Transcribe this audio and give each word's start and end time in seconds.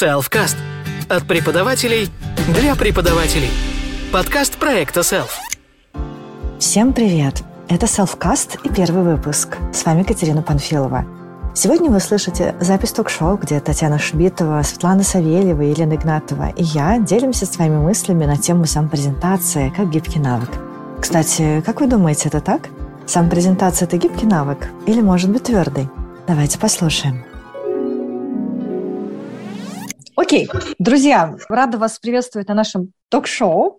Selfcast. 0.00 0.56
От 1.08 1.26
преподавателей 1.26 2.08
для 2.54 2.76
преподавателей. 2.76 3.50
Подкаст 4.12 4.56
проекта 4.56 5.00
Self. 5.00 5.30
Всем 6.60 6.92
привет! 6.92 7.42
Это 7.68 7.86
Selfcast 7.86 8.60
и 8.62 8.68
первый 8.68 9.02
выпуск. 9.02 9.56
С 9.72 9.84
вами 9.84 10.04
Катерина 10.04 10.42
Панфилова. 10.42 11.04
Сегодня 11.52 11.90
вы 11.90 11.98
слышите 11.98 12.54
запись 12.60 12.92
ток-шоу, 12.92 13.38
где 13.38 13.58
Татьяна 13.58 13.98
Шбитова, 13.98 14.62
Светлана 14.62 15.02
Савельева 15.02 15.62
Елена 15.62 15.94
Игнатова 15.94 16.50
и 16.50 16.62
я 16.62 17.00
делимся 17.00 17.46
с 17.46 17.56
вами 17.58 17.78
мыслями 17.78 18.24
на 18.24 18.36
тему 18.36 18.66
самопрезентации 18.66 19.72
как 19.76 19.90
гибкий 19.90 20.20
навык. 20.20 20.50
Кстати, 21.00 21.60
как 21.66 21.80
вы 21.80 21.88
думаете, 21.88 22.28
это 22.28 22.40
так? 22.40 22.68
Самопрезентация– 23.06 23.86
это 23.88 23.96
гибкий 23.96 24.26
навык 24.26 24.68
или, 24.86 25.00
может 25.00 25.30
быть, 25.30 25.42
твердый? 25.42 25.88
Давайте 26.28 26.56
послушаем. 26.56 27.24
Окей, 30.18 30.48
друзья, 30.80 31.36
рада 31.48 31.78
вас 31.78 32.00
приветствовать 32.00 32.48
на 32.48 32.54
нашем 32.54 32.92
ток-шоу. 33.08 33.78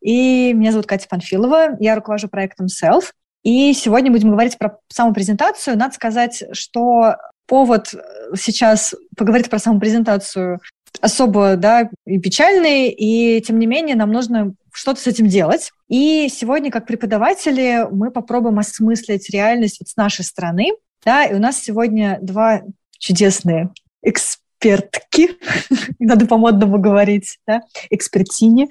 И 0.00 0.52
меня 0.52 0.72
зовут 0.72 0.86
Катя 0.86 1.06
Панфилова, 1.08 1.76
я 1.78 1.94
руковожу 1.94 2.26
проектом 2.26 2.66
Self. 2.66 3.12
И 3.44 3.72
сегодня 3.72 4.10
будем 4.10 4.32
говорить 4.32 4.58
про 4.58 4.80
самопрезентацию. 4.88 5.78
Надо 5.78 5.94
сказать, 5.94 6.42
что 6.50 7.14
повод 7.46 7.94
сейчас 8.36 8.96
поговорить 9.16 9.48
про 9.48 9.60
самопрезентацию 9.60 10.58
особо 11.00 11.54
да, 11.54 11.88
и 12.04 12.18
печальный, 12.18 12.88
и 12.88 13.40
тем 13.42 13.60
не 13.60 13.66
менее 13.66 13.94
нам 13.94 14.10
нужно 14.10 14.54
что-то 14.72 15.00
с 15.00 15.06
этим 15.06 15.28
делать. 15.28 15.70
И 15.86 16.28
сегодня, 16.28 16.72
как 16.72 16.88
преподаватели, 16.88 17.86
мы 17.92 18.10
попробуем 18.10 18.58
осмыслить 18.58 19.30
реальность 19.30 19.78
вот 19.78 19.86
с 19.86 19.96
нашей 19.96 20.24
стороны. 20.24 20.72
Да, 21.04 21.26
и 21.26 21.34
у 21.34 21.38
нас 21.38 21.60
сегодня 21.62 22.18
два 22.20 22.62
чудесные 22.98 23.70
эксперта 24.02 24.45
экспертки, 24.58 25.36
надо 25.98 26.26
по-модному 26.26 26.78
говорить, 26.78 27.38
да, 27.46 27.62
экспертине. 27.90 28.68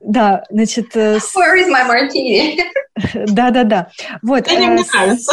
Да, 0.00 0.44
значит... 0.50 0.96
Э, 0.96 1.16
Where 1.36 1.56
is 1.56 1.68
my 1.70 1.86
martini? 1.88 2.58
Да-да-да. 3.26 3.90
Вот. 4.22 4.46
Это 4.46 4.54
мне 4.54 4.66
э, 4.66 4.84
нравится. 4.92 5.32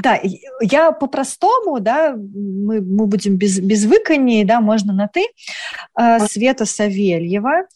Да, 0.00 0.20
я 0.60 0.92
по-простому, 0.92 1.80
да, 1.80 2.14
мы, 2.16 2.80
мы 2.80 3.06
будем 3.06 3.36
без, 3.36 3.58
без 3.58 3.84
выканий, 3.84 4.44
да, 4.44 4.60
можно 4.60 4.92
на 4.92 5.08
«ты». 5.08 5.26
Э, 5.98 6.20
Света 6.26 6.64
Савельева, 6.64 7.66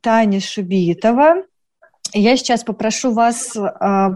Таня 0.00 0.40
Шубитова. 0.40 1.44
Я 2.12 2.36
сейчас 2.36 2.64
попрошу 2.64 3.12
вас 3.12 3.56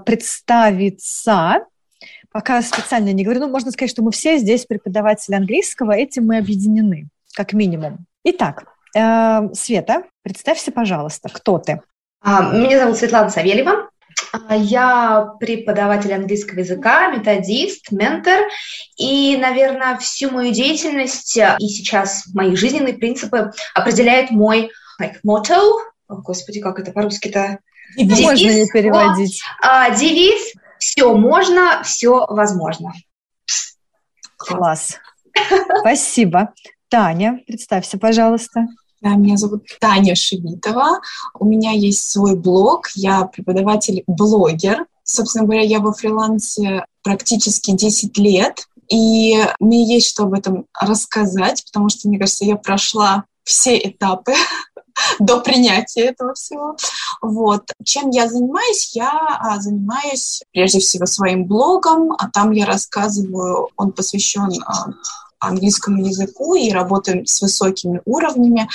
представиться, 0.06 1.66
пока 2.32 2.62
специально 2.62 3.12
не 3.12 3.24
говорю, 3.24 3.40
ну, 3.40 3.48
можно 3.48 3.70
сказать, 3.70 3.90
что 3.90 4.02
мы 4.02 4.10
все 4.10 4.38
здесь 4.38 4.66
преподаватели 4.66 5.34
английского, 5.34 5.92
этим 5.92 6.26
мы 6.26 6.38
объединены, 6.38 7.08
как 7.34 7.52
минимум. 7.52 8.06
Итак, 8.24 8.64
э, 8.96 9.54
Света, 9.54 10.04
представься, 10.22 10.72
пожалуйста, 10.72 11.28
кто 11.28 11.58
ты? 11.58 11.80
А, 12.20 12.52
меня 12.52 12.78
зовут 12.78 12.96
Светлана 12.96 13.30
Савельева. 13.30 13.90
А, 14.48 14.56
я 14.56 15.28
преподаватель 15.40 16.12
английского 16.12 16.60
языка, 16.60 17.08
методист, 17.10 17.90
ментор. 17.90 18.40
И, 18.96 19.36
наверное, 19.36 19.96
всю 19.98 20.30
мою 20.30 20.52
деятельность 20.52 21.36
и 21.36 21.68
сейчас 21.68 22.24
мои 22.32 22.54
жизненные 22.54 22.94
принципы 22.94 23.50
определяет 23.74 24.30
мой 24.30 24.70
like, 25.00 25.16
motto. 25.26 25.78
О, 26.08 26.16
Господи, 26.16 26.60
как 26.60 26.78
это 26.78 26.92
по-русски-то? 26.92 27.58
Девиз. 27.96 28.20
Можно 28.20 28.48
не 28.48 28.68
переводить. 28.68 29.42
А, 29.62 29.90
девиз 29.90 30.54
все 30.82 31.14
можно, 31.14 31.80
все 31.84 32.26
возможно. 32.26 32.92
Класс. 34.36 34.96
Спасибо. 35.78 36.52
Таня, 36.88 37.40
представься, 37.46 37.98
пожалуйста. 37.98 38.66
Да, 39.00 39.10
меня 39.10 39.36
зовут 39.36 39.64
Таня 39.78 40.16
Шевитова. 40.16 41.00
У 41.38 41.44
меня 41.44 41.70
есть 41.70 42.10
свой 42.10 42.34
блог. 42.34 42.88
Я 42.96 43.22
преподаватель-блогер. 43.26 44.86
Собственно 45.04 45.44
говоря, 45.44 45.62
я 45.62 45.78
во 45.78 45.92
фрилансе 45.92 46.84
практически 47.04 47.70
10 47.70 48.18
лет. 48.18 48.66
И 48.88 49.40
мне 49.60 49.86
есть 49.86 50.08
что 50.08 50.24
об 50.24 50.34
этом 50.34 50.66
рассказать, 50.80 51.64
потому 51.64 51.90
что, 51.90 52.08
мне 52.08 52.18
кажется, 52.18 52.44
я 52.44 52.56
прошла 52.56 53.24
все 53.44 53.78
этапы 53.78 54.34
до 55.18 55.40
принятия 55.40 56.06
этого 56.06 56.34
всего. 56.34 56.76
Вот. 57.20 57.70
Чем 57.84 58.10
я 58.10 58.28
занимаюсь? 58.28 58.94
Я 58.94 59.10
а, 59.40 59.60
занимаюсь 59.60 60.42
прежде 60.52 60.80
всего 60.80 61.06
своим 61.06 61.46
блогом, 61.46 62.12
а 62.12 62.30
там 62.30 62.50
я 62.52 62.66
рассказываю, 62.66 63.68
он 63.76 63.92
посвящен 63.92 64.50
а, 64.66 64.86
английскому 65.42 66.06
языку 66.06 66.54
и 66.54 66.70
работаем 66.70 67.26
с 67.26 67.40
высокими 67.42 68.00
уровнями. 68.04 68.68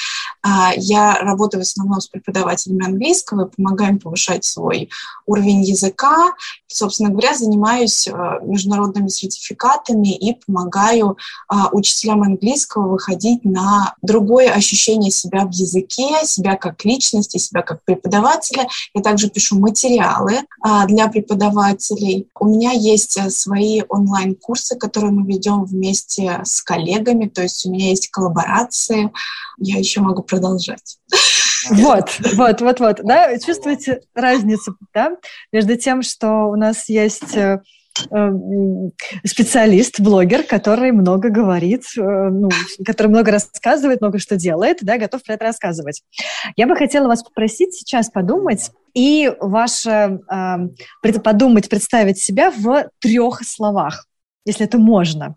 А, 0.44 0.72
я 0.75 1.17
работаю 1.19 1.61
в 1.61 1.66
основном 1.66 2.01
с 2.01 2.07
преподавателями 2.07 2.85
английского 2.85 3.45
и 3.45 3.55
помогаем 3.55 4.00
повышать 4.00 4.44
свой 4.44 4.89
уровень 5.25 5.63
языка. 5.63 6.33
Собственно 6.67 7.09
говоря, 7.09 7.33
занимаюсь 7.33 8.07
а, 8.07 8.39
международными 8.41 9.07
сертификатами 9.07 10.13
и 10.13 10.38
помогаю 10.45 11.17
а, 11.47 11.69
учителям 11.72 12.23
английского 12.23 12.89
выходить 12.89 13.45
на 13.45 13.95
другое 14.01 14.51
ощущение 14.51 15.11
себя 15.11 15.45
в 15.45 15.51
языке, 15.51 16.25
себя 16.25 16.57
как 16.57 16.83
личности, 16.83 17.38
себя 17.38 17.61
как 17.61 17.83
преподавателя. 17.85 18.67
Я 18.94 19.01
также 19.01 19.29
пишу 19.29 19.59
материалы 19.59 20.41
для 20.88 21.07
преподавателей. 21.07 22.27
У 22.39 22.45
меня 22.45 22.72
есть 22.72 23.17
свои 23.31 23.83
онлайн-курсы, 23.88 24.75
которые 24.75 25.11
мы 25.11 25.25
ведем 25.25 25.63
вместе 25.63 26.41
с 26.44 26.56
с 26.57 26.62
коллегами, 26.62 27.28
то 27.28 27.44
есть 27.44 27.66
у 27.66 27.72
меня 27.72 27.90
есть 27.90 28.09
коллаборации, 28.09 29.12
я 29.59 29.78
еще 29.78 30.01
могу 30.01 30.23
продолжать. 30.23 30.97
Вот, 31.69 32.19
вот, 32.35 32.62
вот, 32.62 32.79
вот, 32.79 33.00
да, 33.03 33.38
чувствуете 33.40 34.01
разницу, 34.16 34.75
да, 34.94 35.12
между 35.51 35.78
тем, 35.78 36.01
что 36.01 36.45
у 36.45 36.56
нас 36.56 36.88
есть 36.88 37.35
э, 37.35 37.62
э, 38.09 38.31
специалист, 39.25 40.00
блогер, 40.00 40.44
который 40.44 40.91
много 40.91 41.29
говорит, 41.29 41.84
э, 41.97 42.01
ну, 42.01 42.50
который 42.85 43.07
много 43.07 43.31
рассказывает, 43.31 44.01
много 44.01 44.19
что 44.19 44.35
делает, 44.35 44.78
да, 44.81 44.97
готов 44.97 45.24
про 45.24 45.34
это 45.34 45.45
рассказывать. 45.45 46.03
Я 46.56 46.68
бы 46.68 46.75
хотела 46.75 47.07
вас 47.07 47.22
попросить 47.24 47.74
сейчас 47.74 48.09
подумать 48.09 48.72
и 48.94 49.31
ваше 49.39 50.19
подумать, 51.24 51.69
представить 51.69 52.19
себя 52.19 52.51
в 52.51 52.89
трех 53.00 53.41
словах, 53.44 54.06
если 54.45 54.66
это 54.66 54.78
можно. 54.78 55.35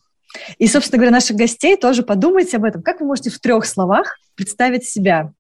И, 0.58 0.66
собственно 0.66 0.98
говоря, 0.98 1.12
наших 1.12 1.36
гостей 1.36 1.76
тоже 1.76 2.02
подумайте 2.02 2.56
об 2.56 2.64
этом. 2.64 2.82
Как 2.82 3.00
вы 3.00 3.06
можете 3.06 3.30
в 3.30 3.38
трех 3.38 3.66
словах 3.66 4.16
представить 4.34 4.84
себя? 4.84 5.32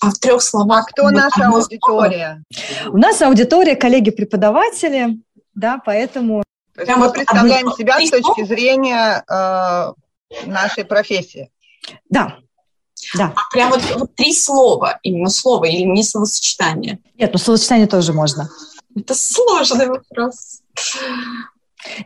А 0.00 0.10
в 0.10 0.18
трех 0.18 0.42
словах... 0.42 0.86
А 0.88 0.92
кто 0.92 1.10
наша 1.10 1.48
аудитория? 1.48 2.42
У 2.88 2.96
нас 2.96 3.20
аудитория 3.22 3.76
коллеги-преподаватели, 3.76 5.18
да, 5.54 5.80
поэтому... 5.84 6.42
То 6.74 6.82
есть 6.82 6.96
мы 6.96 7.10
представляем 7.10 7.72
себя 7.72 7.98
с 8.00 8.10
точки 8.10 8.44
зрения 8.44 9.24
э, 9.28 10.46
нашей 10.46 10.84
профессии. 10.84 11.50
Да, 12.08 12.36
да. 13.14 13.32
А 13.34 13.52
прям 13.52 13.70
вот, 13.70 13.82
вот 13.96 14.14
три 14.14 14.32
слова, 14.32 14.98
именно 15.02 15.30
слово 15.30 15.64
или 15.64 15.82
не 15.82 16.04
словосочетание? 16.04 17.00
Нет, 17.16 17.32
ну 17.32 17.38
словосочетание 17.38 17.86
тоже 17.86 18.12
можно. 18.12 18.48
Это 18.94 19.14
сложный 19.14 19.88
вопрос. 19.88 20.62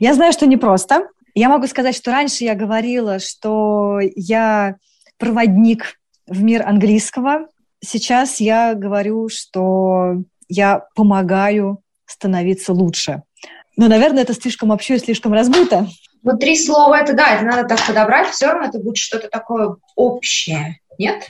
Я 0.00 0.14
знаю, 0.14 0.32
что 0.32 0.46
непросто. 0.46 1.08
Я 1.34 1.48
могу 1.48 1.66
сказать, 1.66 1.96
что 1.96 2.10
раньше 2.10 2.44
я 2.44 2.54
говорила, 2.54 3.18
что 3.18 3.98
я 4.14 4.76
проводник 5.18 5.98
в 6.26 6.42
мир 6.42 6.66
английского. 6.66 7.46
Сейчас 7.84 8.40
я 8.40 8.74
говорю, 8.74 9.28
что 9.28 10.16
я 10.48 10.84
помогаю 10.94 11.82
становиться 12.06 12.72
лучше. 12.72 13.22
Но, 13.76 13.88
наверное, 13.88 14.22
это 14.22 14.34
слишком 14.34 14.68
вообще 14.68 14.98
слишком 14.98 15.32
размыто. 15.32 15.88
Вот 16.22 16.38
три 16.38 16.56
слова 16.56 17.00
это 17.00 17.14
да, 17.14 17.34
это 17.34 17.44
надо 17.44 17.68
так 17.68 17.84
подобрать, 17.86 18.28
все 18.28 18.46
равно 18.46 18.68
это 18.68 18.78
будет 18.78 18.96
что-то 18.96 19.28
такое 19.28 19.76
общее, 19.96 20.78
нет? 20.98 21.28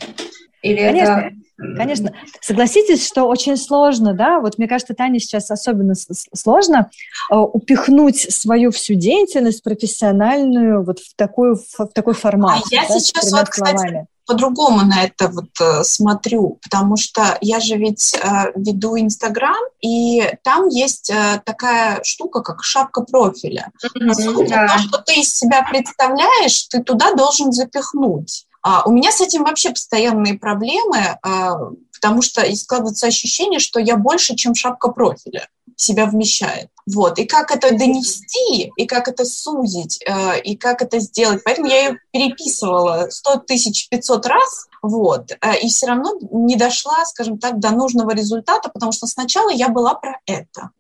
Или 0.61 0.81
Конечно. 0.81 1.13
это 1.13 1.31
Конечно. 1.77 2.13
Согласитесь, 2.41 3.07
что 3.07 3.25
очень 3.25 3.57
сложно, 3.57 4.15
да, 4.15 4.41
вот 4.41 4.59
мне 4.59 4.69
кажется, 4.69 4.95
Таня 4.95 5.21
сейчас 5.21 5.51
особенно 5.51 5.95
сложно 6.35 6.91
э, 7.31 7.37
упихнуть 7.37 8.33
свою 8.33 8.71
всю 8.71 8.95
деятельность 8.95 9.63
профессиональную 9.63 10.85
вот 10.85 10.99
в, 10.99 11.15
такую, 11.17 11.57
в 11.57 11.87
такой 11.95 12.15
формат. 12.15 12.63
А 12.65 12.69
я 12.71 12.87
да, 12.89 12.99
сейчас 12.99 13.31
вот, 13.33 13.49
кстати, 13.49 14.07
по-другому 14.27 14.83
на 14.85 15.05
это 15.05 15.29
вот 15.29 15.51
э, 15.61 15.83
смотрю, 15.85 16.59
потому 16.63 16.97
что 16.97 17.39
я 17.41 17.61
же 17.61 17.77
ведь 17.77 18.15
э, 18.15 18.53
веду 18.55 18.97
Инстаграм, 18.99 19.61
и 19.81 20.23
там 20.45 20.69
есть 20.69 21.11
э, 21.11 21.43
такая 21.45 22.01
штука, 22.05 22.41
как 22.41 22.63
шапка 22.63 23.03
профиля. 23.03 23.71
Mm-hmm, 23.85 24.49
да. 24.49 24.69
То, 24.69 24.79
что 24.79 24.99
ты 24.99 25.21
из 25.21 25.35
себя 25.35 25.67
представляешь, 25.69 26.67
ты 26.69 26.83
туда 26.83 27.15
должен 27.15 27.53
запихнуть. 27.53 28.47
А, 28.63 28.85
у 28.87 28.93
меня 28.93 29.11
с 29.11 29.21
этим 29.21 29.45
вообще 29.45 29.71
постоянные 29.71 30.35
проблемы, 30.35 31.19
а, 31.23 31.57
потому 31.93 32.23
что 32.23 32.43
складывается 32.57 33.07
ощущение, 33.07 33.59
что 33.59 33.81
я 33.81 33.97
больше, 33.97 34.35
чем 34.37 34.55
шапка 34.55 34.91
профиля 34.91 35.49
себя 35.77 36.07
вмещает. 36.07 36.69
Вот. 36.87 37.19
И 37.19 37.25
как 37.25 37.51
это 37.51 37.71
донести, 37.77 38.71
и 38.77 38.87
как 38.87 39.09
это 39.09 39.25
сузить, 39.25 40.01
э, 40.07 40.41
и 40.41 40.57
как 40.57 40.83
это 40.83 40.99
сделать. 41.01 41.43
Поэтому 41.45 41.69
я 41.69 41.89
ее 41.89 41.99
переписывала 42.13 43.09
100 43.11 43.37
тысяч 43.47 43.89
500 43.89 44.27
раз, 44.27 44.67
вот, 44.83 45.31
э, 45.31 45.59
и 45.61 45.69
все 45.69 45.87
равно 45.87 46.13
не 46.33 46.57
дошла, 46.57 47.05
скажем 47.07 47.39
так, 47.39 47.61
до 47.61 47.71
нужного 47.71 48.11
результата, 48.15 48.69
потому 48.69 48.93
что 48.93 49.07
сначала 49.07 49.51
я 49.51 49.69
была 49.69 49.95
про 49.95 50.21
это, 50.27 50.71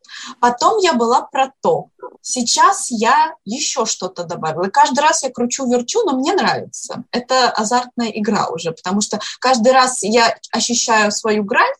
потом 0.40 0.78
я 0.78 0.92
была 0.92 1.22
про 1.22 1.52
то, 1.62 1.88
сейчас 2.20 2.90
я 2.90 3.34
еще 3.44 3.86
что-то 3.86 4.24
добавила. 4.24 4.68
Каждый 4.68 5.00
раз 5.00 5.22
я 5.22 5.30
кручу-верчу, 5.30 6.02
но 6.04 6.16
мне 6.16 6.32
нравится. 6.34 7.04
Это 7.10 7.50
азартная 7.50 8.08
игра 8.08 8.48
уже, 8.48 8.72
потому 8.72 9.00
что 9.00 9.20
каждый 9.40 9.72
раз 9.72 10.02
я 10.02 10.36
ощущаю 10.52 11.12
свою 11.12 11.44
грань, 11.44 11.72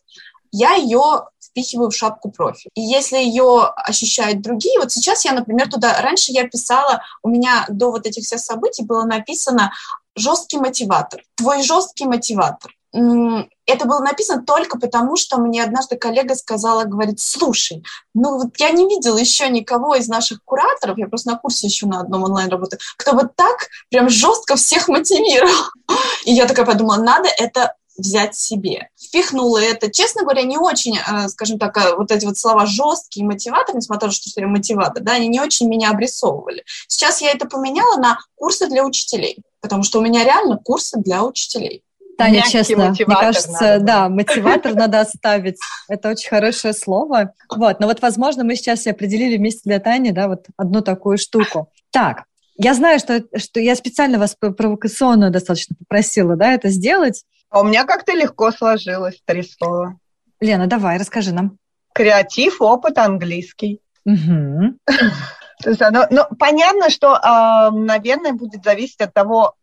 я 0.51 0.75
ее 0.75 1.25
впихиваю 1.53 1.91
в 1.91 1.95
шапку 1.95 2.31
профиль. 2.31 2.71
И 2.73 2.81
если 2.81 3.17
ее 3.17 3.65
ощущают 3.75 4.41
другие, 4.41 4.79
вот 4.79 4.91
сейчас 4.91 5.23
я, 5.25 5.33
например, 5.33 5.69
туда, 5.69 6.01
раньше 6.01 6.31
я 6.31 6.47
писала, 6.47 7.03
у 7.21 7.29
меня 7.29 7.65
до 7.69 7.91
вот 7.91 8.07
этих 8.07 8.23
всех 8.23 8.39
событий 8.39 8.83
было 8.83 9.03
написано 9.03 9.71
«жесткий 10.15 10.57
мотиватор», 10.57 11.21
«твой 11.35 11.63
жесткий 11.63 12.05
мотиватор». 12.05 12.71
Это 13.65 13.85
было 13.85 14.01
написано 14.01 14.43
только 14.43 14.77
потому, 14.77 15.15
что 15.15 15.37
мне 15.37 15.63
однажды 15.63 15.95
коллега 15.95 16.35
сказала, 16.35 16.83
говорит, 16.83 17.19
слушай, 17.19 17.83
ну 18.13 18.37
вот 18.37 18.49
я 18.57 18.69
не 18.69 18.87
видела 18.87 19.17
еще 19.17 19.49
никого 19.49 19.95
из 19.95 20.07
наших 20.07 20.43
кураторов, 20.45 20.99
я 20.99 21.07
просто 21.07 21.31
на 21.31 21.37
курсе 21.37 21.65
еще 21.65 21.87
на 21.87 22.01
одном 22.01 22.23
онлайн 22.23 22.49
работаю, 22.49 22.79
кто 22.97 23.13
вот 23.13 23.35
так 23.35 23.69
прям 23.89 24.09
жестко 24.09 24.57
всех 24.57 24.89
мотивировал. 24.89 25.71
И 26.25 26.33
я 26.33 26.45
такая 26.45 26.67
подумала, 26.67 26.97
надо 26.97 27.29
это 27.35 27.73
взять 27.97 28.35
себе. 28.35 28.89
Впихнула 28.99 29.59
это. 29.59 29.91
Честно 29.91 30.23
говоря, 30.23 30.43
не 30.43 30.57
очень, 30.57 30.97
э, 30.97 31.27
скажем 31.29 31.59
так, 31.59 31.77
э, 31.77 31.95
вот 31.95 32.11
эти 32.11 32.25
вот 32.25 32.37
слова 32.37 32.65
жесткие 32.65 33.25
мотиватор, 33.25 33.75
несмотря 33.75 34.07
на 34.07 34.11
то, 34.11 34.15
что 34.15 34.41
я 34.41 34.47
мотиватор, 34.47 35.03
да, 35.03 35.13
они 35.13 35.27
не 35.27 35.39
очень 35.39 35.67
меня 35.67 35.91
обрисовывали. 35.91 36.63
Сейчас 36.87 37.21
я 37.21 37.31
это 37.31 37.47
поменяла 37.47 37.97
на 37.97 38.19
курсы 38.35 38.67
для 38.67 38.83
учителей, 38.83 39.37
потому 39.63 39.81
что 39.83 39.99
у 39.99 40.01
меня 40.03 40.23
реально 40.25 40.57
курсы 40.57 40.99
для 40.99 41.23
учителей. 41.23 41.83
Таня, 42.17 42.35
Мягкий 42.35 42.51
честно, 42.51 42.89
мне 42.89 43.05
кажется, 43.05 43.49
надо. 43.51 43.79
да, 43.79 44.09
мотиватор 44.09 44.75
надо 44.75 44.99
оставить. 45.01 45.57
Это 45.87 46.09
очень 46.09 46.29
хорошее 46.29 46.73
слово. 46.73 47.33
Вот, 47.49 47.79
но 47.79 47.87
вот, 47.87 48.01
возможно, 48.01 48.43
мы 48.43 48.55
сейчас 48.55 48.85
и 48.85 48.91
определили 48.91 49.37
вместе 49.37 49.61
для 49.63 49.79
Тани, 49.79 50.11
да, 50.11 50.27
вот 50.27 50.45
одну 50.57 50.81
такую 50.81 51.17
штуку. 51.17 51.71
Так, 51.89 52.25
я 52.55 52.75
знаю, 52.75 52.99
что, 52.99 53.23
что 53.37 53.59
я 53.59 53.75
специально 53.75 54.19
вас 54.19 54.35
провокационно 54.35 55.31
достаточно 55.31 55.75
попросила, 55.79 56.35
да, 56.35 56.53
это 56.53 56.69
сделать. 56.69 57.23
А 57.49 57.61
у 57.61 57.63
меня 57.63 57.85
как-то 57.85 58.11
легко 58.11 58.51
сложилось 58.51 59.19
три 59.25 59.41
слова. 59.43 59.97
Лена, 60.39 60.67
давай, 60.67 60.97
расскажи 60.99 61.33
нам. 61.33 61.57
Креатив, 61.93 62.61
опыт, 62.61 62.97
английский. 62.97 63.79
Угу. 64.05 64.77
То 65.63 65.69
есть 65.69 65.81
оно, 65.81 66.05
ну, 66.09 66.23
понятно, 66.37 66.89
что, 66.89 67.15
э, 67.15 67.71
наверное, 67.71 68.33
будет 68.33 68.63
зависеть 68.63 69.01
от 69.01 69.13
того, 69.13 69.55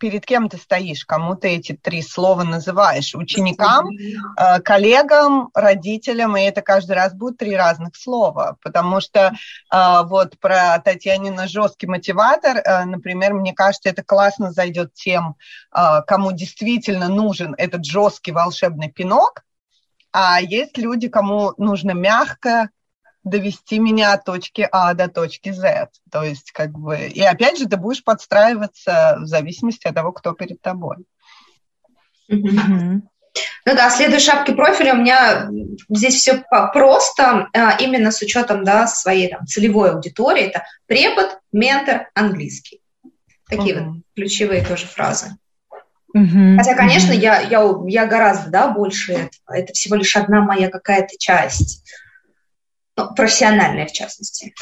перед 0.00 0.24
кем 0.24 0.48
ты 0.48 0.56
стоишь, 0.56 1.04
кому 1.04 1.36
ты 1.36 1.48
эти 1.48 1.72
три 1.72 2.02
слова 2.02 2.42
называешь. 2.42 3.14
Ученикам, 3.14 3.90
э, 3.90 4.60
коллегам, 4.60 5.50
родителям, 5.54 6.36
и 6.36 6.42
это 6.42 6.62
каждый 6.62 6.92
раз 6.92 7.12
будет 7.12 7.36
три 7.36 7.54
разных 7.54 7.94
слова. 7.94 8.56
Потому 8.62 9.00
что 9.00 9.32
э, 9.72 10.02
вот 10.04 10.38
про 10.40 10.78
Татьянина 10.78 11.46
жесткий 11.46 11.86
мотиватор, 11.86 12.56
э, 12.56 12.84
например, 12.86 13.34
мне 13.34 13.52
кажется, 13.52 13.90
это 13.90 14.02
классно 14.02 14.52
зайдет 14.52 14.94
тем, 14.94 15.36
кому 15.70 16.32
действительно 16.32 17.08
нужен 17.08 17.54
этот 17.58 17.84
жесткий 17.84 18.32
волшебный 18.32 18.90
пинок, 18.90 19.44
а 20.12 20.40
есть 20.40 20.78
люди, 20.78 21.08
кому 21.08 21.52
нужно 21.58 21.92
мягко, 21.92 22.70
довести 23.24 23.78
меня 23.78 24.12
от 24.12 24.24
точки 24.24 24.68
А 24.72 24.94
до 24.94 25.08
точки 25.08 25.50
Z. 25.52 25.88
То 26.10 26.22
есть, 26.22 26.52
как 26.52 26.72
бы, 26.72 26.98
и 26.98 27.20
опять 27.20 27.58
же, 27.58 27.66
ты 27.66 27.76
будешь 27.76 28.02
подстраиваться 28.02 29.18
в 29.20 29.26
зависимости 29.26 29.86
от 29.86 29.94
того, 29.94 30.12
кто 30.12 30.32
перед 30.32 30.60
тобой. 30.60 30.96
Mm-hmm. 32.30 33.00
Ну 33.66 33.76
да, 33.76 33.90
следуя 33.90 34.18
шапке 34.18 34.54
профиля, 34.54 34.94
у 34.94 34.98
меня 34.98 35.48
здесь 35.88 36.16
все 36.16 36.42
просто, 36.72 37.48
а, 37.52 37.76
именно 37.78 38.10
с 38.10 38.20
учетом 38.22 38.64
да, 38.64 38.86
своей 38.86 39.28
там, 39.28 39.46
целевой 39.46 39.92
аудитории. 39.92 40.44
Это 40.44 40.64
препод, 40.86 41.38
ментор, 41.52 42.08
английский. 42.14 42.80
Такие 43.48 43.76
uh-huh. 43.76 43.84
вот 43.84 43.96
ключевые 44.16 44.64
тоже 44.64 44.86
фразы. 44.86 45.36
Uh-huh. 46.16 46.56
Хотя, 46.56 46.74
конечно, 46.74 47.12
uh-huh. 47.12 47.20
я, 47.20 47.40
я, 47.40 47.74
я 47.86 48.06
гораздо 48.06 48.50
да, 48.50 48.68
больше 48.68 49.12
этого. 49.12 49.56
Это 49.56 49.72
всего 49.74 49.96
лишь 49.96 50.16
одна 50.16 50.40
моя 50.40 50.68
какая-то 50.70 51.16
часть 51.18 51.84
ну, 53.08 53.14
профессиональная 53.14 53.86
в 53.86 53.92
частности. 53.92 54.54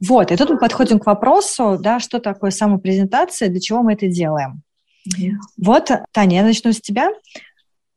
Вот, 0.00 0.32
и 0.32 0.36
тут 0.36 0.50
мы 0.50 0.58
подходим 0.58 0.98
к 0.98 1.06
вопросу, 1.06 1.78
да, 1.80 2.00
что 2.00 2.20
такое 2.20 2.50
самопрезентация, 2.50 3.48
для 3.48 3.60
чего 3.60 3.82
мы 3.82 3.94
это 3.94 4.08
делаем. 4.08 4.62
Mm-hmm. 5.08 5.30
Вот, 5.58 5.90
Таня, 6.12 6.38
я 6.38 6.42
начну 6.42 6.72
с 6.72 6.80
тебя. 6.80 7.10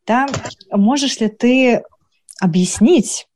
Да, 0.06 0.28
можешь 0.72 1.20
ли 1.20 1.28
ты 1.28 1.84
объяснить, 2.40 3.28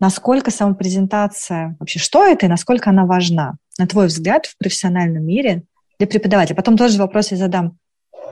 насколько 0.00 0.50
самопрезентация, 0.50 1.76
вообще 1.78 1.98
что 1.98 2.26
это 2.26 2.46
и 2.46 2.48
насколько 2.48 2.90
она 2.90 3.04
важна, 3.04 3.54
на 3.78 3.86
твой 3.86 4.06
взгляд, 4.06 4.46
в 4.46 4.56
профессиональном 4.58 5.24
мире 5.24 5.64
для 5.98 6.06
преподавателя? 6.06 6.56
Потом 6.56 6.76
тоже 6.76 6.98
вопрос 6.98 7.30
я 7.30 7.36
задам 7.36 7.78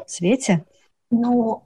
Свете. 0.06 0.64
Ну, 1.10 1.64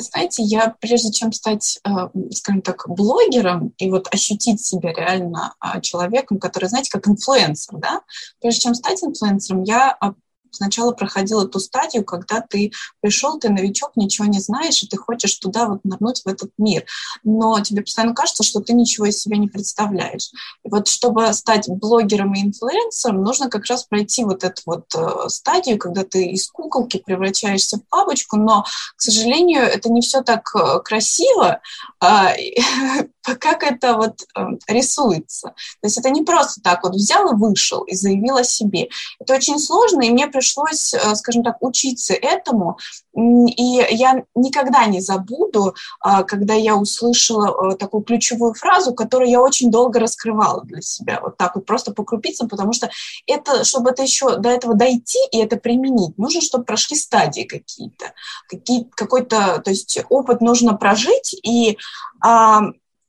знаете, 0.00 0.42
я 0.42 0.74
прежде 0.80 1.12
чем 1.12 1.32
стать, 1.32 1.78
э, 1.84 1.90
скажем 2.32 2.62
так, 2.62 2.88
блогером 2.88 3.74
и 3.78 3.90
вот 3.90 4.08
ощутить 4.12 4.64
себя 4.64 4.92
реально 4.92 5.54
а, 5.60 5.80
человеком, 5.80 6.38
который, 6.38 6.68
знаете, 6.68 6.90
как 6.90 7.08
инфлюенсер, 7.08 7.78
да, 7.78 8.02
прежде 8.40 8.60
чем 8.60 8.74
стать 8.74 9.02
инфлюенсером, 9.02 9.62
я 9.62 9.96
а, 10.00 10.14
сначала 10.50 10.92
проходила 10.92 11.46
ту 11.46 11.58
стадию, 11.58 12.04
когда 12.04 12.40
ты 12.40 12.72
пришел, 13.00 13.38
ты 13.38 13.48
новичок, 13.48 13.92
ничего 13.96 14.26
не 14.26 14.40
знаешь, 14.40 14.82
и 14.82 14.86
ты 14.86 14.96
хочешь 14.96 15.34
туда 15.36 15.66
вот 15.66 15.84
нырнуть 15.84 16.22
в 16.24 16.28
этот 16.28 16.50
мир. 16.58 16.84
Но 17.24 17.60
тебе 17.60 17.82
постоянно 17.82 18.14
кажется, 18.14 18.42
что 18.42 18.60
ты 18.60 18.72
ничего 18.72 19.06
из 19.06 19.20
себя 19.20 19.36
не 19.36 19.48
представляешь. 19.48 20.30
И 20.64 20.68
вот 20.68 20.88
чтобы 20.88 21.32
стать 21.32 21.68
блогером 21.68 22.34
и 22.34 22.42
инфлюенсером, 22.42 23.22
нужно 23.22 23.48
как 23.48 23.66
раз 23.66 23.84
пройти 23.84 24.24
вот 24.24 24.44
эту 24.44 24.62
вот 24.66 24.84
э, 24.94 25.28
стадию, 25.28 25.78
когда 25.78 26.04
ты 26.04 26.24
из 26.26 26.48
куколки 26.48 26.98
превращаешься 26.98 27.78
в 27.78 27.88
бабочку, 27.90 28.36
но, 28.36 28.64
к 28.96 29.00
сожалению, 29.00 29.62
это 29.62 29.90
не 29.90 30.00
все 30.00 30.22
так 30.22 30.50
э, 30.54 30.80
красиво, 30.84 31.60
а, 32.00 32.32
как 33.36 33.62
это 33.62 33.94
вот 33.94 34.22
э, 34.36 34.40
рисуется. 34.68 35.48
То 35.80 35.86
есть 35.86 35.98
это 35.98 36.10
не 36.10 36.22
просто 36.22 36.60
так 36.60 36.82
вот 36.82 36.94
взял 36.94 37.32
и 37.32 37.36
вышел 37.36 37.82
и 37.82 37.94
заявил 37.94 38.36
о 38.36 38.44
себе. 38.44 38.88
Это 39.18 39.34
очень 39.34 39.58
сложно, 39.58 40.02
и 40.02 40.10
мне 40.10 40.26
пришлось, 40.26 40.94
э, 40.94 41.14
скажем 41.14 41.42
так, 41.42 41.56
учиться 41.60 42.14
этому. 42.14 42.78
И 43.14 43.86
я 43.90 44.24
никогда 44.34 44.86
не 44.86 45.00
забуду, 45.00 45.74
э, 46.04 46.24
когда 46.24 46.54
я 46.54 46.76
услышала 46.76 47.74
такую 47.76 48.02
ключевую 48.02 48.54
фразу, 48.54 48.94
которую 48.94 49.30
я 49.30 49.40
очень 49.40 49.70
долго 49.70 50.00
раскрывала 50.00 50.62
для 50.64 50.80
себя, 50.80 51.20
вот 51.22 51.36
так 51.36 51.56
вот 51.56 51.66
просто 51.66 51.92
по 51.92 52.04
крупицам, 52.04 52.48
потому 52.48 52.72
что 52.72 52.90
это, 53.26 53.64
чтобы 53.64 53.90
это 53.90 54.02
еще 54.02 54.36
до 54.36 54.48
этого 54.48 54.74
дойти 54.74 55.18
и 55.32 55.38
это 55.38 55.56
применить, 55.56 56.16
нужно, 56.18 56.40
чтобы 56.40 56.64
прошли 56.64 56.96
стадии 56.96 57.42
какие-то, 57.42 58.12
какие, 58.48 58.88
какой-то, 58.94 59.60
то 59.64 59.70
есть 59.70 59.98
опыт 60.08 60.40
нужно 60.40 60.74
прожить, 60.74 61.34
и 61.42 61.78
а, 62.20 62.60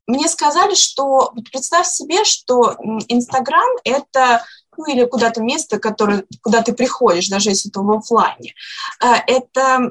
мне 0.06 0.28
сказали, 0.28 0.74
что 0.74 1.32
представь 1.50 1.86
себе, 1.86 2.24
что 2.24 2.76
Инстаграм– 3.08 3.68
это 3.84 4.44
ну 4.76 4.86
или 4.86 5.04
куда-то 5.04 5.42
место, 5.42 5.78
которое, 5.78 6.24
куда 6.40 6.62
ты 6.62 6.72
приходишь, 6.72 7.28
даже 7.28 7.50
если 7.50 7.70
это 7.70 7.80
в 7.80 7.90
офлайне. 7.90 8.54
А, 9.00 9.16
это 9.26 9.90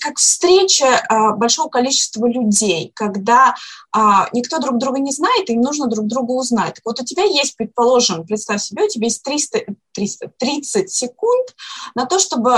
как 0.00 0.18
встреча 0.18 0.98
а, 1.08 1.32
большого 1.32 1.68
количества 1.68 2.26
людей, 2.26 2.92
когда 2.94 3.54
а, 3.92 4.28
никто 4.32 4.58
друг 4.58 4.78
друга 4.78 5.00
не 5.00 5.12
знает, 5.12 5.48
им 5.48 5.60
нужно 5.60 5.86
друг 5.86 6.06
друга 6.06 6.32
узнать. 6.32 6.80
Вот 6.84 7.00
у 7.00 7.04
тебя 7.04 7.24
есть, 7.24 7.56
предположим, 7.56 8.26
представь 8.26 8.62
себе, 8.62 8.84
у 8.84 8.88
тебя 8.88 9.06
есть 9.06 9.22
300, 9.22 9.60
300, 9.92 10.32
30 10.38 10.90
секунд 10.90 11.54
на 11.94 12.06
то, 12.06 12.18
чтобы 12.18 12.50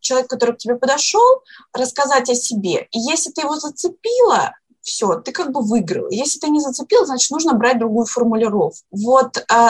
человек, 0.00 0.30
который 0.30 0.54
к 0.54 0.58
тебе 0.58 0.76
подошел, 0.76 1.42
рассказать 1.72 2.30
о 2.30 2.34
себе. 2.34 2.86
И 2.92 2.98
если 2.98 3.30
ты 3.30 3.42
его 3.42 3.56
зацепила, 3.56 4.52
все, 4.90 5.14
ты 5.20 5.32
как 5.32 5.52
бы 5.52 5.62
выиграл. 5.62 6.08
Если 6.10 6.40
ты 6.40 6.50
не 6.50 6.60
зацепил, 6.60 7.06
значит, 7.06 7.30
нужно 7.30 7.54
брать 7.54 7.78
другую 7.78 8.06
формулировку. 8.06 8.84
Вот 8.90 9.38
э, 9.38 9.68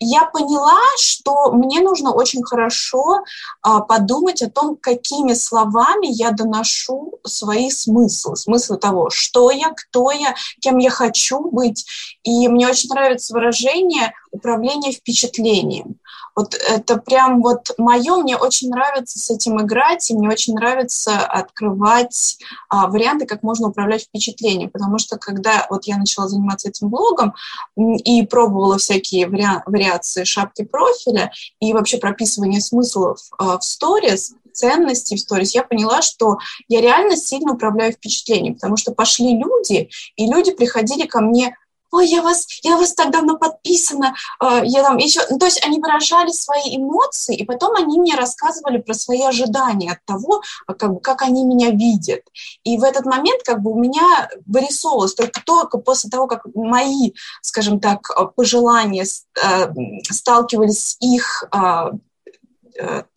я 0.00 0.24
поняла, 0.24 0.80
что 0.98 1.52
мне 1.52 1.80
нужно 1.80 2.12
очень 2.12 2.42
хорошо 2.42 3.22
а, 3.62 3.80
подумать 3.80 4.42
о 4.42 4.50
том, 4.50 4.76
какими 4.76 5.34
словами 5.34 6.06
я 6.10 6.30
доношу 6.30 7.18
свои 7.24 7.70
смыслы, 7.70 8.36
смыслы 8.36 8.78
того, 8.78 9.10
что 9.10 9.50
я, 9.50 9.72
кто 9.74 10.10
я, 10.10 10.34
кем 10.60 10.78
я 10.78 10.90
хочу 10.90 11.40
быть. 11.40 11.86
И 12.22 12.48
мне 12.48 12.66
очень 12.66 12.88
нравится 12.88 13.34
выражение 13.34 14.12
управление 14.30 14.92
впечатлением. 14.92 15.98
Вот 16.36 16.54
это 16.54 16.96
прям 16.96 17.42
вот 17.42 17.72
мое, 17.76 18.16
мне 18.16 18.36
очень 18.36 18.70
нравится 18.70 19.18
с 19.18 19.30
этим 19.30 19.60
играть, 19.60 20.10
и 20.10 20.14
мне 20.14 20.28
очень 20.28 20.54
нравится 20.54 21.18
открывать 21.18 22.38
а, 22.68 22.86
варианты, 22.86 23.26
как 23.26 23.42
можно 23.42 23.68
управлять 23.68 24.04
впечатлением, 24.04 24.70
потому 24.70 24.98
что 24.98 25.18
когда 25.18 25.66
вот 25.70 25.84
я 25.86 25.98
начала 25.98 26.28
заниматься 26.28 26.68
этим 26.68 26.88
блогом 26.88 27.34
и 27.76 28.24
пробовала 28.26 28.78
всякие 28.78 29.26
вари- 29.26 29.62
вариации 29.66 30.24
шапки 30.24 30.64
профиля 30.64 31.32
и 31.60 31.72
вообще 31.72 31.98
прописывание 31.98 32.60
смыслов 32.60 33.18
а, 33.38 33.58
в 33.58 33.64
сторис, 33.64 34.32
ценностей 34.52 35.16
в 35.16 35.20
сторис, 35.20 35.54
я 35.54 35.62
поняла, 35.62 36.02
что 36.02 36.38
я 36.68 36.80
реально 36.80 37.16
сильно 37.16 37.54
управляю 37.54 37.92
впечатлением, 37.92 38.54
потому 38.54 38.76
что 38.76 38.92
пошли 38.92 39.36
люди, 39.36 39.90
и 40.16 40.26
люди 40.26 40.52
приходили 40.52 41.06
ко 41.06 41.20
мне 41.20 41.56
ой, 41.92 42.08
я 42.08 42.22
вас, 42.22 42.46
я 42.62 42.76
вас 42.76 42.94
так 42.94 43.10
давно 43.10 43.38
подписана, 43.38 44.14
э, 44.42 44.62
я 44.64 44.82
там 44.82 44.96
еще, 44.96 45.20
ну, 45.30 45.38
то 45.38 45.46
есть 45.46 45.64
они 45.64 45.78
выражали 45.78 46.30
свои 46.30 46.76
эмоции, 46.76 47.36
и 47.36 47.44
потом 47.44 47.76
они 47.76 47.98
мне 47.98 48.14
рассказывали 48.14 48.78
про 48.78 48.94
свои 48.94 49.22
ожидания 49.22 49.92
от 49.92 50.04
того, 50.04 50.42
как, 50.66 50.94
бы, 50.94 51.00
как 51.00 51.22
они 51.22 51.44
меня 51.44 51.70
видят. 51.70 52.22
И 52.64 52.78
в 52.78 52.84
этот 52.84 53.06
момент 53.06 53.42
как 53.44 53.62
бы 53.62 53.72
у 53.72 53.78
меня 53.78 54.28
вырисовывалось 54.46 55.14
только 55.14 55.42
только 55.44 55.78
после 55.78 56.10
того, 56.10 56.26
как 56.26 56.42
мои, 56.54 57.12
скажем 57.42 57.80
так, 57.80 58.08
пожелания 58.36 59.04
э, 59.04 59.72
сталкивались 60.10 60.90
с 60.90 60.96
их 61.00 61.44
э, 61.52 61.58
Э, 61.60 61.90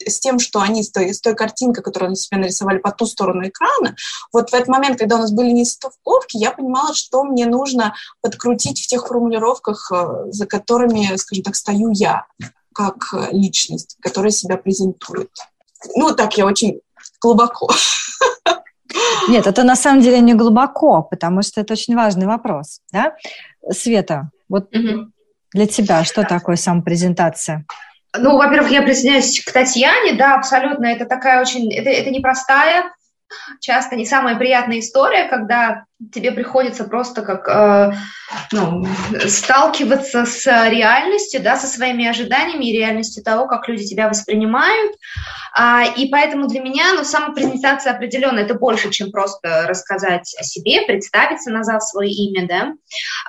с 0.06 0.20
тем, 0.20 0.40
что 0.40 0.62
они, 0.62 0.84
с 0.84 0.92
той, 0.92 1.14
с 1.14 1.22
той 1.22 1.36
картинкой, 1.36 1.84
которую 1.84 2.08
они 2.08 2.16
себе 2.16 2.40
нарисовали 2.40 2.78
по 2.78 2.92
ту 2.92 3.06
сторону 3.06 3.48
экрана, 3.48 3.96
вот 4.32 4.50
в 4.50 4.54
этот 4.54 4.68
момент, 4.68 5.00
когда 5.00 5.16
у 5.16 5.20
нас 5.20 5.32
были 5.32 5.52
нестыковки, 5.52 6.38
я 6.38 6.52
понимала, 6.52 6.94
что 6.94 7.24
мне 7.24 7.46
нужно 7.46 7.94
подкрутить 8.22 8.82
в 8.82 8.88
тех 8.88 9.08
формулировках, 9.08 9.92
э, 9.92 10.32
за 10.32 10.46
которыми, 10.46 11.16
скажем 11.18 11.44
так, 11.44 11.56
стою 11.56 11.92
я, 11.94 12.26
как 12.74 13.14
личность, 13.32 13.98
которая 14.02 14.32
себя 14.32 14.58
презентует. 14.58 15.30
Ну, 15.96 16.16
так 16.16 16.38
я 16.38 16.46
очень 16.46 16.82
глубоко. 17.22 17.70
Нет, 19.28 19.48
это 19.48 19.64
на 19.64 19.76
самом 19.76 20.02
деле 20.02 20.20
не 20.20 20.34
глубоко, 20.34 21.02
потому 21.04 21.42
что 21.42 21.62
это 21.62 21.74
очень 21.74 21.96
важный 21.96 22.26
вопрос. 22.26 22.82
Да? 22.92 23.16
Света, 23.70 24.30
вот 24.50 24.76
угу. 24.76 25.12
для 25.54 25.68
тебя 25.68 26.04
что 26.04 26.24
такое 26.24 26.56
самопрезентация? 26.56 27.66
Ну, 28.16 28.38
во-первых, 28.38 28.72
я 28.72 28.84
присоединяюсь 28.84 29.44
к 29.44 29.52
Татьяне, 29.52 30.14
да, 30.14 30.36
абсолютно, 30.36 30.86
это 30.86 31.06
такая 31.06 31.42
очень, 31.42 31.74
это, 31.74 31.90
это 31.90 32.12
непростая, 32.12 32.92
часто 33.60 33.96
не 33.96 34.06
самая 34.06 34.36
приятная 34.36 34.80
история, 34.80 35.28
когда 35.28 35.86
тебе 36.14 36.32
приходится 36.32 36.84
просто 36.84 37.22
как 37.22 37.48
э, 37.48 37.94
ну, 38.52 38.86
сталкиваться 39.26 40.26
с 40.26 40.46
реальностью, 40.70 41.42
да, 41.42 41.56
со 41.56 41.68
своими 41.68 42.06
ожиданиями 42.06 42.66
и 42.66 42.78
реальностью 42.78 43.24
того, 43.24 43.48
как 43.48 43.68
люди 43.68 43.86
тебя 43.86 44.10
воспринимают. 44.10 44.94
А, 45.56 45.84
и 45.84 46.10
поэтому 46.10 46.48
для 46.48 46.62
меня 46.62 46.94
ну, 46.94 47.04
самопрезентация 47.04 47.94
определенно 47.94 48.40
это 48.40 48.54
больше, 48.54 48.90
чем 48.90 49.12
просто 49.12 49.66
рассказать 49.68 50.36
о 50.40 50.44
себе, 50.44 50.82
представиться, 50.82 51.52
назвав 51.52 51.84
свое 51.84 52.12
имя. 52.12 52.48
Да. 52.48 52.74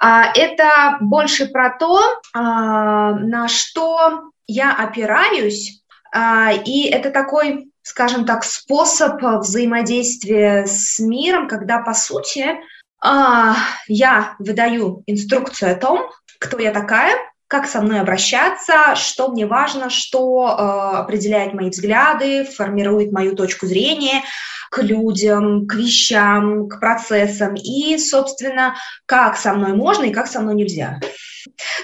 А, 0.00 0.32
это 0.34 0.98
больше 1.00 1.46
про 1.46 1.76
то, 1.78 2.00
а, 2.34 3.12
на 3.12 3.48
что 3.48 4.30
я 4.46 4.74
опираюсь, 4.74 5.82
а, 6.12 6.52
и 6.52 6.88
это 6.88 7.10
такой, 7.10 7.70
скажем 7.82 8.24
так, 8.24 8.44
способ 8.44 9.20
взаимодействия 9.22 10.66
с 10.66 10.98
миром, 10.98 11.48
когда, 11.48 11.80
по 11.80 11.94
сути, 11.94 12.56
а, 13.00 13.56
я 13.88 14.36
выдаю 14.38 15.02
инструкцию 15.06 15.72
о 15.72 15.76
том, 15.76 16.10
кто 16.38 16.58
я 16.58 16.72
такая, 16.72 17.16
как 17.46 17.66
со 17.66 17.80
мной 17.80 18.00
обращаться, 18.00 18.96
что 18.96 19.28
мне 19.28 19.46
важно, 19.46 19.90
что 19.90 20.48
э, 20.48 20.96
определяет 20.96 21.54
мои 21.54 21.70
взгляды, 21.70 22.44
формирует 22.44 23.12
мою 23.12 23.36
точку 23.36 23.66
зрения 23.66 24.22
к 24.74 24.82
людям, 24.82 25.68
к 25.68 25.74
вещам, 25.76 26.68
к 26.68 26.80
процессам 26.80 27.54
и, 27.54 27.96
собственно, 27.96 28.74
как 29.06 29.36
со 29.36 29.54
мной 29.54 29.74
можно 29.74 30.02
и 30.02 30.12
как 30.12 30.26
со 30.26 30.40
мной 30.40 30.56
нельзя. 30.56 30.98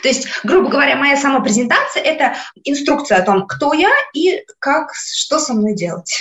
То 0.02 0.09
есть, 0.09 0.26
грубо 0.42 0.70
говоря, 0.70 0.97
моя 0.97 1.16
самопрезентация– 1.16 2.02
это 2.04 2.35
инструкция 2.64 3.18
о 3.18 3.23
том, 3.23 3.47
кто 3.47 3.73
я 3.75 3.90
и 4.12 4.42
как, 4.59 4.92
что 4.94 5.38
со 5.38 5.54
мной 5.54 5.76
делать. 5.76 6.18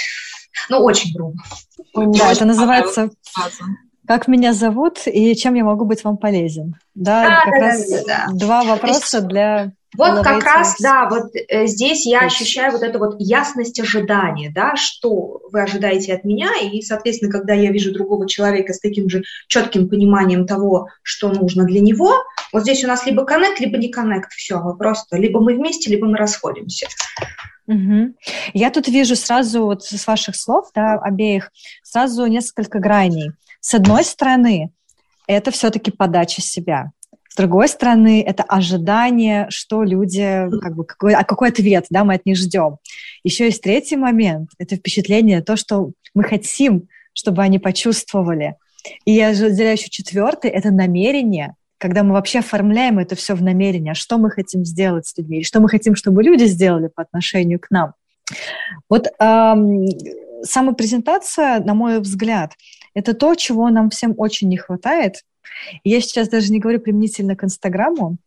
Ну, 0.69 0.77
очень 0.83 1.11
грубо. 1.11 1.37
Да, 1.95 2.31
это 2.31 2.45
называется 2.45 3.09
«Как 4.07 4.27
меня 4.27 4.53
зовут 4.53 4.99
и 5.07 5.35
чем 5.35 5.55
я 5.55 5.63
могу 5.63 5.85
быть 5.85 6.03
вам 6.03 6.17
полезен». 6.17 6.75
Да, 6.93 7.23
да 7.23 7.41
как 7.45 7.53
да, 7.53 7.59
раз 7.59 7.89
да, 7.89 8.03
да. 8.05 8.27
два 8.31 8.63
вопроса 8.63 9.17
есть, 9.17 9.27
для 9.27 9.71
вот 9.97 10.23
как 10.23 10.43
раз, 10.43 10.75
да, 10.79 11.09
вот 11.09 11.31
э, 11.33 11.65
здесь 11.65 12.05
я 12.05 12.19
ощущаю 12.19 12.71
вот 12.71 12.83
эту 12.83 12.99
вот 12.99 13.15
ясность 13.19 13.79
ожидания, 13.79 14.51
да, 14.53 14.75
что 14.75 15.41
вы 15.51 15.61
ожидаете 15.61 16.13
от 16.13 16.23
меня, 16.23 16.49
и, 16.61 16.81
соответственно, 16.81 17.31
когда 17.31 17.53
я 17.53 17.71
вижу 17.71 17.91
другого 17.91 18.27
человека 18.27 18.73
с 18.73 18.79
таким 18.79 19.09
же 19.09 19.23
четким 19.47 19.89
пониманием 19.89 20.45
того, 20.45 20.89
что 21.01 21.29
нужно 21.29 21.63
для 21.63 21.81
него, 21.81 22.13
вот 22.53 22.63
здесь 22.63 22.83
у 22.83 22.87
нас 22.87 23.05
либо 23.05 23.25
коннект, 23.25 23.59
либо 23.59 23.77
не 23.77 23.89
коннект, 23.89 24.31
все, 24.33 24.59
мы 24.59 24.77
просто, 24.77 25.17
либо 25.17 25.39
мы 25.39 25.55
вместе, 25.55 25.89
либо 25.89 26.07
мы 26.07 26.17
расходимся. 26.17 26.87
Угу. 27.67 28.15
Я 28.53 28.71
тут 28.71 28.87
вижу 28.87 29.15
сразу 29.15 29.63
вот 29.63 29.83
с 29.83 30.07
ваших 30.07 30.35
слов, 30.35 30.69
да, 30.73 30.95
обеих, 30.95 31.51
сразу 31.83 32.25
несколько 32.27 32.79
граней. 32.79 33.31
С 33.59 33.73
одной 33.73 34.03
стороны, 34.03 34.71
это 35.27 35.51
все-таки 35.51 35.91
подача 35.91 36.41
себя. 36.41 36.91
С 37.29 37.35
другой 37.35 37.69
стороны, 37.69 38.21
это 38.21 38.43
ожидание, 38.43 39.47
что 39.49 39.83
люди, 39.83 40.49
как 40.61 40.75
бы, 40.75 40.83
какой, 40.83 41.13
а 41.13 41.23
какой 41.23 41.49
ответ, 41.49 41.85
да, 41.89 42.03
мы 42.03 42.15
от 42.15 42.25
них 42.25 42.35
ждем. 42.35 42.77
Еще 43.23 43.45
есть 43.45 43.61
третий 43.61 43.95
момент, 43.95 44.49
это 44.57 44.75
впечатление, 44.75 45.41
то, 45.41 45.55
что 45.55 45.91
мы 46.13 46.23
хотим, 46.23 46.89
чтобы 47.13 47.43
они 47.43 47.59
почувствовали. 47.59 48.55
И 49.05 49.11
я 49.11 49.29
разделяю 49.29 49.73
еще 49.73 49.89
четвертый, 49.89 50.49
это 50.49 50.71
намерение, 50.71 51.55
когда 51.77 52.03
мы 52.03 52.13
вообще 52.13 52.39
оформляем 52.39 52.99
это 52.99 53.15
все 53.15 53.35
в 53.35 53.41
намерение, 53.41 53.93
что 53.93 54.17
мы 54.17 54.31
хотим 54.31 54.65
сделать 54.65 55.07
с 55.07 55.17
людьми, 55.17 55.43
что 55.43 55.59
мы 55.59 55.69
хотим, 55.69 55.95
чтобы 55.95 56.23
люди 56.23 56.43
сделали 56.45 56.87
по 56.87 57.01
отношению 57.01 57.59
к 57.59 57.71
нам. 57.71 57.93
Вот 58.89 59.07
эм, 59.19 59.87
самопрезентация, 60.43 61.59
на 61.59 61.73
мой 61.73 61.99
взгляд, 61.99 62.53
это 62.93 63.13
то, 63.13 63.35
чего 63.35 63.69
нам 63.69 63.89
всем 63.89 64.13
очень 64.17 64.49
не 64.49 64.57
хватает, 64.57 65.23
я 65.83 66.01
сейчас 66.01 66.29
даже 66.29 66.51
не 66.51 66.59
говорю 66.59 66.79
применительно 66.79 67.35
к 67.35 67.43
Инстаграму. 67.43 68.17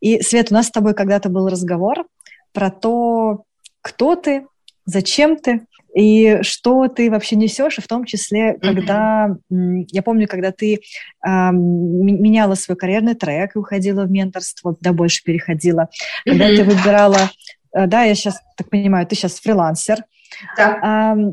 И, 0.00 0.20
Свет, 0.22 0.50
у 0.50 0.54
нас 0.54 0.66
с 0.66 0.70
тобой 0.70 0.94
когда-то 0.94 1.28
был 1.28 1.48
разговор 1.48 2.06
про 2.52 2.70
то, 2.70 3.44
кто 3.82 4.16
ты, 4.16 4.46
зачем 4.84 5.36
ты 5.36 5.62
и 5.94 6.42
что 6.42 6.88
ты 6.88 7.10
вообще 7.10 7.36
несешь, 7.36 7.78
и 7.78 7.80
в 7.80 7.88
том 7.88 8.04
числе, 8.04 8.58
когда, 8.60 9.36
mm-hmm. 9.52 9.86
я 9.90 10.02
помню, 10.02 10.28
когда 10.28 10.52
ты 10.52 10.74
э, 10.74 10.78
меняла 11.22 12.54
свой 12.54 12.76
карьерный 12.76 13.14
трек 13.14 13.56
и 13.56 13.58
уходила 13.58 14.04
в 14.04 14.10
менторство, 14.10 14.76
да, 14.80 14.92
больше 14.92 15.24
переходила, 15.24 15.82
mm-hmm. 15.82 16.30
когда 16.30 16.46
ты 16.48 16.64
выбирала, 16.64 17.30
э, 17.72 17.86
да, 17.86 18.02
я 18.02 18.14
сейчас 18.14 18.40
так 18.56 18.68
понимаю, 18.70 19.06
ты 19.06 19.16
сейчас 19.16 19.40
фрилансер, 19.40 20.04
да. 20.56 21.14
э, 21.16 21.32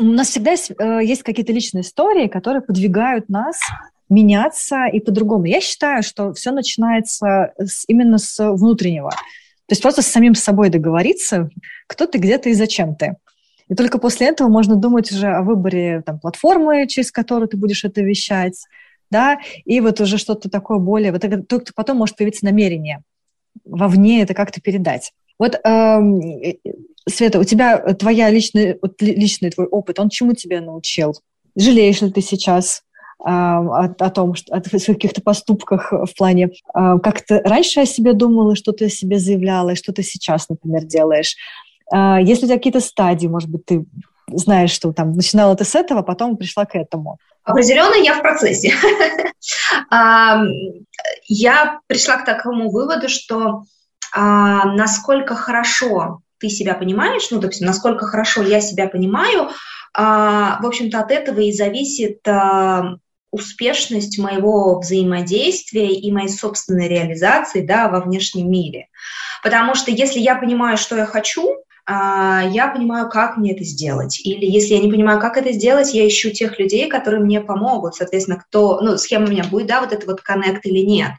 у 0.00 0.04
нас 0.04 0.28
всегда 0.28 0.50
есть, 0.50 0.72
э, 0.76 1.00
есть 1.02 1.22
какие-то 1.22 1.52
личные 1.52 1.82
истории, 1.82 2.26
которые 2.26 2.62
подвигают 2.62 3.28
нас 3.28 3.60
меняться 4.08 4.86
и 4.86 5.00
по-другому. 5.00 5.44
Я 5.44 5.60
считаю, 5.60 6.02
что 6.02 6.32
все 6.32 6.50
начинается 6.50 7.52
с, 7.58 7.84
именно 7.88 8.18
с 8.18 8.52
внутреннего. 8.52 9.10
То 9.10 9.72
есть 9.72 9.82
просто 9.82 10.02
с 10.02 10.06
самим 10.06 10.34
собой 10.34 10.68
договориться, 10.68 11.48
кто 11.86 12.06
ты, 12.06 12.18
где 12.18 12.38
ты 12.38 12.50
и 12.50 12.54
зачем 12.54 12.96
ты. 12.96 13.16
И 13.68 13.74
только 13.74 13.98
после 13.98 14.28
этого 14.28 14.48
можно 14.48 14.76
думать 14.76 15.10
уже 15.10 15.28
о 15.28 15.42
выборе 15.42 16.02
там, 16.02 16.20
платформы, 16.20 16.86
через 16.86 17.10
которую 17.10 17.48
ты 17.48 17.56
будешь 17.56 17.84
это 17.84 18.02
вещать, 18.02 18.62
да, 19.10 19.38
и 19.64 19.80
вот 19.80 20.00
уже 20.00 20.18
что-то 20.18 20.50
такое 20.50 20.78
более, 20.78 21.12
вот 21.12 21.24
это 21.24 21.42
только 21.42 21.72
потом 21.74 21.96
может 21.96 22.16
появиться 22.16 22.44
намерение 22.44 23.02
вовне 23.64 24.22
это 24.22 24.34
как-то 24.34 24.60
передать. 24.60 25.12
Вот, 25.38 25.58
эм, 25.64 26.20
Света, 27.06 27.38
у 27.38 27.44
тебя 27.44 27.78
твоя 27.94 28.30
личный, 28.30 28.78
личный 29.00 29.50
твой 29.50 29.66
опыт, 29.66 29.98
он 29.98 30.08
чему 30.08 30.32
тебя 30.32 30.60
научил? 30.60 31.14
Жалеешь 31.54 32.00
ли 32.00 32.10
ты 32.10 32.22
сейчас 32.22 32.82
о, 33.24 33.84
о 33.84 34.10
том, 34.10 34.34
что, 34.34 34.54
о 34.54 34.60
каких-то 34.60 35.22
поступках 35.22 35.92
в 35.92 36.14
плане, 36.16 36.50
а, 36.74 36.98
как 36.98 37.22
ты 37.22 37.40
раньше 37.40 37.80
о 37.80 37.86
себе 37.86 38.12
думала, 38.12 38.54
что 38.54 38.72
ты 38.72 38.86
о 38.86 38.90
себе 38.90 39.18
заявляла, 39.18 39.70
и 39.70 39.76
что 39.76 39.92
ты 39.92 40.02
сейчас, 40.02 40.48
например, 40.50 40.84
делаешь. 40.84 41.36
А, 41.90 42.20
Если 42.20 42.44
у 42.44 42.48
тебя 42.48 42.58
какие-то 42.58 42.80
стадии, 42.80 43.26
может 43.26 43.48
быть, 43.48 43.64
ты 43.64 43.86
знаешь, 44.28 44.72
что 44.72 44.92
там 44.92 45.12
начинала 45.12 45.56
ты 45.56 45.64
с 45.64 45.74
этого, 45.74 46.00
а 46.00 46.02
потом 46.02 46.36
пришла 46.36 46.66
к 46.66 46.74
этому? 46.74 47.18
Определенно 47.44 47.94
я 47.94 48.14
в 48.14 48.20
процессе. 48.20 48.72
Я 51.28 51.80
пришла 51.86 52.16
к 52.16 52.24
такому 52.24 52.70
выводу, 52.70 53.10
что 53.10 53.64
насколько 54.14 55.34
хорошо 55.34 56.20
ты 56.38 56.48
себя 56.48 56.72
понимаешь, 56.72 57.28
ну, 57.30 57.38
допустим, 57.38 57.66
насколько 57.66 58.06
хорошо 58.06 58.42
я 58.42 58.62
себя 58.62 58.88
понимаю, 58.88 59.50
в 59.94 60.66
общем-то, 60.66 61.00
от 61.00 61.10
этого 61.10 61.40
и 61.40 61.52
зависит 61.52 62.20
успешность 63.34 64.18
моего 64.18 64.78
взаимодействия 64.78 65.92
и 65.92 66.12
моей 66.12 66.28
собственной 66.28 66.88
реализации 66.88 67.60
да, 67.60 67.88
во 67.88 68.00
внешнем 68.00 68.50
мире. 68.50 68.88
Потому 69.42 69.74
что 69.74 69.90
если 69.90 70.20
я 70.20 70.36
понимаю, 70.36 70.78
что 70.78 70.96
я 70.96 71.04
хочу, 71.04 71.56
а, 71.86 72.42
я 72.48 72.68
понимаю, 72.68 73.10
как 73.10 73.36
мне 73.36 73.52
это 73.52 73.64
сделать. 73.64 74.20
Или 74.24 74.46
если 74.46 74.74
я 74.74 74.80
не 74.80 74.90
понимаю, 74.90 75.20
как 75.20 75.36
это 75.36 75.52
сделать, 75.52 75.92
я 75.92 76.06
ищу 76.08 76.30
тех 76.30 76.58
людей, 76.58 76.88
которые 76.88 77.22
мне 77.22 77.40
помогут. 77.40 77.96
Соответственно, 77.96 78.38
кто, 78.38 78.80
ну, 78.80 78.96
с 78.96 79.06
кем 79.06 79.24
у 79.24 79.26
меня 79.26 79.44
будет, 79.44 79.66
да, 79.66 79.80
вот 79.80 79.92
это 79.92 80.06
вот 80.06 80.22
коннект 80.22 80.64
или 80.64 80.78
нет. 80.78 81.10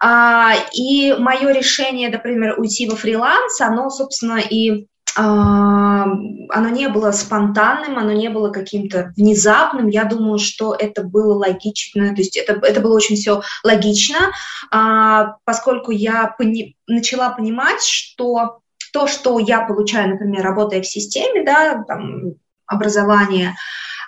А, 0.00 0.54
и 0.72 1.14
мое 1.18 1.52
решение, 1.52 2.08
например, 2.08 2.58
уйти 2.58 2.88
во 2.88 2.96
фриланс, 2.96 3.60
оно, 3.60 3.90
собственно, 3.90 4.38
и 4.38 4.86
оно 5.18 6.68
не 6.68 6.88
было 6.88 7.10
спонтанным, 7.10 7.98
оно 7.98 8.12
не 8.12 8.28
было 8.28 8.50
каким-то 8.50 9.14
внезапным. 9.16 9.88
Я 9.88 10.04
думаю, 10.04 10.38
что 10.38 10.74
это 10.78 11.02
было 11.02 11.34
логично, 11.34 12.08
то 12.14 12.20
есть 12.20 12.36
это, 12.36 12.54
это 12.54 12.80
было 12.80 12.94
очень 12.94 13.16
все 13.16 13.40
логично, 13.64 14.32
а, 14.70 15.36
поскольку 15.44 15.90
я 15.90 16.34
пони, 16.36 16.76
начала 16.86 17.30
понимать, 17.30 17.82
что 17.82 18.60
то, 18.92 19.06
что 19.06 19.38
я 19.38 19.62
получаю, 19.62 20.10
например, 20.10 20.42
работая 20.42 20.82
в 20.82 20.86
системе, 20.86 21.44
да, 21.44 21.82
там, 21.86 22.34
образование, 22.66 23.54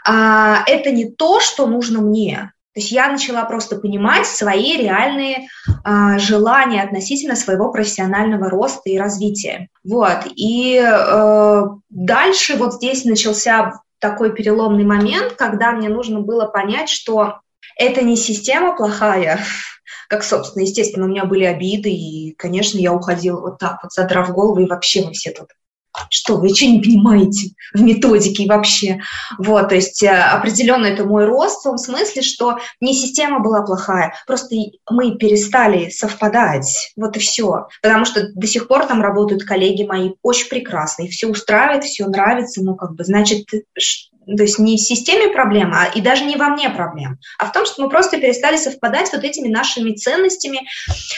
а, 0.04 0.62
это 0.66 0.90
не 0.90 1.10
то, 1.10 1.40
что 1.40 1.66
нужно 1.66 2.00
мне. 2.00 2.52
То 2.78 2.80
есть 2.80 2.92
я 2.92 3.10
начала 3.10 3.44
просто 3.44 3.74
понимать 3.74 4.24
свои 4.24 4.76
реальные 4.76 5.48
э, 5.84 6.18
желания 6.20 6.80
относительно 6.80 7.34
своего 7.34 7.72
профессионального 7.72 8.48
роста 8.48 8.82
и 8.84 8.96
развития. 8.96 9.66
Вот. 9.82 10.18
И 10.36 10.80
э, 10.80 11.62
дальше 11.90 12.54
вот 12.54 12.74
здесь 12.74 13.04
начался 13.04 13.80
такой 13.98 14.32
переломный 14.32 14.84
момент, 14.84 15.32
когда 15.32 15.72
мне 15.72 15.88
нужно 15.88 16.20
было 16.20 16.46
понять, 16.46 16.88
что 16.88 17.40
это 17.76 18.02
не 18.02 18.14
система 18.14 18.76
плохая, 18.76 19.40
как, 20.08 20.22
собственно, 20.22 20.62
естественно, 20.62 21.06
у 21.06 21.08
меня 21.08 21.24
были 21.24 21.46
обиды, 21.46 21.90
и, 21.90 22.32
конечно, 22.38 22.78
я 22.78 22.94
уходила 22.94 23.40
вот 23.40 23.58
так 23.58 23.80
вот, 23.82 23.92
задрав 23.92 24.30
голову, 24.30 24.60
и 24.60 24.68
вообще 24.68 25.02
вы 25.02 25.14
все 25.14 25.32
тут 25.32 25.48
что 26.10 26.36
вы 26.36 26.54
что 26.54 26.66
не 26.66 26.80
понимаете 26.80 27.50
в 27.74 27.80
методике 27.80 28.46
вообще. 28.46 29.00
Вот, 29.38 29.68
то 29.68 29.74
есть 29.74 30.02
э, 30.02 30.10
определенно 30.10 30.86
это 30.86 31.04
мой 31.04 31.24
рост 31.24 31.60
в 31.60 31.64
том 31.64 31.78
смысле, 31.78 32.22
что 32.22 32.58
не 32.80 32.94
система 32.94 33.40
была 33.40 33.62
плохая, 33.62 34.14
просто 34.26 34.54
мы 34.90 35.16
перестали 35.16 35.90
совпадать, 35.90 36.92
вот 36.96 37.16
и 37.16 37.20
все. 37.20 37.68
Потому 37.82 38.04
что 38.04 38.28
до 38.34 38.46
сих 38.46 38.68
пор 38.68 38.86
там 38.86 39.02
работают 39.02 39.44
коллеги 39.44 39.84
мои 39.84 40.12
очень 40.22 40.48
прекрасные, 40.48 41.08
все 41.08 41.28
устраивает, 41.28 41.84
все 41.84 42.06
нравится, 42.06 42.62
ну 42.62 42.76
как 42.76 42.94
бы, 42.94 43.04
значит, 43.04 43.46
то 44.36 44.42
есть 44.42 44.58
не 44.58 44.76
в 44.76 44.80
системе 44.80 45.28
проблема, 45.28 45.82
а 45.82 45.86
и 45.86 46.00
даже 46.00 46.24
не 46.24 46.36
во 46.36 46.48
мне 46.48 46.68
проблем, 46.68 47.18
а 47.38 47.46
в 47.46 47.52
том, 47.52 47.64
что 47.64 47.82
мы 47.82 47.88
просто 47.88 48.20
перестали 48.20 48.56
совпадать 48.56 49.10
вот 49.12 49.24
этими 49.24 49.48
нашими 49.48 49.92
ценностями, 49.92 50.60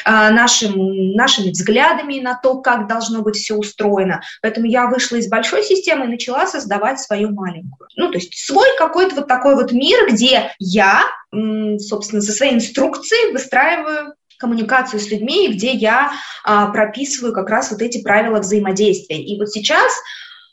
а, 0.04 0.30
нашим, 0.30 1.12
нашими 1.12 1.50
взглядами 1.50 2.20
на 2.20 2.34
то, 2.34 2.60
как 2.60 2.86
должно 2.86 3.22
быть 3.22 3.36
все 3.36 3.54
устроено. 3.54 4.20
Поэтому 4.42 4.66
я 4.66 4.86
вышла 4.86 5.16
из 5.16 5.28
большой 5.28 5.64
системы 5.64 6.04
и 6.04 6.08
начала 6.08 6.46
создавать 6.46 7.00
свою 7.00 7.30
маленькую. 7.32 7.88
Ну, 7.96 8.10
то 8.10 8.18
есть 8.18 8.38
свой 8.38 8.68
какой-то 8.78 9.16
вот 9.16 9.26
такой 9.26 9.56
вот 9.56 9.72
мир, 9.72 10.08
где 10.08 10.52
я, 10.58 11.04
собственно, 11.78 12.22
со 12.22 12.32
своей 12.32 12.54
инструкцией 12.54 13.32
выстраиваю 13.32 14.14
коммуникацию 14.38 14.98
с 15.00 15.10
людьми, 15.10 15.52
где 15.52 15.72
я 15.72 16.12
а, 16.44 16.68
прописываю 16.68 17.34
как 17.34 17.50
раз 17.50 17.70
вот 17.70 17.82
эти 17.82 18.02
правила 18.02 18.38
взаимодействия. 18.38 19.22
И 19.22 19.38
вот 19.38 19.50
сейчас, 19.50 19.92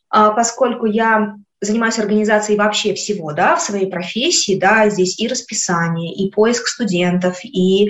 а, 0.10 0.32
поскольку 0.32 0.86
я 0.86 1.36
занимаюсь 1.60 1.98
организацией 1.98 2.58
вообще 2.58 2.94
всего, 2.94 3.34
да, 3.34 3.56
в 3.56 3.62
своей 3.62 3.90
профессии, 3.90 4.60
да, 4.60 4.90
здесь 4.90 5.20
и 5.20 5.28
расписание, 5.28 6.14
и 6.14 6.30
поиск 6.30 6.68
студентов, 6.68 7.40
и 7.44 7.90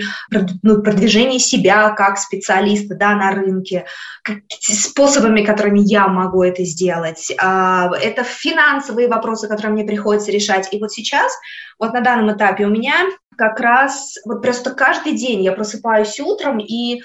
ну, 0.64 0.82
продвижение 0.82 1.40
себя 1.40 1.90
как 1.92 2.18
специалиста, 2.18 2.96
да, 2.96 3.16
на 3.16 3.32
рынке, 3.32 3.86
способами, 4.60 5.44
которыми 5.44 5.80
я 5.80 6.08
могу 6.08 6.44
это 6.44 6.64
сделать. 6.64 7.32
А, 7.40 7.92
это 8.02 8.24
финансовые 8.24 9.08
вопросы, 9.08 9.48
которые 9.48 9.74
мне 9.74 9.84
приходится 9.84 10.32
решать. 10.32 10.70
И 10.72 10.80
вот 10.80 10.92
сейчас, 10.92 11.34
вот 11.78 11.94
на 11.94 12.02
данном 12.02 12.36
этапе 12.36 12.66
у 12.66 12.70
меня 12.70 13.06
как 13.38 13.60
раз, 13.60 14.16
вот 14.26 14.42
просто 14.42 14.72
каждый 14.72 15.14
день 15.14 15.44
я 15.44 15.52
просыпаюсь 15.52 16.20
утром 16.20 16.60
и 16.60 17.02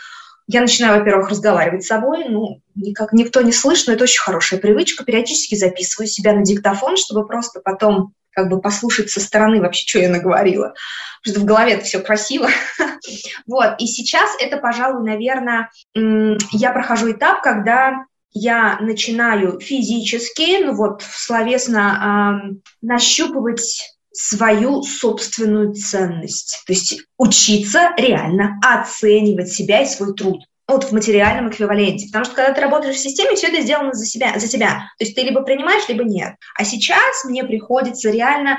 я 0.47 0.61
начинаю, 0.61 0.99
во-первых, 0.99 1.31
разговаривать 1.31 1.85
с 1.85 1.89
собой, 1.89 2.27
ну, 2.29 2.61
никак 2.75 3.13
никто 3.13 3.41
не 3.43 3.53
слышит, 3.53 3.87
но 3.87 3.93
это 3.95 4.05
очень 4.05 4.21
хорошая 4.21 4.61
привычка, 4.61 5.05
периодически 5.05 5.55
записываю 5.55 6.09
себя 6.09 6.33
на 6.35 6.43
диктофон, 6.43 6.97
чтобы 6.97 7.27
просто 7.27 7.61
потом 7.61 8.13
как 8.31 8.49
бы 8.49 8.61
послушать 8.61 9.11
со 9.11 9.21
стороны 9.21 9.61
вообще, 9.61 9.87
что 9.87 9.99
я 9.99 10.09
наговорила, 10.09 10.75
потому 11.23 11.35
что 11.35 11.41
в 11.41 11.45
голове 11.45 11.73
это 11.73 11.85
все 11.85 12.01
красиво. 12.01 12.49
вот, 13.47 13.75
и 13.79 13.87
сейчас 13.87 14.31
это, 14.41 14.57
пожалуй, 14.57 15.05
наверное, 15.05 15.71
я 15.95 16.73
прохожу 16.73 17.13
этап, 17.13 17.43
когда 17.43 18.05
я 18.35 18.79
начинаю 18.81 19.61
физически, 19.61 20.65
ну 20.65 20.75
вот, 20.75 21.03
словесно 21.03 22.41
э, 22.43 22.55
нащупывать 22.81 23.92
свою 24.13 24.83
собственную 24.83 25.75
ценность. 25.75 26.63
То 26.67 26.73
есть 26.73 27.03
учиться 27.19 27.91
реально 27.97 28.59
оценивать 28.63 29.53
себя 29.53 29.83
и 29.83 29.87
свой 29.87 30.15
труд 30.15 30.45
вот 30.69 30.85
в 30.85 30.93
материальном 30.93 31.51
эквиваленте. 31.51 32.07
Потому 32.07 32.25
что 32.25 32.35
когда 32.35 32.53
ты 32.53 32.61
работаешь 32.61 32.97
в 32.97 33.01
системе, 33.01 33.37
все 33.37 33.49
это 33.49 33.63
сделано 33.63 33.93
за 33.95 34.07
себя, 34.07 34.39
за 34.39 34.49
тебя. 34.49 34.91
То 34.99 35.05
есть 35.05 35.15
ты 35.15 35.23
либо 35.23 35.43
принимаешь, 35.43 35.89
либо 35.89 36.05
нет. 36.05 36.35
А 36.57 36.65
сейчас 36.65 37.25
мне 37.25 37.45
приходится 37.45 38.11
реально 38.11 38.59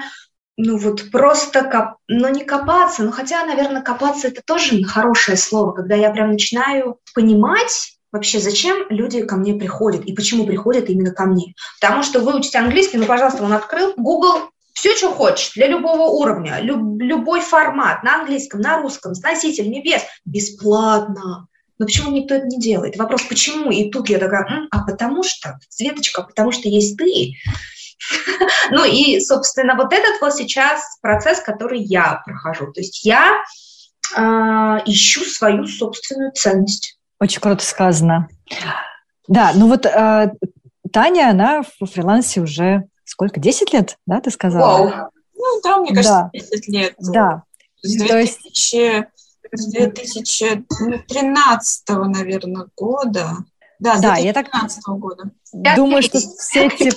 ну 0.55 0.77
вот 0.77 1.09
просто, 1.11 1.63
коп... 1.63 1.95
ну 2.07 2.29
не 2.29 2.43
копаться, 2.43 3.01
ну 3.01 3.11
хотя, 3.11 3.43
наверное, 3.43 3.81
копаться 3.81 4.27
это 4.27 4.43
тоже 4.45 4.83
хорошее 4.83 5.35
слово, 5.35 5.71
когда 5.71 5.95
я 5.95 6.11
прям 6.11 6.29
начинаю 6.29 6.99
понимать, 7.15 7.97
вообще, 8.11 8.39
зачем 8.39 8.85
люди 8.89 9.25
ко 9.25 9.35
мне 9.35 9.55
приходят 9.55 10.05
и 10.05 10.13
почему 10.13 10.45
приходят 10.45 10.89
именно 10.89 11.11
ко 11.11 11.25
мне. 11.25 11.55
Потому 11.81 12.03
что 12.03 12.19
выучить 12.19 12.55
английский, 12.55 12.97
ну, 12.97 13.07
пожалуйста, 13.07 13.43
он 13.43 13.51
открыл 13.51 13.93
Google, 13.97 14.51
все, 14.73 14.95
что 14.95 15.11
хочешь, 15.11 15.53
для 15.53 15.67
любого 15.67 16.09
уровня, 16.09 16.59
люб, 16.59 17.01
любой 17.01 17.41
формат, 17.41 18.03
на 18.03 18.21
английском, 18.21 18.59
на 18.59 18.81
русском, 18.81 19.15
с 19.15 19.21
носителями, 19.21 19.81
без, 19.81 20.01
бесплатно. 20.25 21.47
Но 21.79 21.85
почему 21.85 22.11
никто 22.11 22.35
это 22.35 22.47
не 22.47 22.59
делает? 22.59 22.97
Вопрос, 22.97 23.23
почему? 23.23 23.71
И 23.71 23.89
тут 23.89 24.09
я 24.09 24.19
такая, 24.19 24.67
а 24.71 24.83
потому 24.83 25.23
что, 25.23 25.59
Светочка, 25.69 26.23
потому 26.23 26.51
что 26.51 26.67
есть 26.67 26.97
ты. 26.97 27.33
Ну 28.71 28.83
и, 28.83 29.21
собственно, 29.21 29.75
вот 29.75 29.93
этот 29.93 30.19
вот 30.19 30.35
сейчас 30.35 30.97
процесс, 31.01 31.39
который 31.39 31.81
я 31.81 32.21
прохожу. 32.25 32.71
То 32.73 32.81
есть 32.81 33.05
я 33.05 33.41
а, 34.15 34.81
ищу 34.85 35.23
свою 35.23 35.67
собственную 35.67 36.33
ценность. 36.33 36.97
Очень 37.19 37.39
круто 37.39 37.63
сказано. 37.63 38.27
Да, 39.27 39.53
ну 39.55 39.69
вот 39.69 39.85
э, 39.85 40.31
Таня, 40.91 41.29
она 41.29 41.63
в 41.79 41.85
фрилансе 41.85 42.41
уже 42.41 42.83
сколько, 43.13 43.39
10 43.39 43.71
лет, 43.73 43.97
да, 44.07 44.19
ты 44.19 44.31
сказала? 44.31 44.87
Вау. 44.87 45.11
Ну 45.35 45.61
да, 45.63 45.77
мне 45.77 45.93
кажется, 45.93 46.31
да. 46.33 46.39
10 46.39 46.67
лет. 46.67 46.95
Да. 46.97 47.43
С 47.83 47.95
2000, 47.95 49.07
с 49.51 49.67
2013, 49.67 51.83
наверное, 51.89 52.65
года. 52.75 53.37
Да, 53.77 53.97
с 53.97 54.01
да, 54.01 54.15
2013 54.15 54.25
я 54.25 54.33
так 54.33 54.49
года. 54.99 55.29
Думаю, 55.75 56.01
что 56.01 56.17
все 56.17 56.65
эти 56.65 56.91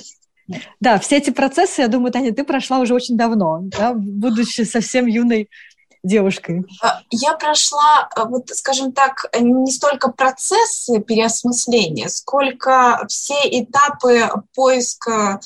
да, 0.81 0.98
все 1.00 1.16
эти 1.16 1.31
процессы, 1.31 1.83
я 1.83 1.88
думаю, 1.88 2.12
Таня, 2.12 2.33
ты 2.33 2.44
прошла 2.44 2.79
уже 2.79 2.94
очень 2.94 3.16
давно, 3.16 3.62
да, 3.62 3.94
будучи 3.94 4.62
совсем 4.62 5.07
юной 5.07 5.50
девушкой? 6.07 6.64
А, 6.83 7.00
я 7.11 7.35
прошла, 7.35 8.09
а, 8.14 8.24
вот, 8.24 8.48
скажем 8.50 8.92
так, 8.92 9.26
не 9.38 9.72
столько 9.72 10.11
процессы 10.11 11.00
переосмысления, 11.00 12.09
сколько 12.09 13.05
все 13.09 13.35
этапы 13.44 14.31
поиска 14.55 15.40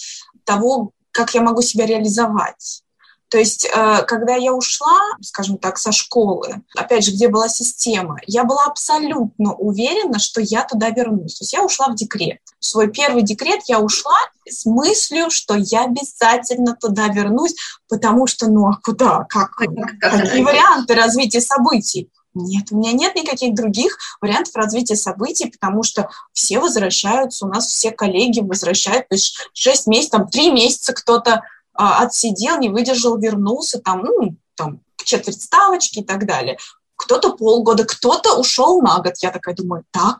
того, 0.45 0.93
как 1.13 1.35
я 1.35 1.43
могу 1.43 1.63
себя 1.63 1.87
реализовать. 1.87 2.83
То 3.31 3.39
есть, 3.39 3.65
э, 3.65 4.03
когда 4.09 4.35
я 4.35 4.53
ушла, 4.53 4.99
скажем 5.23 5.57
так, 5.57 5.79
со 5.79 5.93
школы, 5.93 6.63
опять 6.77 7.05
же, 7.05 7.13
где 7.13 7.29
была 7.29 7.49
система, 7.49 8.17
я 8.27 8.43
была 8.43 8.65
абсолютно 8.65 9.55
уверена, 9.55 10.19
что 10.19 10.41
я 10.41 10.65
туда 10.65 10.91
вернусь. 10.91 11.39
То 11.39 11.45
есть 11.45 11.53
я 11.53 11.65
ушла 11.65 11.89
в 11.89 11.95
декрет. 11.95 12.41
В 12.59 12.65
свой 12.65 12.91
первый 12.91 13.23
декрет 13.23 13.61
я 13.67 13.79
ушла 13.79 14.19
с 14.49 14.67
мыслью, 14.67 15.31
что 15.31 15.55
я 15.55 15.85
обязательно 15.85 16.75
туда 16.75 17.07
вернусь, 17.07 17.55
потому 17.89 18.27
что, 18.27 18.49
ну 18.49 18.67
а 18.67 18.77
куда? 18.83 19.27
Как? 19.29 19.53
Какие 19.53 20.43
варианты 20.43 20.95
развития 20.97 21.41
событий? 21.41 22.11
Нет, 22.35 22.67
у 22.71 22.79
меня 22.79 22.93
нет 22.93 23.17
никаких 23.17 23.55
других 23.55 23.99
вариантов 24.21 24.55
развития 24.55 24.97
событий, 24.97 25.51
потому 25.51 25.83
что 25.83 26.11
все 26.33 26.61
возвращаются, 26.61 27.45
у 27.45 27.49
нас 27.49 27.67
все 27.67 27.91
коллеги 27.91 28.41
возвращают, 28.41 29.09
то 29.09 29.17
есть 29.17 29.37
6 29.53 29.89
месяцев, 29.89 30.11
там 30.13 30.29
3 30.29 30.53
месяца 30.53 30.93
кто-то 30.93 31.43
а, 31.75 32.03
отсидел, 32.03 32.59
не 32.59 32.69
выдержал, 32.69 33.19
вернулся, 33.19 33.81
там, 33.81 34.05
ну, 34.05 34.37
там, 34.55 34.81
четверть 35.05 35.43
ставочки 35.43 36.01
и 36.01 36.05
так 36.05 36.27
далее. 36.27 36.59
Кто-то 36.97 37.33
полгода, 37.33 37.85
кто-то 37.85 38.39
ушел 38.39 38.83
на 38.83 38.99
год. 38.99 39.15
Я 39.23 39.31
такая 39.31 39.55
думаю, 39.55 39.85
так, 39.91 40.19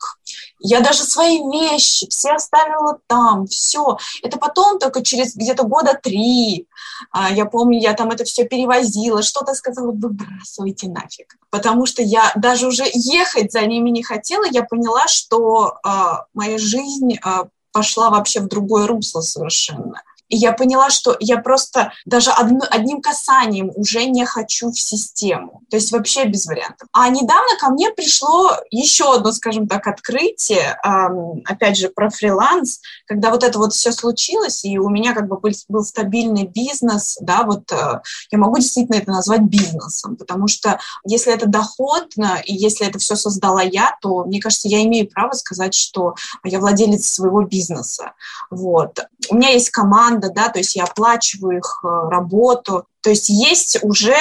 Я 0.59 0.81
даже 0.81 1.05
свои 1.05 1.39
вещи 1.39 2.09
все 2.09 2.33
оставила 2.33 2.99
там, 3.07 3.47
все. 3.47 3.99
Это 4.23 4.39
потом 4.39 4.79
только 4.79 5.03
через 5.03 5.35
где-то 5.35 5.65
года 5.65 5.99
три. 6.01 6.67
А, 7.11 7.31
я 7.31 7.47
помню, 7.47 7.81
я 7.81 7.95
там 7.95 8.11
это 8.11 8.25
все 8.25 8.45
перевозила, 8.45 9.23
что-то 9.23 9.55
сказала, 9.55 9.93
выбрасывайте 9.93 10.89
нафиг. 10.89 11.37
Потому 11.51 11.87
что 11.87 12.03
я 12.03 12.33
даже 12.37 12.67
уже 12.67 12.85
ехать 12.93 13.53
за 13.53 13.63
ними 13.63 13.91
не 13.91 14.03
хотела, 14.03 14.45
я 14.51 14.63
поняла, 14.63 15.09
что 15.09 15.79
а, 15.83 16.25
моя 16.35 16.59
жизнь 16.59 17.17
а, 17.23 17.49
пошла 17.73 18.11
вообще 18.11 18.41
в 18.41 18.49
другое 18.49 18.87
русло 18.87 19.21
совершенно. 19.21 20.03
И 20.31 20.37
я 20.37 20.53
поняла, 20.53 20.91
что 20.91 21.17
я 21.21 21.39
просто 21.39 21.93
даже 22.07 22.31
одно, 22.31 22.61
одним 22.71 23.03
касанием 23.03 23.71
уже 23.75 24.07
не 24.07 24.25
хочу 24.25 24.71
в 24.71 24.81
систему. 24.81 25.63
То 25.71 25.77
есть 25.77 25.93
вообще 25.93 26.25
без 26.25 26.47
вариантов. 26.47 26.89
А 26.93 27.09
недавно 27.09 27.59
ко 27.61 27.71
мне 27.71 27.91
пришло 27.91 28.53
еще 28.71 29.15
одно, 29.15 29.33
скажем 29.33 29.69
так, 29.69 29.87
открытие, 29.87 30.79
эм, 30.85 31.43
опять 31.45 31.77
же, 31.77 31.89
про 31.89 32.11
фриланс, 32.11 32.81
когда 33.07 33.31
вот 33.31 33.45
это 33.45 33.59
вот 33.59 33.73
все 33.73 33.93
случилось, 33.93 34.65
и 34.65 34.79
у 34.79 34.89
меня 34.89 35.15
как 35.15 35.29
бы 35.29 35.39
был, 35.39 35.51
был 35.69 35.85
стабильный 35.85 36.47
бизнес, 36.47 37.19
да, 37.21 37.43
вот 37.43 37.71
э, 37.73 38.01
я 38.31 38.39
могу 38.39 38.57
действительно 38.57 38.97
это 38.97 39.11
назвать 39.11 39.43
бизнесом, 39.43 40.17
потому 40.17 40.47
что 40.49 40.79
если 41.05 41.33
это 41.33 41.47
доходно, 41.47 42.41
и 42.45 42.55
если 42.55 42.87
это 42.87 42.99
все 42.99 43.17
создала 43.17 43.63
я, 43.63 43.97
то, 44.01 44.25
мне 44.25 44.41
кажется, 44.41 44.69
я 44.69 44.83
имею 44.85 45.09
право 45.09 45.33
сказать, 45.33 45.75
что 45.75 46.15
я 46.45 46.61
владелец 46.61 47.09
своего 47.09 47.43
бизнеса. 47.43 48.13
Вот. 48.51 48.99
У 49.29 49.37
меня 49.37 49.51
есть 49.51 49.71
команда, 49.71 50.20
команда, 50.21 50.31
да, 50.31 50.49
то 50.49 50.59
есть 50.59 50.77
я 50.77 50.85
оплачиваю 50.85 51.59
их 51.59 51.81
э, 51.83 51.89
работу. 52.11 52.85
То 53.03 53.11
есть 53.11 53.29
есть 53.31 53.83
уже 53.83 54.15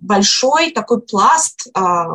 большой 0.00 0.70
такой 0.70 1.02
пласт, 1.02 1.66
а, 1.74 2.06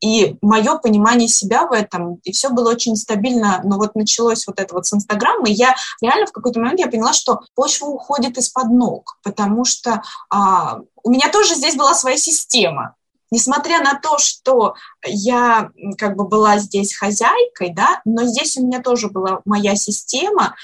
и 0.00 0.36
мое 0.42 0.78
понимание 0.78 1.28
себя 1.28 1.66
в 1.66 1.72
этом, 1.72 2.16
и 2.24 2.32
все 2.32 2.50
было 2.50 2.70
очень 2.70 2.96
стабильно, 2.96 3.60
но 3.62 3.76
вот 3.76 3.94
началось 3.94 4.48
вот 4.48 4.58
это 4.58 4.74
вот 4.74 4.86
с 4.86 4.92
Инстаграма, 4.92 5.48
и 5.48 5.52
я 5.52 5.76
реально 6.02 6.26
в 6.26 6.32
какой-то 6.32 6.58
момент 6.58 6.80
я 6.80 6.88
поняла, 6.88 7.12
что 7.12 7.40
почва 7.54 7.86
уходит 7.86 8.36
из-под 8.36 8.70
ног, 8.70 9.16
потому 9.22 9.64
что 9.64 10.02
а, 10.28 10.80
у 11.04 11.10
меня 11.10 11.30
тоже 11.30 11.54
здесь 11.54 11.76
была 11.76 11.94
своя 11.94 12.16
система, 12.16 12.96
несмотря 13.30 13.80
на 13.80 13.94
то, 13.94 14.18
что 14.18 14.74
я 15.06 15.70
как 15.98 16.16
бы 16.16 16.26
была 16.26 16.58
здесь 16.58 16.96
хозяйкой, 16.96 17.72
да, 17.72 18.00
но 18.04 18.24
здесь 18.24 18.56
у 18.56 18.66
меня 18.66 18.80
тоже 18.82 19.08
была 19.08 19.40
моя 19.44 19.76
система, 19.76 20.56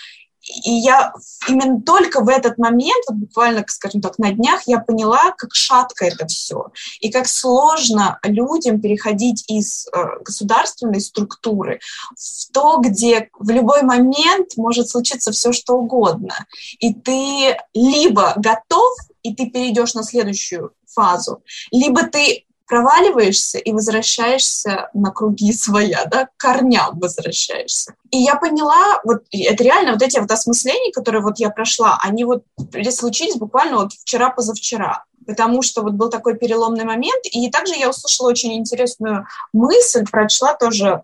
и 0.65 0.71
я 0.71 1.13
именно 1.49 1.81
только 1.81 2.23
в 2.23 2.29
этот 2.29 2.59
момент, 2.59 3.05
вот 3.09 3.19
буквально, 3.19 3.65
скажем 3.69 4.01
так, 4.01 4.19
на 4.19 4.33
днях, 4.33 4.63
я 4.67 4.79
поняла, 4.79 5.33
как 5.37 5.55
шатко 5.55 6.07
это 6.07 6.27
все, 6.27 6.69
и 7.01 7.11
как 7.11 7.27
сложно 7.27 8.19
людям 8.23 8.81
переходить 8.81 9.45
из 9.49 9.87
э, 9.87 9.91
государственной 10.25 11.01
структуры 11.01 11.81
в 12.17 12.53
то, 12.53 12.79
где 12.79 13.31
в 13.39 13.51
любой 13.51 13.83
момент 13.83 14.57
может 14.57 14.89
случиться 14.89 15.33
все, 15.33 15.53
что 15.53 15.75
угодно. 15.75 16.35
И 16.79 16.95
ты 16.95 17.57
либо 17.75 18.35
готов, 18.37 18.97
и 19.23 19.35
ты 19.35 19.51
перейдешь 19.51 19.95
на 19.95 20.03
следующую 20.03 20.73
фазу, 20.87 21.43
либо 21.71 22.03
ты 22.05 22.45
проваливаешься 22.71 23.59
и 23.59 23.73
возвращаешься 23.73 24.91
на 24.95 25.11
круги 25.11 25.53
своя, 25.65 26.05
да, 26.07 26.27
к 26.27 26.37
корням 26.37 26.99
возвращаешься. 26.99 27.95
И 28.11 28.19
я 28.19 28.37
поняла, 28.37 29.01
вот 29.05 29.25
это 29.31 29.63
реально 29.63 29.93
вот 29.93 30.03
эти 30.03 30.19
вот 30.19 30.31
осмысления, 30.31 30.93
которые 30.93 31.23
вот 31.23 31.39
я 31.39 31.51
прошла, 31.51 31.99
они 32.03 32.25
вот 32.25 32.45
случились 32.91 33.37
буквально 33.37 33.77
вот 33.77 33.93
вчера-позавчера 33.93 35.05
потому 35.31 35.63
что 35.63 35.83
вот 35.83 35.93
был 35.93 36.11
такой 36.11 36.37
переломный 36.37 36.85
момент. 36.85 37.25
И 37.31 37.51
также 37.51 37.75
я 37.75 37.89
услышала 37.89 38.29
очень 38.29 38.55
интересную 38.55 39.27
мысль, 39.53 40.05
прочла 40.11 40.55
тоже, 40.55 41.03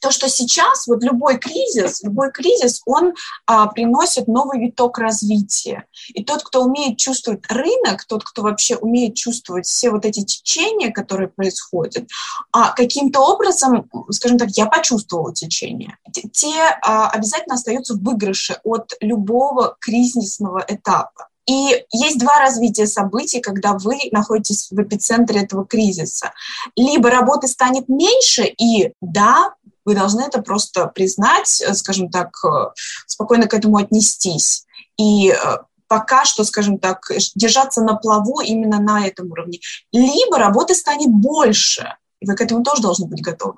то, 0.00 0.10
что 0.10 0.28
сейчас 0.28 0.86
вот 0.86 1.02
любой 1.02 1.38
кризис, 1.38 2.02
любой 2.02 2.30
кризис, 2.30 2.82
он 2.86 3.14
а, 3.46 3.66
приносит 3.66 4.28
новый 4.28 4.60
виток 4.60 4.98
развития. 4.98 5.84
И 6.12 6.24
тот, 6.24 6.42
кто 6.42 6.62
умеет 6.62 6.98
чувствовать 6.98 7.40
рынок, 7.48 8.04
тот, 8.06 8.24
кто 8.24 8.42
вообще 8.42 8.76
умеет 8.76 9.14
чувствовать 9.14 9.66
все 9.66 9.90
вот 9.90 10.04
эти 10.04 10.24
течения, 10.24 10.92
которые 10.92 11.28
происходят, 11.28 12.06
а 12.52 12.72
каким-то 12.72 13.20
образом, 13.20 13.90
скажем 14.10 14.38
так, 14.38 14.50
я 14.50 14.66
почувствовала 14.66 15.34
течение, 15.34 15.96
те 16.32 16.54
а, 16.82 17.08
обязательно 17.08 17.54
остаются 17.54 17.94
в 17.94 18.02
выигрыше 18.02 18.60
от 18.64 18.92
любого 19.00 19.76
кризисного 19.80 20.64
этапа. 20.68 21.28
И 21.46 21.84
есть 21.92 22.18
два 22.18 22.38
развития 22.38 22.86
событий, 22.86 23.40
когда 23.40 23.74
вы 23.74 23.98
находитесь 24.12 24.68
в 24.70 24.80
эпицентре 24.80 25.42
этого 25.42 25.66
кризиса. 25.66 26.32
Либо 26.76 27.10
работы 27.10 27.48
станет 27.48 27.88
меньше, 27.88 28.44
и 28.44 28.92
да, 29.00 29.54
вы 29.84 29.94
должны 29.94 30.22
это 30.22 30.40
просто 30.42 30.86
признать, 30.86 31.62
скажем 31.74 32.10
так, 32.10 32.30
э, 32.44 32.70
спокойно 33.06 33.46
к 33.46 33.54
этому 33.54 33.76
отнестись. 33.76 34.64
И 34.96 35.30
э, 35.30 35.58
пока 35.88 36.24
что, 36.24 36.44
скажем 36.44 36.78
так, 36.78 37.10
держаться 37.34 37.82
на 37.82 37.94
плаву 37.94 38.40
именно 38.40 38.80
на 38.80 39.06
этом 39.06 39.30
уровне. 39.30 39.60
Либо 39.92 40.38
работы 40.38 40.74
станет 40.74 41.10
больше, 41.10 41.96
и 42.20 42.26
вы 42.26 42.34
к 42.34 42.40
этому 42.40 42.62
тоже 42.62 42.82
должны 42.82 43.06
быть 43.06 43.22
готовы. 43.22 43.54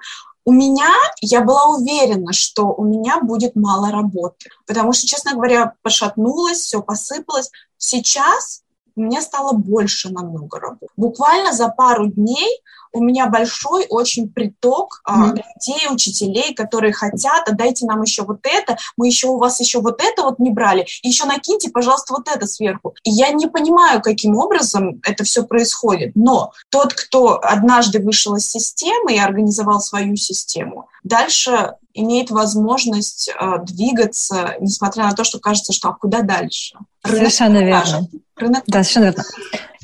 У 0.48 0.52
меня, 0.52 0.92
я 1.20 1.40
была 1.40 1.66
уверена, 1.76 2.32
что 2.32 2.68
у 2.68 2.84
меня 2.84 3.20
будет 3.20 3.56
мало 3.56 3.90
работы, 3.90 4.48
потому 4.64 4.92
что, 4.92 5.08
честно 5.08 5.32
говоря, 5.32 5.74
пошатнулось, 5.82 6.58
все 6.58 6.80
посыпалось. 6.80 7.50
Сейчас 7.78 8.62
меня 8.94 9.22
стало 9.22 9.54
больше 9.54 10.08
намного 10.08 10.60
работы. 10.60 10.92
Буквально 10.96 11.52
за 11.52 11.68
пару 11.68 12.06
дней 12.06 12.62
у 12.92 13.02
меня 13.02 13.26
большой 13.26 13.86
очень 13.88 14.28
приток 14.28 15.00
а, 15.04 15.28
людей, 15.28 15.88
учителей, 15.90 16.54
которые 16.54 16.92
хотят, 16.92 17.48
а 17.48 17.52
дайте 17.52 17.86
нам 17.86 18.02
еще 18.02 18.22
вот 18.22 18.40
это, 18.44 18.76
мы 18.96 19.06
еще 19.06 19.28
у 19.28 19.38
вас 19.38 19.60
еще 19.60 19.80
вот 19.80 20.00
это 20.02 20.22
вот 20.22 20.38
не 20.38 20.50
брали, 20.50 20.86
еще 21.02 21.24
накиньте, 21.24 21.70
пожалуйста, 21.70 22.14
вот 22.14 22.28
это 22.28 22.46
сверху. 22.46 22.94
И 23.04 23.10
я 23.10 23.30
не 23.30 23.46
понимаю, 23.46 24.00
каким 24.02 24.36
образом 24.36 25.00
это 25.04 25.24
все 25.24 25.44
происходит, 25.44 26.12
но 26.14 26.52
тот, 26.70 26.94
кто 26.94 27.38
однажды 27.42 28.00
вышел 28.00 28.36
из 28.36 28.48
системы 28.48 29.14
и 29.14 29.18
организовал 29.18 29.80
свою 29.80 30.16
систему, 30.16 30.88
дальше 31.04 31.74
имеет 31.94 32.30
возможность 32.30 33.28
э, 33.28 33.58
двигаться, 33.64 34.54
несмотря 34.60 35.04
на 35.04 35.12
то, 35.12 35.24
что 35.24 35.38
кажется, 35.38 35.72
что 35.72 35.88
а 35.88 35.94
куда 35.94 36.22
дальше. 36.22 36.76
Совершенно 37.04 37.64
верно. 37.64 38.08
Рынок 38.36 38.64
да, 38.66 38.82
совершенно 38.82 39.04
верно. 39.04 39.24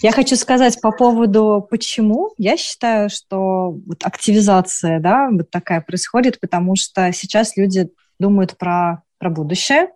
Я 0.03 0.11
хочу 0.11 0.35
сказать 0.35 0.81
по 0.81 0.91
поводу 0.91 1.67
почему. 1.71 2.33
Я 2.37 2.57
считаю, 2.57 3.09
что 3.09 3.71
вот 3.87 4.03
активизация, 4.03 4.99
да, 4.99 5.29
вот 5.31 5.51
такая 5.51 5.81
происходит, 5.81 6.41
потому 6.41 6.75
что 6.75 7.13
сейчас 7.13 7.57
люди 7.57 7.89
думают 8.19 8.59
про, 8.59 9.05
про 9.19 9.31
будущее, 9.31 9.91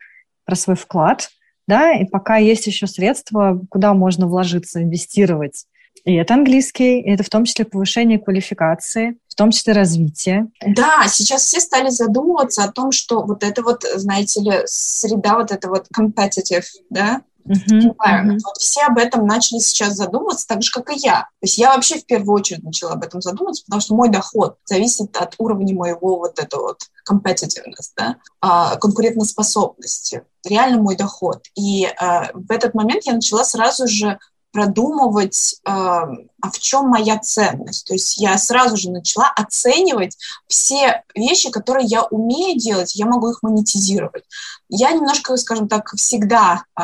про 0.44 0.54
свой 0.54 0.76
вклад, 0.76 1.28
да, 1.66 1.92
и 1.92 2.04
пока 2.04 2.36
есть 2.36 2.68
еще 2.68 2.86
средства, 2.86 3.60
куда 3.68 3.94
можно 3.94 4.28
вложиться, 4.28 4.80
инвестировать. 4.80 5.66
И 6.04 6.14
это 6.14 6.34
английский, 6.34 7.00
и 7.00 7.10
это 7.10 7.24
в 7.24 7.28
том 7.28 7.44
числе 7.44 7.64
повышение 7.64 8.20
квалификации, 8.20 9.18
в 9.28 9.34
том 9.34 9.50
числе 9.50 9.72
развитие. 9.72 10.46
Да, 10.64 11.08
сейчас 11.08 11.42
все 11.42 11.58
стали 11.58 11.90
задумываться 11.90 12.62
о 12.62 12.70
том, 12.70 12.92
что 12.92 13.24
вот 13.24 13.42
это 13.42 13.62
вот, 13.62 13.82
знаете 13.96 14.40
ли, 14.40 14.52
среда 14.66 15.34
вот 15.34 15.50
это 15.50 15.68
вот 15.68 15.86
competitive, 15.98 16.64
да, 16.90 17.22
Uh-huh, 17.46 17.94
uh-huh. 17.94 18.38
Вот 18.44 18.56
все 18.58 18.82
об 18.82 18.98
этом 18.98 19.26
начали 19.26 19.58
сейчас 19.58 19.94
задумываться, 19.94 20.46
так 20.46 20.62
же, 20.62 20.70
как 20.72 20.90
и 20.90 20.98
я. 20.98 21.20
То 21.20 21.42
есть 21.42 21.58
я 21.58 21.74
вообще 21.74 21.98
в 21.98 22.06
первую 22.06 22.34
очередь 22.34 22.64
начала 22.64 22.92
об 22.92 23.04
этом 23.04 23.20
задумываться, 23.20 23.64
потому 23.64 23.80
что 23.80 23.94
мой 23.94 24.08
доход 24.08 24.56
зависит 24.64 25.16
от 25.16 25.34
уровня 25.38 25.74
моего 25.74 26.18
вот 26.18 26.38
этого 26.38 26.68
вот 26.68 26.80
competitiveness, 27.08 27.92
да, 27.96 28.16
а, 28.40 28.76
конкурентоспособности. 28.76 30.24
Реально 30.44 30.82
мой 30.82 30.96
доход. 30.96 31.44
И 31.54 31.86
а, 31.86 32.30
в 32.34 32.50
этот 32.50 32.74
момент 32.74 33.04
я 33.04 33.12
начала 33.12 33.44
сразу 33.44 33.86
же 33.86 34.18
продумывать, 34.56 35.60
э, 35.66 35.70
а 35.70 36.50
в 36.50 36.58
чем 36.58 36.88
моя 36.88 37.18
ценность. 37.18 37.86
То 37.86 37.92
есть 37.92 38.16
я 38.16 38.38
сразу 38.38 38.78
же 38.78 38.90
начала 38.90 39.30
оценивать 39.36 40.16
все 40.46 41.02
вещи, 41.14 41.50
которые 41.50 41.86
я 41.86 42.04
умею 42.04 42.58
делать, 42.58 42.94
я 42.94 43.04
могу 43.04 43.30
их 43.30 43.42
монетизировать. 43.42 44.24
Я 44.70 44.92
немножко, 44.92 45.36
скажем 45.36 45.68
так, 45.68 45.90
всегда 45.96 46.62
э, 46.74 46.82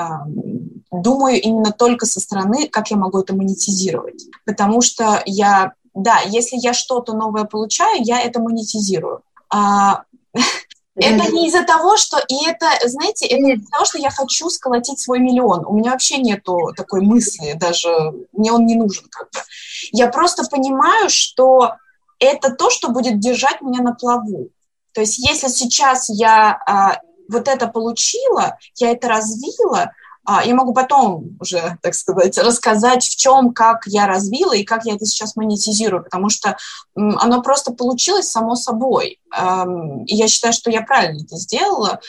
думаю 0.90 1.40
именно 1.40 1.72
только 1.72 2.04
со 2.04 2.20
стороны, 2.20 2.68
как 2.68 2.90
я 2.90 2.98
могу 2.98 3.20
это 3.20 3.34
монетизировать. 3.34 4.22
Потому 4.44 4.82
что 4.82 5.22
я, 5.24 5.72
да, 5.94 6.18
если 6.26 6.58
я 6.58 6.74
что-то 6.74 7.14
новое 7.14 7.44
получаю, 7.44 8.02
я 8.04 8.20
это 8.20 8.38
монетизирую. 8.38 9.22
А, 9.48 10.02
Это 10.94 11.32
не 11.32 11.48
из-за 11.48 11.64
того, 11.64 11.96
что... 11.96 12.18
И 12.28 12.46
это, 12.46 12.66
знаете, 12.86 13.26
это 13.26 13.42
не 13.42 13.54
из-за 13.54 13.70
того, 13.70 13.84
что 13.84 13.98
я 13.98 14.10
хочу 14.10 14.50
сколотить 14.50 15.00
свой 15.00 15.20
миллион. 15.20 15.64
У 15.64 15.72
меня 15.72 15.92
вообще 15.92 16.18
нету 16.18 16.72
такой 16.76 17.00
мысли, 17.00 17.54
даже 17.54 17.88
мне 18.32 18.52
он 18.52 18.66
не 18.66 18.74
нужен 18.74 19.04
как 19.10 19.30
бы. 19.30 19.40
Я 19.92 20.08
просто 20.08 20.44
понимаю, 20.50 21.08
что 21.08 21.76
это 22.18 22.54
то, 22.54 22.68
что 22.70 22.90
будет 22.90 23.20
держать 23.20 23.62
меня 23.62 23.82
на 23.82 23.94
плаву. 23.94 24.50
То 24.92 25.00
есть 25.00 25.18
если 25.18 25.48
сейчас 25.48 26.10
я 26.10 26.60
а, 26.66 27.00
вот 27.28 27.48
это 27.48 27.68
получила, 27.68 28.58
я 28.76 28.90
это 28.90 29.08
развила, 29.08 29.92
я 30.44 30.54
могу 30.54 30.72
потом 30.72 31.36
уже, 31.40 31.78
так 31.82 31.94
сказать, 31.94 32.38
рассказать, 32.38 33.04
в 33.04 33.16
чем, 33.16 33.52
как 33.52 33.86
я 33.86 34.06
развила 34.06 34.54
и 34.54 34.64
как 34.64 34.84
я 34.84 34.94
это 34.94 35.04
сейчас 35.04 35.36
монетизирую, 35.36 36.04
потому 36.04 36.28
что 36.28 36.56
оно 36.94 37.42
просто 37.42 37.72
получилось 37.72 38.30
само 38.30 38.54
собой. 38.54 39.20
И 40.06 40.14
я 40.14 40.28
считаю, 40.28 40.52
что 40.52 40.70
я 40.70 40.82
правильно 40.82 41.22
это 41.24 41.36
сделала, 41.36 42.00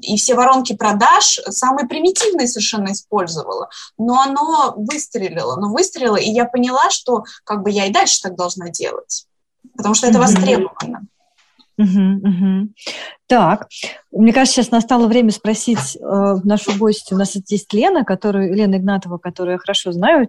и 0.00 0.16
все 0.16 0.34
воронки 0.34 0.74
продаж 0.74 1.40
самые 1.48 1.86
примитивные 1.88 2.48
совершенно 2.48 2.92
использовала, 2.92 3.68
но 3.98 4.20
оно 4.20 4.74
выстрелило, 4.76 5.56
но 5.56 5.72
выстрелило, 5.72 6.16
и 6.16 6.30
я 6.30 6.44
поняла, 6.46 6.90
что 6.90 7.24
как 7.44 7.62
бы 7.62 7.70
я 7.70 7.86
и 7.86 7.92
дальше 7.92 8.22
так 8.22 8.36
должна 8.36 8.70
делать, 8.70 9.26
потому 9.76 9.94
что 9.94 10.06
это 10.06 10.18
mm-hmm. 10.18 10.20
востребовано. 10.20 11.06
Угу, 11.78 12.28
угу. 12.28 12.68
Так, 13.28 13.68
мне 14.10 14.32
кажется, 14.32 14.56
сейчас 14.56 14.72
настало 14.72 15.06
время 15.06 15.30
спросить 15.30 15.96
э, 15.96 16.00
нашу 16.44 16.76
гостью. 16.76 17.16
У 17.16 17.18
нас 17.18 17.36
есть 17.48 17.72
Лена, 17.72 18.04
которую, 18.04 18.52
Лена 18.52 18.76
Игнатова, 18.76 19.18
которую 19.18 19.54
я 19.54 19.58
хорошо 19.58 19.92
знаю. 19.92 20.28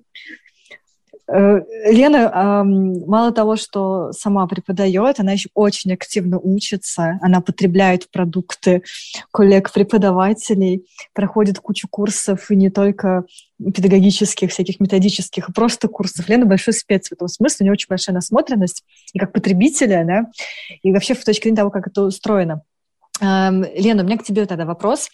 Э, 1.32 1.62
Лена, 1.86 2.64
мало 2.64 3.32
того, 3.32 3.56
что 3.56 4.12
сама 4.12 4.48
преподает, 4.48 5.20
она 5.20 5.34
еще 5.34 5.50
очень 5.54 5.94
активно 5.94 6.40
учится, 6.40 7.20
она 7.22 7.42
потребляет 7.42 8.10
продукты 8.10 8.84
коллег-преподавателей, 9.32 10.88
проходит 11.14 11.60
кучу 11.60 11.88
курсов, 11.88 12.50
и 12.50 12.56
не 12.56 12.70
только 12.72 13.26
педагогических, 13.60 14.50
всяких 14.50 14.80
методических, 14.80 15.50
а 15.50 15.52
просто 15.52 15.88
курсов. 15.88 16.28
Лена 16.30 16.46
большой 16.46 16.74
спец 16.74 17.10
в 17.10 17.12
этом 17.12 17.28
смысле, 17.28 17.58
у 17.60 17.66
нее 17.66 17.74
очень 17.74 17.90
большая 17.90 18.16
насмотренность 18.16 18.84
и 19.14 19.20
как 19.20 19.32
потребителя, 19.32 20.04
да, 20.06 20.32
и 20.82 20.92
вообще 20.92 21.14
в 21.14 21.24
точке 21.24 21.44
зрения 21.44 21.58
того, 21.58 21.70
как 21.70 21.88
это 21.88 22.04
устроено. 22.04 22.62
Лена, 23.22 24.02
у 24.02 24.06
меня 24.06 24.18
к 24.18 24.24
тебе 24.24 24.46
тогда 24.46 24.66
вопрос. 24.66 25.10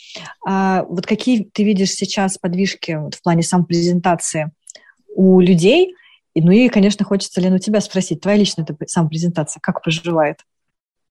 А, 0.45 0.84
вот 0.84 1.08
какие 1.08 1.49
ты 1.51 1.63
видишь 1.63 1.91
сейчас 1.91 2.38
подвижки 2.38 2.99
в 3.12 3.21
плане 3.23 3.41
самопрезентации 3.41 4.51
у 5.15 5.39
людей, 5.39 5.95
и, 6.36 6.41
ну 6.41 6.52
и, 6.52 6.67
конечно, 6.67 7.06
хочется, 7.06 7.39
Лена, 7.39 7.56
у 7.56 7.60
тебя 7.60 7.80
спросить, 7.80 8.21
твоя 8.21 8.38
личная 8.38 8.67
сам 8.88 9.08
презентация, 9.08 9.62
как 9.62 9.82
поживает? 9.82 10.41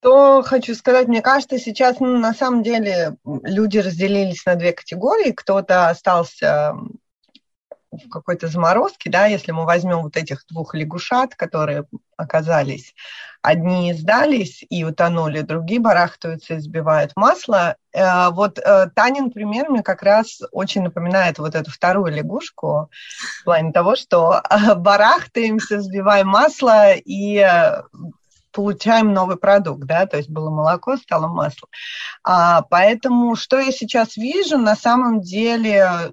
То 0.00 0.42
хочу 0.42 0.74
сказать, 0.74 1.08
мне 1.08 1.22
кажется, 1.22 1.58
сейчас 1.58 1.98
ну, 1.98 2.18
на 2.18 2.34
самом 2.34 2.62
деле 2.62 3.16
люди 3.24 3.78
разделились 3.78 4.44
на 4.44 4.54
две 4.54 4.72
категории. 4.72 5.32
Кто-то 5.32 5.88
остался 5.88 6.74
в 7.98 8.08
какой-то 8.08 8.48
заморозке, 8.48 9.10
да, 9.10 9.26
если 9.26 9.52
мы 9.52 9.64
возьмем 9.64 10.02
вот 10.02 10.16
этих 10.16 10.44
двух 10.48 10.74
лягушат, 10.74 11.34
которые 11.34 11.84
оказались, 12.16 12.94
одни 13.42 13.92
сдались 13.92 14.64
и 14.68 14.84
утонули, 14.84 15.40
другие 15.40 15.80
барахтаются 15.80 16.54
и 16.54 16.58
сбивают 16.58 17.12
масло. 17.16 17.76
Э, 17.92 18.30
вот 18.30 18.58
э, 18.58 18.88
Танин 18.94 19.30
пример 19.30 19.68
мне 19.68 19.82
как 19.82 20.02
раз 20.02 20.40
очень 20.52 20.82
напоминает 20.82 21.38
вот 21.38 21.54
эту 21.54 21.70
вторую 21.70 22.12
лягушку 22.12 22.90
в 23.40 23.44
плане 23.44 23.72
того, 23.72 23.96
что 23.96 24.40
э, 24.48 24.74
барахтаемся, 24.74 25.80
сбиваем 25.80 26.28
масло 26.28 26.92
и 26.94 27.44
получаем 28.54 29.12
новый 29.12 29.36
продукт, 29.36 29.84
да, 29.84 30.06
то 30.06 30.16
есть 30.16 30.30
было 30.30 30.48
молоко, 30.48 30.96
стало 30.96 31.26
масло. 31.26 31.68
А, 32.22 32.62
поэтому 32.62 33.36
что 33.36 33.58
я 33.58 33.72
сейчас 33.72 34.16
вижу, 34.16 34.56
на 34.56 34.76
самом 34.76 35.20
деле 35.20 36.12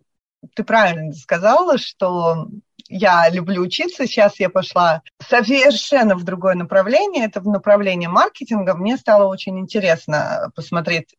ты 0.56 0.64
правильно 0.64 1.14
сказала, 1.14 1.78
что 1.78 2.48
я 2.92 3.30
люблю 3.30 3.62
учиться. 3.62 4.06
Сейчас 4.06 4.40
я 4.40 4.50
пошла 4.50 5.02
совершенно 5.28 6.16
в 6.16 6.24
другое 6.24 6.56
направление. 6.56 7.26
Это 7.26 7.40
в 7.42 7.48
направление 7.48 8.10
маркетинга. 8.10 8.76
Мне 8.76 8.98
стало 8.98 9.28
очень 9.28 9.60
интересно 9.60 10.52
посмотреть 10.56 11.16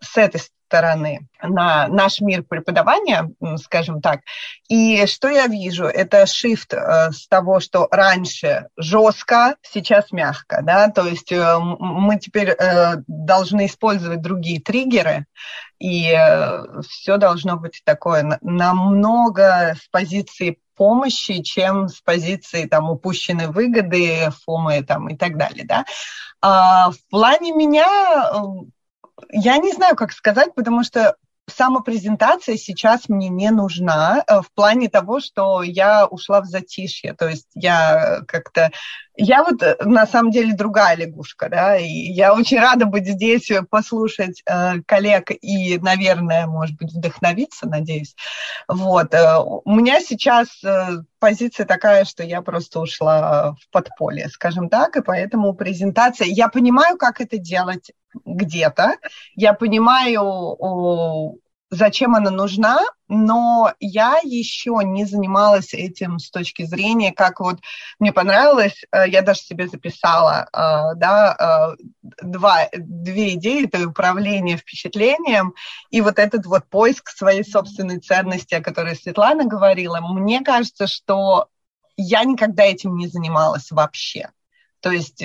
с 0.00 0.16
этой 0.16 0.40
стороны 0.74 1.28
на 1.42 1.86
наш 1.88 2.20
мир 2.20 2.42
преподавания, 2.42 3.30
скажем 3.62 4.00
так. 4.00 4.20
И 4.68 5.06
что 5.06 5.28
я 5.28 5.46
вижу? 5.46 5.84
Это 5.84 6.24
shift 6.24 6.74
э, 6.74 7.12
с 7.12 7.28
того, 7.28 7.60
что 7.60 7.86
раньше 7.90 8.68
жестко, 8.76 9.56
сейчас 9.62 10.10
мягко. 10.10 10.62
Да? 10.62 10.88
То 10.88 11.06
есть 11.06 11.30
э, 11.30 11.58
мы 11.60 12.18
теперь 12.18 12.50
э, 12.50 12.96
должны 13.06 13.66
использовать 13.66 14.20
другие 14.20 14.60
триггеры, 14.60 15.26
и 15.78 16.16
все 16.88 17.18
должно 17.18 17.56
быть 17.56 17.82
такое 17.84 18.38
намного 18.40 19.76
с 19.78 19.86
позиции 19.90 20.58
помощи, 20.76 21.42
чем 21.42 21.88
с 21.88 22.00
позиции 22.00 22.66
там 22.66 22.90
упущенной 22.90 23.48
выгоды, 23.48 24.30
фомы 24.44 24.82
там 24.82 25.08
и 25.08 25.16
так 25.16 25.36
далее, 25.36 25.64
да. 25.64 25.84
А 26.40 26.90
в 26.90 26.98
плане 27.10 27.52
меня 27.52 27.86
я 29.30 29.58
не 29.58 29.72
знаю, 29.72 29.96
как 29.96 30.12
сказать, 30.12 30.54
потому 30.54 30.84
что 30.84 31.16
самопрезентация 31.46 32.56
сейчас 32.56 33.08
мне 33.08 33.28
не 33.28 33.50
нужна 33.50 34.24
э, 34.26 34.40
в 34.40 34.50
плане 34.54 34.88
того, 34.88 35.20
что 35.20 35.62
я 35.62 36.06
ушла 36.06 36.40
в 36.40 36.46
затишье. 36.46 37.14
То 37.14 37.28
есть 37.28 37.48
я 37.54 38.22
как-то... 38.26 38.70
Я 39.16 39.44
вот 39.44 39.62
э, 39.62 39.76
на 39.84 40.06
самом 40.06 40.30
деле 40.30 40.54
другая 40.54 40.96
лягушка, 40.96 41.48
да, 41.48 41.76
и 41.76 41.86
я 41.86 42.34
очень 42.34 42.58
рада 42.58 42.86
быть 42.86 43.06
здесь, 43.06 43.50
э, 43.50 43.62
послушать 43.62 44.42
э, 44.46 44.80
коллег 44.86 45.30
и, 45.30 45.78
наверное, 45.78 46.46
может 46.46 46.76
быть, 46.76 46.92
вдохновиться, 46.92 47.68
надеюсь. 47.68 48.14
Вот. 48.68 49.14
У 49.64 49.74
меня 49.74 50.00
сейчас 50.00 50.48
позиция 51.24 51.64
такая, 51.64 52.04
что 52.04 52.22
я 52.22 52.42
просто 52.42 52.80
ушла 52.80 53.54
в 53.58 53.70
подполье, 53.70 54.28
скажем 54.28 54.68
так, 54.68 54.94
и 54.96 55.02
поэтому 55.02 55.54
презентация... 55.54 56.26
Я 56.26 56.48
понимаю, 56.48 56.98
как 56.98 57.22
это 57.22 57.38
делать, 57.38 57.92
где-то. 58.26 58.96
Я 59.34 59.54
понимаю, 59.54 61.40
зачем 61.74 62.14
она 62.14 62.30
нужна, 62.30 62.78
но 63.08 63.72
я 63.80 64.18
еще 64.22 64.78
не 64.82 65.04
занималась 65.04 65.74
этим 65.74 66.18
с 66.18 66.30
точки 66.30 66.64
зрения, 66.64 67.12
как 67.12 67.40
вот 67.40 67.60
мне 67.98 68.12
понравилось, 68.12 68.84
э, 68.92 69.08
я 69.08 69.22
даже 69.22 69.40
себе 69.40 69.68
записала, 69.68 70.48
э, 70.52 70.94
да, 70.96 71.76
э, 71.78 71.84
два, 72.22 72.68
две 72.72 73.34
идеи, 73.34 73.66
это 73.66 73.88
управление 73.88 74.56
впечатлением 74.56 75.54
и 75.90 76.00
вот 76.00 76.18
этот 76.18 76.46
вот 76.46 76.68
поиск 76.68 77.10
своей 77.10 77.44
собственной 77.44 77.98
ценности, 77.98 78.54
о 78.54 78.62
которой 78.62 78.96
Светлана 78.96 79.44
говорила. 79.44 80.00
Мне 80.00 80.42
кажется, 80.42 80.86
что 80.86 81.48
я 81.96 82.24
никогда 82.24 82.64
этим 82.64 82.96
не 82.96 83.08
занималась 83.08 83.70
вообще. 83.70 84.30
То 84.80 84.90
есть 84.90 85.22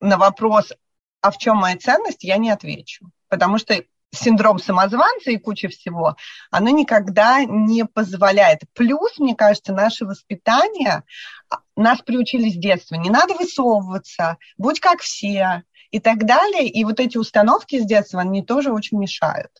на 0.00 0.18
вопрос, 0.18 0.72
а 1.20 1.30
в 1.30 1.38
чем 1.38 1.58
моя 1.58 1.76
ценность, 1.76 2.24
я 2.24 2.36
не 2.36 2.50
отвечу. 2.50 3.10
Потому 3.28 3.58
что 3.58 3.74
синдром 4.12 4.58
самозванца 4.58 5.30
и 5.30 5.38
куча 5.38 5.68
всего, 5.68 6.16
оно 6.50 6.70
никогда 6.70 7.44
не 7.44 7.84
позволяет. 7.84 8.60
Плюс, 8.74 9.18
мне 9.18 9.34
кажется, 9.34 9.72
наше 9.72 10.04
воспитание, 10.04 11.04
а, 11.48 11.58
нас 11.76 12.00
приучили 12.00 12.50
с 12.50 12.54
детства, 12.54 12.96
не 12.96 13.10
надо 13.10 13.34
высовываться, 13.34 14.36
будь 14.58 14.80
как 14.80 15.00
все 15.00 15.62
и 15.90 16.00
так 16.00 16.24
далее. 16.24 16.68
И 16.68 16.84
вот 16.84 17.00
эти 17.00 17.18
установки 17.18 17.80
с 17.80 17.86
детства, 17.86 18.20
они 18.20 18.42
тоже 18.42 18.72
очень 18.72 18.98
мешают. 18.98 19.50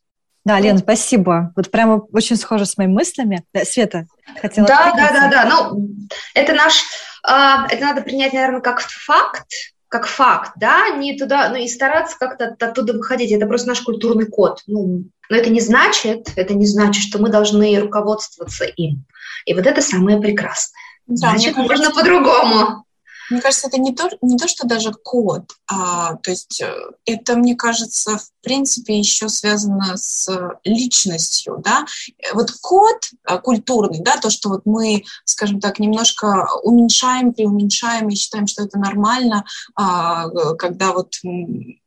Да, 0.45 0.59
Лен, 0.59 0.79
спасибо. 0.79 1.53
Вот 1.55 1.71
прямо 1.71 2.01
очень 2.13 2.37
схоже 2.37 2.65
с 2.65 2.79
моими 2.79 2.93
мыслями. 2.93 3.45
Света, 3.65 4.07
хотела... 4.41 4.67
Да, 4.67 4.93
да, 4.97 5.11
да, 5.13 5.29
да. 5.31 5.45
Ну, 5.45 5.89
это 6.35 6.55
наш... 6.55 6.83
Э, 7.29 7.67
это 7.69 7.85
надо 7.85 8.01
принять, 8.01 8.33
наверное, 8.33 8.63
как 8.63 8.81
факт, 8.81 9.47
как 9.91 10.07
факт, 10.07 10.53
да, 10.55 10.89
не 10.91 11.19
туда, 11.19 11.49
ну 11.49 11.57
и 11.57 11.67
стараться 11.67 12.17
как-то 12.17 12.57
оттуда 12.61 12.93
выходить. 12.93 13.33
Это 13.33 13.47
просто 13.47 13.69
наш 13.69 13.81
культурный 13.81 14.27
код. 14.27 14.63
Ну, 14.69 15.03
но 15.29 15.37
это 15.37 15.51
не 15.51 15.61
значит, 15.61 16.33
это 16.37 16.55
не 16.55 16.65
значит, 16.65 17.03
что 17.03 17.19
мы 17.19 17.29
должны 17.29 17.79
руководствоваться 17.81 18.65
им. 18.67 19.05
И 19.47 19.53
вот 19.53 19.67
это 19.67 19.83
самое 19.83 20.21
прекрасное. 20.21 20.79
Да, 21.09 21.31
Значит, 21.31 21.57
можно 21.57 21.91
по-другому. 21.91 22.85
Мне 23.31 23.41
кажется, 23.41 23.69
это 23.69 23.81
не 23.81 23.95
то, 23.95 24.11
не 24.21 24.37
то, 24.37 24.49
что 24.49 24.67
даже 24.67 24.93
код, 24.93 25.53
а, 25.71 26.17
то 26.17 26.31
есть 26.31 26.61
э, 26.61 26.75
это, 27.07 27.37
мне 27.37 27.55
кажется, 27.55 28.19
в 28.19 28.29
принципе, 28.43 28.99
еще 28.99 29.29
связано 29.29 29.97
с 29.97 30.29
личностью, 30.65 31.61
да. 31.65 31.87
Вот 32.35 32.51
код 32.61 32.97
э, 33.29 33.39
культурный, 33.39 34.01
да, 34.01 34.17
то, 34.17 34.31
что 34.31 34.49
вот 34.49 34.63
мы, 34.65 35.05
скажем 35.25 35.61
так, 35.61 35.79
немножко 35.79 36.49
уменьшаем, 36.63 37.33
преуменьшаем 37.33 38.09
и 38.09 38.17
считаем, 38.17 38.47
что 38.47 38.65
это 38.65 38.79
нормально, 38.79 39.45
а, 39.77 40.29
когда 40.57 40.93
вот 40.93 41.15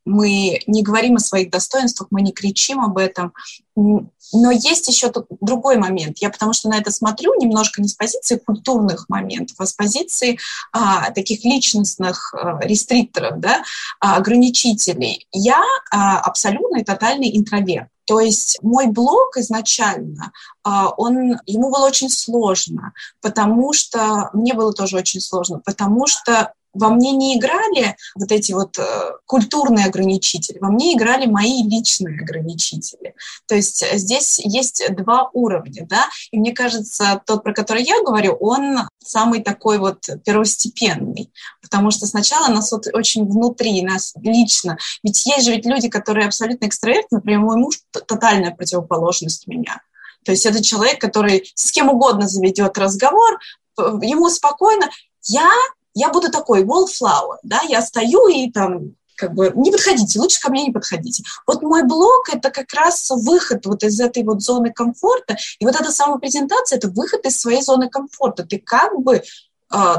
мы 0.05 0.61
не 0.67 0.83
говорим 0.83 1.15
о 1.15 1.19
своих 1.19 1.49
достоинствах, 1.49 2.09
мы 2.11 2.21
не 2.21 2.31
кричим 2.31 2.81
об 2.81 2.97
этом. 2.97 3.33
Но 3.75 4.51
есть 4.51 4.87
еще 4.87 5.11
другой 5.41 5.77
момент. 5.77 6.17
Я 6.19 6.29
потому 6.29 6.53
что 6.53 6.69
на 6.69 6.77
это 6.77 6.91
смотрю 6.91 7.33
немножко 7.39 7.81
не 7.81 7.87
с 7.87 7.93
позиции 7.93 8.37
культурных 8.37 9.09
моментов, 9.09 9.55
а 9.59 9.65
с 9.65 9.73
позиции 9.73 10.39
а, 10.71 11.11
таких 11.11 11.43
личностных 11.43 12.33
а, 12.33 12.59
рестрикторов, 12.61 13.39
да, 13.39 13.63
а, 13.99 14.17
ограничителей. 14.17 15.27
Я 15.31 15.63
а, 15.91 16.19
абсолютный 16.19 16.83
тотальный 16.83 17.35
интроверт. 17.37 17.89
То 18.05 18.19
есть 18.19 18.59
мой 18.61 18.87
блог 18.87 19.37
изначально, 19.37 20.31
а, 20.63 20.89
он, 20.89 21.37
ему 21.45 21.71
было 21.71 21.87
очень 21.87 22.09
сложно, 22.09 22.93
потому 23.21 23.71
что 23.73 24.29
мне 24.33 24.53
было 24.53 24.73
тоже 24.73 24.97
очень 24.97 25.21
сложно, 25.21 25.61
потому 25.63 26.05
что 26.07 26.53
во 26.73 26.89
мне 26.89 27.11
не 27.11 27.37
играли 27.37 27.95
вот 28.15 28.31
эти 28.31 28.51
вот 28.51 28.77
э, 28.79 29.11
культурные 29.25 29.85
ограничители, 29.85 30.57
во 30.59 30.69
мне 30.69 30.95
играли 30.95 31.25
мои 31.25 31.63
личные 31.63 32.19
ограничители. 32.19 33.15
То 33.47 33.55
есть 33.55 33.83
здесь 33.93 34.39
есть 34.39 34.83
два 34.95 35.29
уровня, 35.33 35.85
да, 35.89 36.05
и 36.31 36.39
мне 36.39 36.53
кажется, 36.53 37.21
тот, 37.25 37.43
про 37.43 37.53
который 37.53 37.83
я 37.83 38.01
говорю, 38.03 38.33
он 38.39 38.87
самый 39.03 39.41
такой 39.43 39.77
вот 39.77 40.07
первостепенный, 40.25 41.31
потому 41.61 41.91
что 41.91 42.05
сначала 42.05 42.47
нас 42.47 42.71
вот 42.71 42.87
очень 42.93 43.25
внутри, 43.25 43.81
нас 43.81 44.13
лично, 44.21 44.77
ведь 45.03 45.25
есть 45.25 45.45
же 45.45 45.51
ведь 45.51 45.65
люди, 45.65 45.89
которые 45.89 46.27
абсолютно 46.27 46.65
экстраверты, 46.65 47.15
например, 47.15 47.39
мой 47.39 47.57
муж 47.57 47.79
тотальная 47.91 48.51
противоположность 48.51 49.47
меня. 49.47 49.81
То 50.25 50.31
есть 50.31 50.45
это 50.45 50.63
человек, 50.63 50.99
который 50.99 51.51
с 51.55 51.71
кем 51.71 51.89
угодно 51.89 52.27
заведет 52.27 52.77
разговор, 52.77 53.39
ему 53.77 54.29
спокойно. 54.29 54.89
Я, 55.23 55.49
я 55.93 56.09
буду 56.09 56.31
такой 56.31 56.63
wallflower, 56.63 57.37
да, 57.43 57.61
я 57.67 57.81
стою 57.81 58.27
и 58.27 58.51
там 58.51 58.95
как 59.15 59.33
бы 59.33 59.51
не 59.55 59.71
подходите, 59.71 60.19
лучше 60.19 60.41
ко 60.41 60.49
мне 60.49 60.65
не 60.65 60.71
подходите. 60.71 61.23
Вот 61.45 61.61
мой 61.61 61.83
блог– 61.83 62.29
это 62.33 62.49
как 62.49 62.73
раз 62.73 63.09
выход 63.09 63.65
вот 63.65 63.83
из 63.83 63.99
этой 63.99 64.23
вот 64.23 64.41
зоны 64.41 64.73
комфорта, 64.73 65.37
и 65.59 65.65
вот 65.65 65.75
эта 65.75 65.91
самопрезентация– 65.91 66.77
это 66.77 66.89
выход 66.89 67.25
из 67.25 67.39
своей 67.39 67.61
зоны 67.61 67.89
комфорта. 67.89 68.43
Ты 68.43 68.57
как 68.59 68.99
бы 68.99 69.21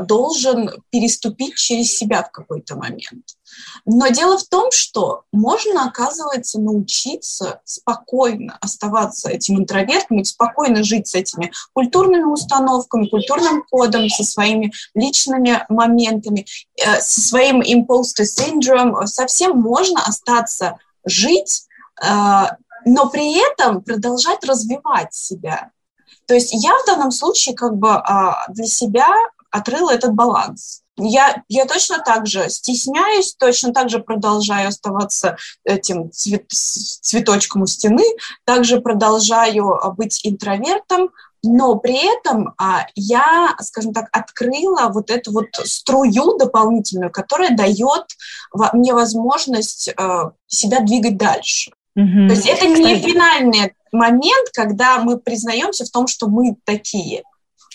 должен 0.06 0.70
переступить 0.90 1.56
через 1.56 1.96
себя 1.96 2.22
в 2.22 2.30
какой-то 2.30 2.76
момент. 2.76 3.24
Но 3.84 4.08
дело 4.08 4.38
в 4.38 4.44
том, 4.44 4.70
что 4.70 5.24
можно, 5.32 5.86
оказывается, 5.86 6.60
научиться 6.60 7.60
спокойно 7.64 8.56
оставаться 8.60 9.30
этим 9.30 9.58
интровертом 9.58 10.24
спокойно 10.24 10.82
жить 10.82 11.08
с 11.08 11.14
этими 11.14 11.52
культурными 11.72 12.24
установками, 12.24 13.08
культурным 13.08 13.64
кодом, 13.70 14.08
со 14.08 14.24
своими 14.24 14.72
личными 14.94 15.64
моментами, 15.68 16.46
э, 16.76 17.00
со 17.00 17.20
своим 17.20 17.60
imposter 17.60 18.24
syndrome. 18.24 19.06
Совсем 19.06 19.58
можно 19.58 20.02
остаться 20.02 20.78
жить, 21.04 21.66
э, 22.02 22.06
но 22.86 23.08
при 23.10 23.38
этом 23.38 23.82
продолжать 23.82 24.44
развивать 24.44 25.14
себя. 25.14 25.70
То 26.26 26.34
есть 26.34 26.52
я 26.52 26.72
в 26.72 26.86
данном 26.86 27.10
случае 27.10 27.54
как 27.54 27.76
бы 27.76 28.02
для 28.48 28.66
себя 28.66 29.08
отрыла 29.54 29.92
этот 29.92 30.14
баланс. 30.14 30.82
Я, 30.96 31.42
я 31.48 31.64
точно 31.64 31.98
так 31.98 32.26
же 32.26 32.48
стесняюсь, 32.50 33.34
точно 33.36 33.72
так 33.72 33.88
же 33.88 34.00
продолжаю 34.00 34.68
оставаться 34.68 35.36
этим 35.64 36.10
цвет, 36.10 36.46
цветочком 36.48 37.62
у 37.62 37.66
стены, 37.66 38.04
также 38.44 38.80
продолжаю 38.80 39.74
а, 39.74 39.90
быть 39.90 40.20
интровертом, 40.24 41.10
но 41.44 41.76
при 41.76 42.18
этом 42.18 42.54
а, 42.58 42.86
я, 42.96 43.54
скажем 43.60 43.92
так, 43.92 44.08
открыла 44.12 44.88
вот 44.92 45.10
эту 45.10 45.32
вот 45.32 45.46
струю 45.64 46.36
дополнительную, 46.36 47.12
которая 47.12 47.56
дает 47.56 48.06
мне 48.72 48.92
возможность 48.92 49.90
а, 49.96 50.32
себя 50.48 50.80
двигать 50.80 51.16
дальше. 51.16 51.72
Mm-hmm. 51.96 52.28
То 52.28 52.34
есть 52.34 52.46
это 52.46 52.66
не 52.66 53.00
финальный 53.00 53.72
момент, 53.92 54.48
когда 54.52 54.98
мы 54.98 55.18
признаемся 55.18 55.84
в 55.84 55.90
том, 55.90 56.08
что 56.08 56.26
мы 56.26 56.56
такие. 56.64 57.22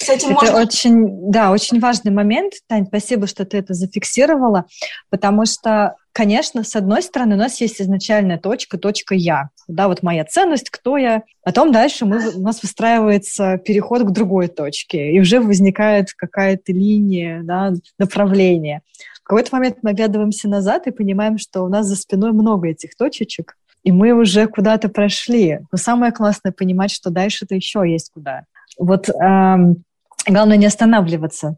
С 0.01 0.07
этим 0.07 0.29
это 0.29 0.45
можно... 0.45 0.61
очень, 0.61 1.29
да, 1.29 1.51
очень 1.51 1.79
важный 1.79 2.11
момент, 2.11 2.53
Тань, 2.67 2.85
спасибо, 2.87 3.27
что 3.27 3.45
ты 3.45 3.57
это 3.57 3.73
зафиксировала, 3.73 4.65
потому 5.09 5.45
что, 5.45 5.97
конечно, 6.13 6.63
с 6.63 6.73
одной 6.77 7.03
стороны, 7.03 7.35
у 7.35 7.37
нас 7.37 7.59
есть 7.59 7.81
изначальная 7.81 8.37
точка, 8.37 8.77
точка 8.77 9.13
«я», 9.13 9.49
да, 9.67 9.89
вот 9.89 10.01
моя 10.01 10.23
ценность, 10.23 10.69
кто 10.69 10.95
я, 10.95 11.23
потом 11.43 11.73
дальше 11.73 12.05
мы, 12.05 12.29
у 12.33 12.41
нас 12.41 12.63
выстраивается 12.63 13.57
переход 13.57 14.03
к 14.03 14.11
другой 14.11 14.47
точке, 14.47 15.11
и 15.11 15.19
уже 15.19 15.41
возникает 15.41 16.13
какая-то 16.13 16.71
линия, 16.71 17.41
да, 17.43 17.73
направление. 17.97 18.81
В 19.21 19.23
какой-то 19.23 19.53
момент 19.53 19.79
мы 19.81 19.89
оглядываемся 19.89 20.47
назад 20.47 20.87
и 20.87 20.91
понимаем, 20.91 21.37
что 21.37 21.63
у 21.63 21.67
нас 21.67 21.85
за 21.85 21.97
спиной 21.97 22.31
много 22.31 22.69
этих 22.69 22.95
точечек, 22.95 23.57
и 23.83 23.91
мы 23.91 24.13
уже 24.13 24.47
куда-то 24.47 24.87
прошли. 24.87 25.59
Но 25.71 25.77
самое 25.77 26.13
классное 26.13 26.53
понимать, 26.53 26.91
что 26.91 27.09
дальше-то 27.09 27.53
еще 27.53 27.83
есть 27.85 28.11
куда. 28.13 28.45
Вот 28.77 29.09
эм, 29.09 29.83
Главное 30.27 30.57
не 30.57 30.65
останавливаться 30.65 31.55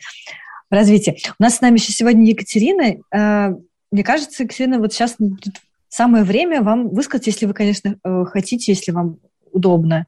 в 0.69 0.73
развитии. 0.73 1.17
У 1.39 1.43
нас 1.43 1.57
с 1.57 1.61
нами 1.61 1.77
еще 1.77 1.91
сегодня 1.91 2.25
Екатерина. 2.25 2.95
Э, 3.13 3.53
мне 3.91 4.03
кажется, 4.03 4.43
Екатерина, 4.43 4.79
вот 4.79 4.93
сейчас 4.93 5.17
самое 5.89 6.23
время 6.23 6.61
вам 6.61 6.89
высказать, 6.89 7.27
если 7.27 7.45
вы, 7.45 7.53
конечно, 7.53 7.97
э, 8.03 8.25
хотите, 8.25 8.71
если 8.71 8.91
вам 8.91 9.17
удобно. 9.51 10.05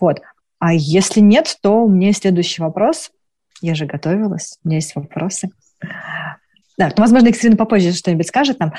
Вот. 0.00 0.20
А 0.58 0.72
если 0.72 1.20
нет, 1.20 1.56
то 1.60 1.84
у 1.84 1.88
меня 1.88 2.08
есть 2.08 2.22
следующий 2.22 2.62
вопрос. 2.62 3.10
Я 3.60 3.74
же 3.74 3.86
готовилась, 3.86 4.58
у 4.64 4.68
меня 4.68 4.78
есть 4.78 4.94
вопросы. 4.94 5.50
Да, 6.78 6.88
ну, 6.88 7.02
возможно, 7.02 7.28
Екатерина 7.28 7.56
попозже 7.56 7.92
что-нибудь 7.92 8.28
скажет 8.28 8.58
нам 8.60 8.74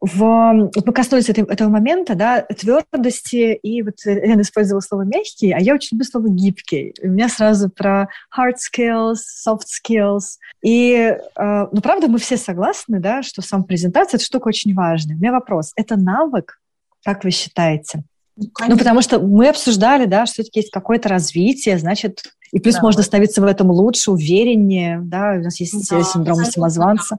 в, 0.00 0.70
вот 0.74 0.86
мы 0.86 0.92
коснулись 0.92 1.28
этого, 1.28 1.50
этого 1.50 1.68
момента, 1.68 2.14
да, 2.14 2.42
твердости, 2.42 3.54
и 3.54 3.82
вот 3.82 3.96
Лена 4.04 4.40
использовала 4.40 4.80
слово 4.80 5.02
«мягкий», 5.02 5.52
а 5.52 5.58
я 5.60 5.74
очень 5.74 5.96
люблю 5.96 6.06
слово 6.06 6.28
«гибкий». 6.28 6.94
У 7.02 7.08
меня 7.08 7.28
сразу 7.28 7.68
про 7.68 8.08
hard 8.36 8.56
skills, 8.56 9.16
soft 9.46 9.64
skills. 9.68 10.38
И, 10.62 10.94
э, 10.94 11.66
ну, 11.70 11.80
правда, 11.82 12.08
мы 12.08 12.18
все 12.18 12.38
согласны, 12.38 12.98
да, 12.98 13.22
что 13.22 13.42
сам 13.42 13.64
презентация– 13.64 14.16
это 14.18 14.24
штука 14.24 14.48
очень 14.48 14.74
важная. 14.74 15.16
У 15.16 15.18
меня 15.18 15.32
вопрос. 15.32 15.72
Это 15.76 15.96
навык, 15.96 16.58
как 17.04 17.24
вы 17.24 17.30
считаете? 17.30 18.02
Ну, 18.36 18.48
ну 18.68 18.78
потому 18.78 19.02
что 19.02 19.20
мы 19.20 19.48
обсуждали, 19.48 20.06
да, 20.06 20.24
что 20.24 20.34
все-таки 20.34 20.60
есть 20.60 20.70
какое-то 20.70 21.10
развитие, 21.10 21.78
значит, 21.78 22.22
и 22.52 22.58
плюс 22.58 22.76
да, 22.76 22.82
можно 22.82 23.02
становиться 23.02 23.42
в 23.42 23.44
этом 23.44 23.70
лучше, 23.70 24.10
увереннее, 24.10 25.00
да, 25.02 25.34
у 25.38 25.42
нас 25.42 25.60
есть 25.60 25.88
да, 25.90 26.02
синдром 26.02 26.44
самозванца. 26.44 27.16
Да 27.16 27.18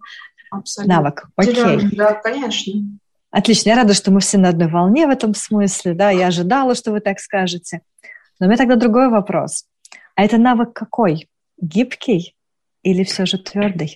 абсолютно. 0.51 0.95
навык. 0.95 1.23
Окей. 1.35 1.89
Да, 1.95 2.13
конечно. 2.13 2.73
Отлично, 3.31 3.69
я 3.69 3.75
рада, 3.77 3.93
что 3.93 4.11
мы 4.11 4.19
все 4.19 4.37
на 4.37 4.49
одной 4.49 4.67
волне 4.67 5.07
в 5.07 5.09
этом 5.09 5.33
смысле, 5.33 5.93
да, 5.93 6.11
я 6.11 6.27
ожидала, 6.27 6.75
что 6.75 6.91
вы 6.91 6.99
так 6.99 7.19
скажете. 7.19 7.81
Но 8.39 8.45
у 8.45 8.49
меня 8.49 8.57
тогда 8.57 8.75
другой 8.75 9.09
вопрос. 9.09 9.65
А 10.15 10.23
это 10.23 10.37
навык 10.37 10.73
какой? 10.73 11.29
Гибкий 11.59 12.35
или 12.83 13.03
все 13.03 13.25
же 13.25 13.37
твердый? 13.37 13.95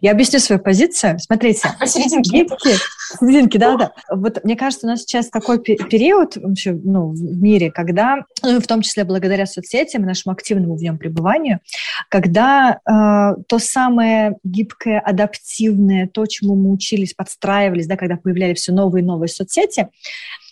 Я 0.00 0.12
объясню 0.12 0.40
свою 0.40 0.60
позицию. 0.60 1.18
Смотрите. 1.18 1.68
Посерединке. 1.80 2.30
Гибкий. 2.30 2.74
Посерединке, 3.18 3.58
да-да. 3.58 3.92
Вот 4.10 4.42
мне 4.44 4.56
кажется, 4.56 4.86
у 4.86 4.90
нас 4.90 5.00
сейчас 5.00 5.28
такой 5.28 5.60
период 5.60 6.36
вообще, 6.36 6.72
ну, 6.72 7.10
в 7.10 7.20
мире, 7.20 7.70
когда, 7.70 8.24
ну, 8.42 8.60
в 8.60 8.66
том 8.66 8.82
числе 8.82 9.04
благодаря 9.04 9.46
соцсетям 9.46 10.02
и 10.02 10.06
нашему 10.06 10.32
активному 10.32 10.76
в 10.76 10.82
нем 10.82 10.98
пребыванию, 10.98 11.60
когда 12.08 12.80
э, 12.84 13.42
то 13.48 13.58
самое 13.58 14.36
гибкое, 14.44 15.00
адаптивное, 15.00 16.08
то, 16.08 16.26
чему 16.26 16.54
мы 16.56 16.72
учились, 16.72 17.14
подстраивались, 17.14 17.86
да, 17.86 17.96
когда 17.96 18.16
появлялись 18.16 18.60
все 18.60 18.72
новые 18.72 19.02
и 19.02 19.06
новые 19.06 19.28
соцсети, 19.28 19.88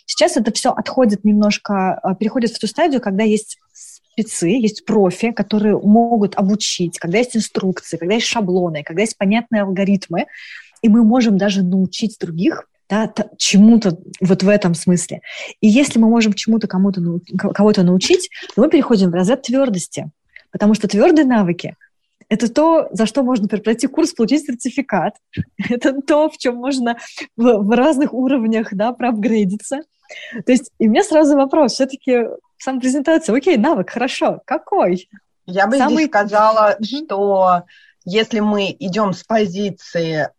Сейчас 0.07 0.37
это 0.37 0.53
все 0.53 0.71
отходит 0.71 1.25
немножко, 1.25 1.99
э, 2.03 2.15
переходит 2.21 2.51
в 2.51 2.59
ту 2.59 2.67
стадию, 2.67 3.01
когда 3.01 3.25
есть 3.25 3.59
спецы, 4.15 4.49
есть 4.49 4.85
профи, 4.85 5.33
которые 5.33 5.79
могут 5.79 6.37
обучить, 6.37 6.99
когда 6.99 7.19
есть 7.19 7.37
инструкции, 7.37 7.97
когда 7.97 8.15
есть 8.15 8.27
шаблоны, 8.27 8.83
когда 8.85 9.03
есть 9.03 9.19
понятные 9.19 9.63
алгоритмы, 9.63 10.27
и 10.83 10.89
мы 10.89 11.05
можем 11.05 11.37
даже 11.37 11.63
научить 11.63 12.17
других 12.21 12.69
да, 12.89 13.13
чему-то 13.39 13.99
вот 14.21 14.43
в 14.43 14.49
этом 14.49 14.75
смысле. 14.75 15.21
И 15.61 15.67
если 15.67 15.99
мы 15.99 16.09
можем 16.09 16.35
чему-то 16.35 16.69
кому-то 16.69 17.01
кого-то 17.39 17.83
научить, 17.83 18.29
то 18.55 18.63
мы 18.63 18.69
переходим 18.69 19.11
в 19.11 19.15
разряд 19.15 19.43
твердости, 19.43 20.11
потому 20.53 20.75
что 20.75 20.87
твердые 20.87 21.25
навыки 21.25 21.77
это 22.29 22.53
то, 22.53 22.89
за 22.91 23.07
что 23.07 23.23
можно 23.23 23.49
пройти 23.49 23.87
курс, 23.87 24.13
получить 24.13 24.47
сертификат. 24.47 25.15
Это 25.69 26.01
то, 26.01 26.31
в 26.31 26.39
чем 26.39 26.57
можно 26.57 26.97
в, 27.37 27.43
в 27.43 27.71
разных 27.77 28.15
уровнях 28.15 28.69
да, 28.73 28.93
проапгрейдиться. 28.93 29.81
То 30.45 30.53
есть, 30.53 30.71
и 30.79 30.89
у 30.89 30.91
меня 30.91 31.03
сразу 31.03 31.37
вопрос, 31.37 31.73
все-таки 31.73 32.25
сам 32.59 32.81
презентация, 32.81 33.37
окей, 33.37 33.57
навык, 33.57 33.91
хорошо, 33.91 34.41
какой? 34.45 35.09
Я 35.47 35.67
бы 35.67 35.77
Самый... 35.77 35.95
здесь 35.95 36.07
сказала, 36.09 36.77
что 36.83 37.63
если 38.05 38.41
мы 38.41 38.75
идем 38.79 39.13
с 39.13 39.23
позиции, 39.23 40.31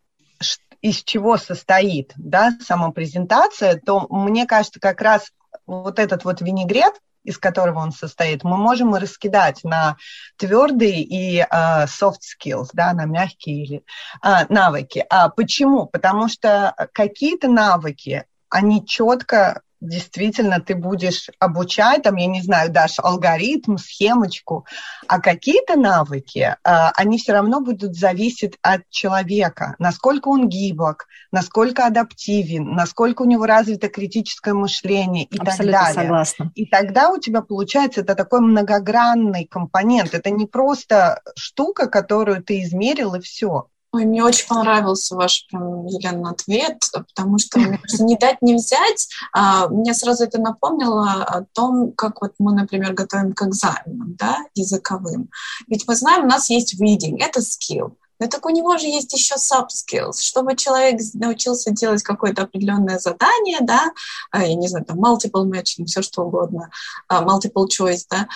из 0.80 1.02
чего 1.02 1.36
состоит 1.36 2.12
да, 2.16 2.52
сама 2.60 2.90
презентация, 2.90 3.80
то 3.84 4.06
мне 4.08 4.46
кажется, 4.46 4.80
как 4.80 5.00
раз 5.00 5.32
вот 5.66 5.98
этот 5.98 6.24
вот 6.24 6.40
винегрет, 6.40 6.94
из 7.24 7.38
которого 7.38 7.80
он 7.80 7.92
состоит, 7.92 8.44
мы 8.44 8.56
можем 8.56 8.94
раскидать 8.94 9.64
на 9.64 9.96
твердые 10.36 11.02
и 11.02 11.40
uh, 11.40 11.86
soft 11.86 12.20
skills, 12.22 12.68
да, 12.72 12.92
на 12.92 13.04
мягкие 13.04 13.64
или 13.64 13.82
uh, 14.24 14.46
навыки. 14.48 15.04
А 15.10 15.28
почему? 15.28 15.86
Потому 15.86 16.28
что 16.28 16.74
какие-то 16.92 17.48
навыки, 17.48 18.24
они 18.50 18.84
четко 18.86 19.62
действительно 19.80 20.60
ты 20.60 20.74
будешь 20.74 21.28
обучать, 21.38 22.02
там, 22.02 22.16
я 22.16 22.26
не 22.26 22.42
знаю, 22.42 22.70
дашь 22.70 22.98
алгоритм, 22.98 23.76
схемочку, 23.76 24.66
а 25.06 25.20
какие-то 25.20 25.76
навыки, 25.76 26.56
а, 26.64 26.90
они 26.96 27.18
все 27.18 27.32
равно 27.32 27.60
будут 27.60 27.94
зависеть 27.94 28.54
от 28.62 28.88
человека, 28.90 29.76
насколько 29.78 30.28
он 30.28 30.48
гибок, 30.48 31.06
насколько 31.30 31.86
адаптивен, 31.86 32.72
насколько 32.74 33.22
у 33.22 33.26
него 33.26 33.46
развито 33.46 33.88
критическое 33.88 34.54
мышление 34.54 35.24
и 35.24 35.38
Абсолютно 35.38 35.72
так 35.72 35.86
далее. 35.86 36.02
согласна. 36.02 36.52
И 36.54 36.66
тогда 36.66 37.10
у 37.10 37.18
тебя 37.18 37.42
получается 37.42 38.00
это 38.00 38.14
такой 38.14 38.40
многогранный 38.40 39.44
компонент, 39.44 40.14
это 40.14 40.30
не 40.30 40.46
просто 40.46 41.20
штука, 41.36 41.86
которую 41.86 42.42
ты 42.42 42.62
измерил 42.62 43.14
и 43.14 43.20
все. 43.20 43.68
Ой, 43.92 44.04
мне 44.04 44.22
очень 44.22 44.46
понравился 44.46 45.14
ваш, 45.16 45.46
прям, 45.48 45.86
Елена, 45.86 46.30
ответ, 46.30 46.78
потому 46.92 47.38
что, 47.38 47.58
мне 47.58 47.78
кажется, 47.78 48.04
не 48.04 48.16
дать, 48.16 48.42
не 48.42 48.54
взять. 48.54 49.08
А, 49.32 49.68
мне 49.68 49.94
сразу 49.94 50.24
это 50.24 50.40
напомнило 50.40 51.22
о 51.24 51.44
том, 51.52 51.92
как 51.92 52.20
вот 52.20 52.34
мы, 52.38 52.52
например, 52.52 52.92
готовим 52.92 53.32
к 53.32 53.42
экзаменам, 53.42 54.16
да, 54.16 54.38
языковым. 54.54 55.30
Ведь 55.68 55.86
мы 55.86 55.94
знаем, 55.94 56.24
у 56.24 56.28
нас 56.28 56.50
есть 56.50 56.80
reading, 56.80 57.16
это 57.20 57.40
skill. 57.40 57.92
Но 58.18 58.28
так 58.28 58.46
у 58.46 58.50
него 58.50 58.78
же 58.78 58.86
есть 58.86 59.12
еще 59.12 59.34
sub-skills, 59.34 60.20
чтобы 60.20 60.56
человек 60.56 61.00
научился 61.14 61.70
делать 61.70 62.02
какое-то 62.02 62.42
определенное 62.42 62.98
задание, 62.98 63.58
да, 63.60 63.92
а, 64.30 64.42
я 64.44 64.54
не 64.54 64.68
знаю, 64.68 64.84
там 64.84 65.02
multiple 65.02 65.44
matching, 65.44 65.84
все 65.84 66.02
что 66.02 66.22
угодно, 66.22 66.70
а, 67.08 67.22
multiple 67.22 67.66
choice, 67.66 68.06
да, 68.10 68.26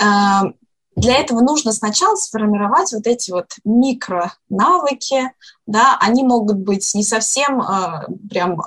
а, 0.00 0.52
для 0.98 1.16
этого 1.18 1.40
нужно 1.40 1.72
сначала 1.72 2.16
сформировать 2.16 2.92
вот 2.92 3.06
эти 3.06 3.30
вот 3.30 3.46
микро 3.64 4.32
навыки, 4.48 5.32
да, 5.66 5.96
они 6.00 6.24
могут 6.24 6.58
быть 6.58 6.90
не 6.94 7.04
совсем 7.04 7.60
э, 7.60 8.06
прям 8.28 8.60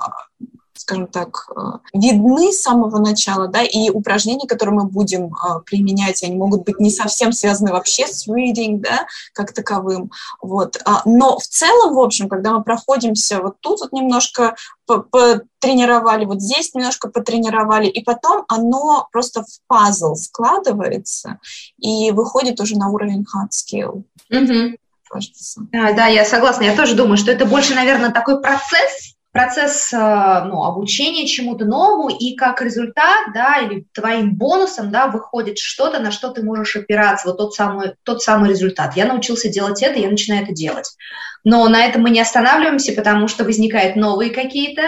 скажем 0.82 1.06
так, 1.06 1.48
э, 1.56 1.60
видны 1.94 2.52
с 2.52 2.62
самого 2.62 2.98
начала, 2.98 3.46
да, 3.46 3.62
и 3.62 3.88
упражнения, 3.88 4.48
которые 4.48 4.74
мы 4.74 4.84
будем 4.84 5.26
э, 5.26 5.60
применять, 5.64 6.22
они 6.24 6.36
могут 6.36 6.64
быть 6.64 6.80
не 6.80 6.90
совсем 6.90 7.32
связаны 7.32 7.72
вообще 7.72 8.06
с 8.06 8.28
reading, 8.28 8.78
да, 8.78 9.06
как 9.32 9.52
таковым, 9.52 10.10
вот. 10.40 10.80
А, 10.84 11.02
но 11.04 11.38
в 11.38 11.46
целом, 11.46 11.94
в 11.94 12.00
общем, 12.00 12.28
когда 12.28 12.52
мы 12.52 12.64
проходимся 12.64 13.40
вот 13.40 13.56
тут 13.60 13.80
вот 13.80 13.92
немножко 13.92 14.56
потренировали, 14.86 16.24
вот 16.24 16.42
здесь 16.42 16.74
немножко 16.74 17.08
потренировали, 17.08 17.86
и 17.86 18.02
потом 18.02 18.44
оно 18.48 19.08
просто 19.12 19.42
в 19.42 19.60
пазл 19.68 20.16
складывается 20.16 21.38
и 21.78 22.10
выходит 22.10 22.60
уже 22.60 22.76
на 22.76 22.90
уровень 22.90 23.22
hard 23.22 23.50
skill. 23.50 24.02
Угу. 24.30 24.76
Кажется. 25.08 25.60
Да, 25.72 25.92
да, 25.92 26.06
я 26.06 26.24
согласна. 26.24 26.64
Я 26.64 26.74
тоже 26.74 26.96
думаю, 26.96 27.18
что 27.18 27.30
это 27.30 27.46
больше, 27.46 27.74
наверное, 27.74 28.10
такой 28.10 28.40
процесс, 28.40 29.14
процесс 29.32 29.92
э, 29.92 29.96
ну, 29.96 30.62
обучения 30.62 31.26
чему-то 31.26 31.64
новому, 31.64 32.10
и 32.10 32.36
как 32.36 32.60
результат, 32.60 33.32
да, 33.34 33.56
или 33.62 33.86
твоим 33.92 34.36
бонусом, 34.36 34.90
да, 34.90 35.08
выходит 35.08 35.58
что-то, 35.58 35.98
на 36.00 36.10
что 36.10 36.30
ты 36.30 36.42
можешь 36.42 36.76
опираться, 36.76 37.28
вот 37.28 37.38
тот 37.38 37.54
самый, 37.54 37.94
тот 38.04 38.22
самый 38.22 38.50
результат. 38.50 38.94
Я 38.94 39.06
научился 39.06 39.48
делать 39.48 39.82
это, 39.82 39.98
я 39.98 40.10
начинаю 40.10 40.44
это 40.44 40.52
делать. 40.52 40.96
Но 41.44 41.66
на 41.68 41.84
этом 41.84 42.02
мы 42.02 42.10
не 42.10 42.20
останавливаемся, 42.20 42.92
потому 42.92 43.26
что 43.26 43.44
возникают 43.44 43.96
новые 43.96 44.30
какие-то 44.30 44.82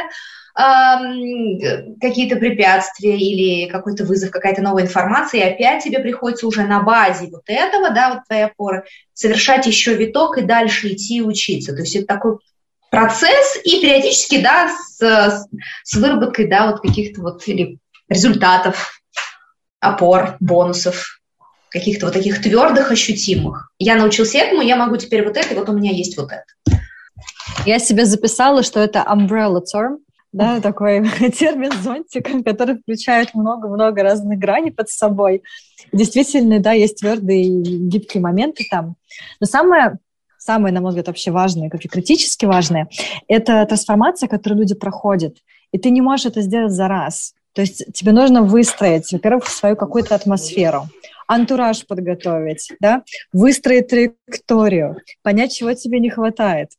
какие-то 0.57 2.37
препятствия 2.37 3.19
или 3.19 3.69
какой-то 3.69 4.05
вызов, 4.05 4.31
какая-то 4.31 4.63
новая 4.63 4.85
информация, 4.85 5.41
и 5.41 5.53
опять 5.53 5.83
тебе 5.83 5.99
приходится 5.99 6.47
уже 6.47 6.63
на 6.63 6.81
базе 6.81 7.27
вот 7.27 7.43
этого, 7.47 7.91
да, 7.91 8.15
вот 8.15 8.25
твоей 8.29 8.45
опоры, 8.45 8.85
совершать 9.15 9.67
еще 9.67 9.95
виток 9.95 10.39
и 10.39 10.43
дальше 10.43 10.93
идти 10.93 11.23
учиться. 11.23 11.75
То 11.75 11.81
есть 11.81 11.97
это 11.97 12.07
такой 12.07 12.39
процесс 12.95 13.59
и 13.65 13.81
периодически, 13.81 14.41
да, 14.41 14.69
с, 14.69 15.49
с 15.83 15.95
выработкой, 15.95 16.47
да, 16.47 16.71
вот 16.71 16.81
каких-то 16.81 17.23
вот 17.23 17.47
или 17.49 17.79
результатов, 18.09 19.01
опор, 19.81 20.37
бонусов, 20.39 21.21
каких-то 21.71 22.07
вот 22.07 22.13
таких 22.13 22.41
твердых, 22.41 22.93
ощутимых. 22.93 23.73
Я 23.81 23.97
научился 23.97 24.39
этому, 24.39 24.63
я 24.63 24.77
могу 24.77 24.97
теперь 24.97 25.25
вот 25.27 25.37
это, 25.37 25.57
вот 25.57 25.69
у 25.69 25.73
меня 25.73 25.91
есть 25.91 26.17
вот 26.17 26.31
это. 26.31 26.79
Я 27.67 27.81
себе 27.81 28.05
записала, 28.05 28.63
что 28.63 28.79
это 28.79 29.01
umbrella 29.01 29.61
term, 29.61 29.99
да, 30.31 30.61
такой 30.61 31.05
термин 31.37 31.73
зонтик, 31.83 32.45
который 32.45 32.79
включает 32.79 33.35
много-много 33.35 34.05
разных 34.05 34.39
граней 34.39 34.71
под 34.71 34.89
собой. 34.89 35.43
Действительно, 35.91 36.61
да, 36.61 36.71
есть 36.71 37.01
твердые 37.01 37.43
и 37.43 37.89
гибкие 37.89 38.23
моменты 38.23 38.65
там. 38.71 38.95
Но 39.41 39.47
самое 39.47 39.99
самое, 40.45 40.75
на 40.75 40.81
мой 40.81 40.91
взгляд, 40.91 41.07
вообще 41.07 41.31
важное, 41.31 41.71
как 41.71 41.85
и 41.85 41.89
критически 41.89 42.45
важное, 42.45 42.89
это 43.29 43.65
трансформация, 43.67 44.29
которую 44.29 44.61
люди 44.61 44.75
проходят. 44.75 45.39
И 45.73 45.79
ты 45.79 45.91
не 45.91 46.01
можешь 46.01 46.27
это 46.27 46.43
сделать 46.43 46.73
за 46.73 46.89
раз. 46.89 47.35
То 47.55 47.63
есть 47.63 47.93
тебе 47.95 48.13
нужно 48.13 48.43
выстроить, 48.43 49.13
во-первых, 49.13 49.47
свою 49.47 49.77
какую-то 49.77 50.15
атмосферу, 50.15 50.89
антураж 51.29 51.87
подготовить, 51.87 52.73
да, 52.81 53.03
выстроить 53.33 53.89
траекторию, 53.89 54.97
понять, 55.23 55.55
чего 55.55 55.73
тебе 55.73 56.01
не 56.01 56.11
хватает, 56.11 56.71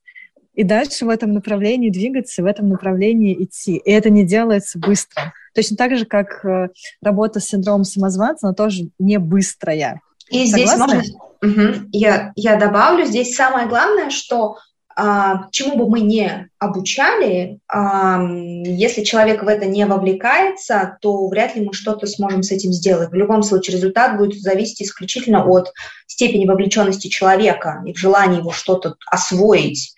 и 0.54 0.64
дальше 0.64 1.06
в 1.06 1.10
этом 1.10 1.34
направлении 1.34 1.90
двигаться, 1.90 2.42
в 2.42 2.46
этом 2.46 2.70
направлении 2.70 3.44
идти. 3.44 3.78
И 3.78 3.92
это 3.92 4.10
не 4.10 4.26
делается 4.26 4.80
быстро. 4.80 5.34
Точно 5.54 5.76
так 5.76 5.98
же, 5.98 6.06
как 6.06 6.46
э, 6.46 6.70
работа 7.02 7.40
с 7.40 7.46
синдромом 7.46 7.84
самозванца, 7.84 8.48
она 8.48 8.54
тоже 8.54 8.90
не 8.98 9.20
быстрая. 9.20 10.02
И 10.30 10.46
Согласны? 10.48 10.58
здесь 10.66 10.80
можно... 10.80 11.04
Угу. 11.42 11.90
Я, 11.92 12.32
я 12.36 12.56
добавлю, 12.56 13.06
здесь 13.06 13.36
самое 13.36 13.68
главное, 13.68 14.10
что 14.10 14.58
а, 14.98 15.50
чему 15.52 15.76
бы 15.76 15.90
мы 15.90 16.00
не 16.00 16.50
обучали, 16.58 17.60
а, 17.68 18.22
если 18.24 19.04
человек 19.04 19.44
в 19.44 19.48
это 19.48 19.66
не 19.66 19.86
вовлекается, 19.86 20.98
то 21.02 21.28
вряд 21.28 21.56
ли 21.56 21.66
мы 21.66 21.74
что-то 21.74 22.08
сможем 22.08 22.44
с 22.44 22.52
этим 22.52 22.72
сделать. 22.72 23.12
В 23.12 23.14
любом 23.14 23.44
случае 23.44 23.76
результат 23.76 24.18
будет 24.18 24.42
зависеть 24.42 24.82
исключительно 24.84 25.46
от 25.46 25.74
степени 26.08 26.48
вовлеченности 26.48 27.10
человека 27.10 27.84
и 27.86 27.94
в 27.94 27.98
желании 27.98 28.40
его 28.40 28.52
что-то 28.52 28.96
освоить. 29.08 29.94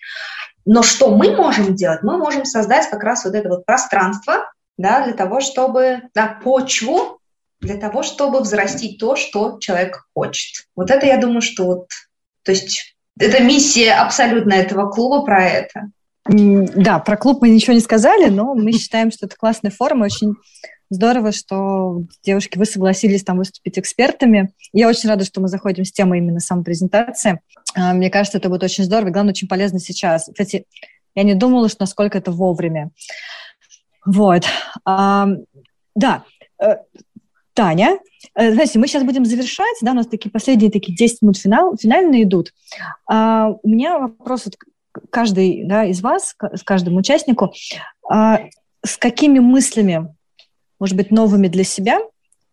Но 0.64 0.82
что 0.82 1.14
мы 1.14 1.34
можем 1.34 1.76
делать? 1.76 2.02
Мы 2.02 2.18
можем 2.18 2.44
создать 2.44 2.90
как 2.90 3.04
раз 3.04 3.24
вот 3.24 3.34
это 3.34 3.48
вот 3.48 3.64
пространство, 3.64 4.50
да, 4.76 5.04
для 5.04 5.12
того, 5.12 5.40
чтобы, 5.40 6.02
да, 6.12 6.38
почву 6.42 7.17
для 7.60 7.76
того, 7.76 8.02
чтобы 8.02 8.40
взрастить 8.40 8.98
то, 8.98 9.16
что 9.16 9.58
человек 9.60 10.06
хочет. 10.14 10.66
Вот 10.76 10.90
это, 10.90 11.06
я 11.06 11.18
думаю, 11.18 11.40
что 11.40 11.64
вот, 11.66 11.88
то 12.42 12.52
есть 12.52 12.96
это 13.18 13.42
миссия 13.42 13.92
абсолютно 13.92 14.54
этого 14.54 14.90
клуба 14.90 15.24
про 15.24 15.44
это. 15.44 15.90
Да, 16.30 16.98
про 16.98 17.16
клуб 17.16 17.40
мы 17.40 17.48
ничего 17.48 17.72
не 17.72 17.80
сказали, 17.80 18.28
но 18.28 18.54
мы 18.54 18.72
считаем, 18.72 19.10
что 19.10 19.26
это 19.26 19.36
классная 19.36 19.70
форма. 19.70 20.04
Очень 20.04 20.34
здорово, 20.90 21.32
что, 21.32 22.02
девушки, 22.22 22.58
вы 22.58 22.66
согласились 22.66 23.24
там 23.24 23.38
выступить 23.38 23.78
экспертами. 23.78 24.52
Я 24.72 24.88
очень 24.88 25.08
рада, 25.08 25.24
что 25.24 25.40
мы 25.40 25.48
заходим 25.48 25.84
с 25.84 25.92
темой 25.92 26.18
именно 26.18 26.40
самопрезентации. 26.40 27.40
А, 27.74 27.94
мне 27.94 28.10
кажется, 28.10 28.38
это 28.38 28.48
будет 28.48 28.62
очень 28.62 28.84
здорово 28.84 29.08
и, 29.08 29.12
главное, 29.12 29.32
очень 29.32 29.48
полезно 29.48 29.80
сейчас. 29.80 30.28
Кстати, 30.28 30.66
я 31.14 31.22
не 31.22 31.34
думала, 31.34 31.68
что 31.68 31.82
насколько 31.82 32.18
это 32.18 32.30
вовремя. 32.30 32.90
Вот. 34.04 34.44
Да, 34.84 36.24
э, 36.62 36.76
Таня, 37.58 37.98
э, 38.36 38.52
знаете, 38.52 38.78
мы 38.78 38.86
сейчас 38.86 39.02
будем 39.02 39.24
завершать, 39.24 39.78
да, 39.82 39.90
у 39.90 39.94
нас 39.94 40.06
такие 40.06 40.30
последние 40.30 40.70
такие 40.70 40.96
10 40.96 41.22
минут 41.22 41.38
финал, 41.38 41.76
финальные 41.76 42.22
идут. 42.22 42.54
А, 43.10 43.48
у 43.48 43.68
меня 43.68 43.98
вопрос 43.98 44.46
от 44.46 44.54
каждой 45.10 45.64
да, 45.64 45.84
из 45.84 46.00
вас, 46.00 46.36
с 46.40 46.62
каждому 46.62 46.98
участнику. 46.98 47.52
А, 48.08 48.42
с 48.86 48.96
какими 48.96 49.40
мыслями, 49.40 50.14
может 50.78 50.96
быть, 50.96 51.10
новыми 51.10 51.48
для 51.48 51.64
себя 51.64 51.98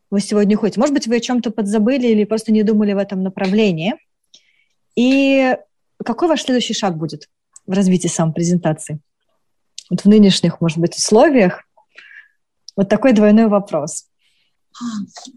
вы 0.10 0.22
сегодня 0.22 0.58
ходите? 0.58 0.80
Может 0.80 0.96
быть, 0.96 1.06
вы 1.06 1.18
о 1.18 1.20
чем-то 1.20 1.52
подзабыли 1.52 2.08
или 2.08 2.24
просто 2.24 2.52
не 2.52 2.64
думали 2.64 2.94
в 2.94 2.98
этом 2.98 3.22
направлении? 3.22 3.94
И 4.96 5.56
какой 6.04 6.30
ваш 6.30 6.42
следующий 6.42 6.74
шаг 6.74 6.98
будет 6.98 7.30
в 7.68 7.74
развитии 7.74 8.08
самопрезентации? 8.08 8.98
Вот 9.92 10.02
в 10.02 10.06
нынешних, 10.06 10.62
может 10.62 10.80
быть, 10.80 10.98
условиях. 10.98 11.62
Вот 12.76 12.90
такой 12.90 13.14
двойной 13.14 13.46
вопрос. 13.46 14.08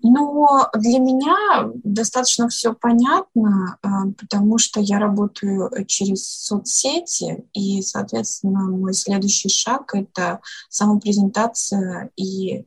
Ну, 0.03 0.49
для 0.75 0.99
меня 0.99 1.71
достаточно 1.85 2.49
все 2.49 2.75
понятно, 2.75 3.79
э, 3.83 3.89
потому 4.19 4.59
что 4.59 4.81
я 4.81 4.99
работаю 4.99 5.71
через 5.87 6.27
соцсети, 6.27 7.45
и, 7.53 7.83
соответственно, 7.83 8.69
мой 8.69 8.95
следующий 8.95 9.49
шаг— 9.49 9.93
это 9.95 10.41
самопрезентация, 10.69 12.11
и 12.17 12.57
э, 12.57 12.65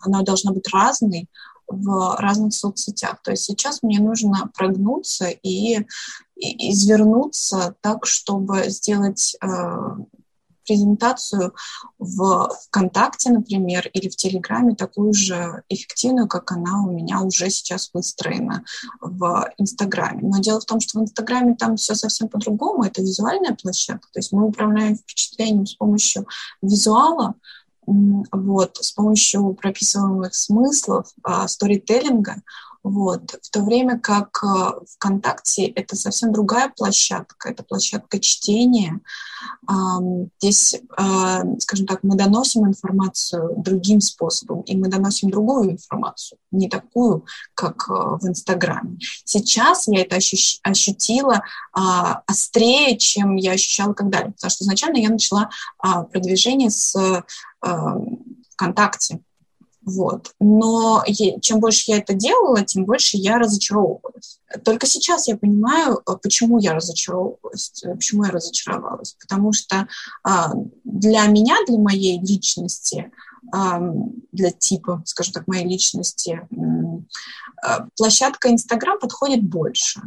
она 0.00 0.22
должна 0.22 0.52
быть 0.52 0.68
разной 0.72 1.28
в 1.66 2.16
разных 2.18 2.54
соцсетях. 2.54 3.20
То 3.22 3.32
есть 3.32 3.44
сейчас 3.44 3.82
мне 3.82 3.98
нужно 3.98 4.50
прогнуться 4.54 5.28
и, 5.28 5.86
извернуться 6.36 7.76
так, 7.80 8.04
чтобы 8.06 8.68
сделать 8.68 9.36
э, 9.40 9.46
презентацию 10.64 11.54
в 11.98 12.50
ВКонтакте, 12.66 13.30
например, 13.30 13.88
или 13.92 14.08
в 14.08 14.16
Телеграме 14.16 14.74
такую 14.74 15.12
же 15.12 15.62
эффективную, 15.68 16.28
как 16.28 16.52
она 16.52 16.82
у 16.82 16.90
меня 16.90 17.20
уже 17.20 17.50
сейчас 17.50 17.90
выстроена 17.92 18.64
в 19.00 19.50
Инстаграме. 19.58 20.20
Но 20.22 20.38
дело 20.38 20.60
в 20.60 20.64
том, 20.64 20.80
что 20.80 20.98
в 20.98 21.02
Инстаграме 21.02 21.54
там 21.54 21.76
все 21.76 21.94
совсем 21.94 22.28
по-другому. 22.28 22.84
Это 22.84 23.02
визуальная 23.02 23.56
площадка, 23.60 24.08
то 24.12 24.18
есть 24.18 24.32
мы 24.32 24.44
управляем 24.44 24.96
впечатлением 24.96 25.66
с 25.66 25.74
помощью 25.74 26.26
визуала, 26.62 27.34
вот, 27.86 28.78
с 28.80 28.92
помощью 28.92 29.54
прописываемых 29.54 30.34
смыслов, 30.34 31.12
сторителлинга, 31.46 32.42
Вот. 32.82 33.38
В 33.40 33.50
то 33.50 33.62
время 33.62 33.98
как 33.98 34.42
э, 34.42 34.84
ВКонтакте 34.94 35.66
это 35.66 35.94
совсем 35.94 36.32
другая 36.32 36.72
площадка, 36.76 37.50
это 37.50 37.62
площадка 37.62 38.18
чтения. 38.18 39.00
Здесь, 40.40 40.74
э, 40.74 41.58
скажем 41.60 41.86
так, 41.86 42.00
мы 42.02 42.16
доносим 42.16 42.66
информацию 42.66 43.54
другим 43.56 44.00
способом, 44.00 44.62
и 44.62 44.76
мы 44.76 44.88
доносим 44.88 45.30
другую 45.30 45.72
информацию, 45.72 46.38
не 46.50 46.68
такую, 46.68 47.24
как 47.54 47.88
э, 47.88 47.92
в 47.92 48.26
Инстаграме. 48.26 48.98
Сейчас 49.24 49.86
я 49.86 50.02
это 50.02 50.18
ощутила 50.62 51.42
а, 51.72 52.22
острее, 52.26 52.98
чем 52.98 53.36
я 53.36 53.52
ощущала 53.52 53.92
когда-либо, 53.92 54.32
потому 54.32 54.50
что 54.50 54.64
изначально 54.64 54.98
я 54.98 55.08
начала 55.08 55.50
а, 55.78 56.02
продвижение 56.02 56.70
с 56.70 57.22
ВКонтакте, 58.50 59.20
вот. 59.84 60.32
Но 60.38 61.04
чем 61.40 61.60
больше 61.60 61.90
я 61.90 61.98
это 61.98 62.14
делала, 62.14 62.62
тем 62.64 62.84
больше 62.84 63.16
я 63.16 63.38
разочаровывалась. 63.38 64.38
Только 64.64 64.86
сейчас 64.86 65.26
я 65.28 65.36
понимаю, 65.36 66.00
э, 66.06 66.12
почему 66.22 66.58
я 66.58 66.74
разочаровывалась, 66.74 67.82
э, 67.84 67.94
почему 67.94 68.24
я 68.24 68.30
разочаровалась. 68.30 69.16
Потому 69.20 69.52
что 69.52 69.88
а, 70.22 70.52
для 70.84 71.26
меня, 71.26 71.56
для 71.66 71.78
моей 71.78 72.20
личности, 72.20 73.10
для 73.50 74.50
типа, 74.50 75.02
скажем 75.04 75.32
так, 75.34 75.46
моей 75.46 75.66
личности, 75.66 76.48
а, 77.62 77.86
площадка 77.96 78.50
Инстаграм 78.50 78.98
подходит 78.98 79.42
больше. 79.42 80.00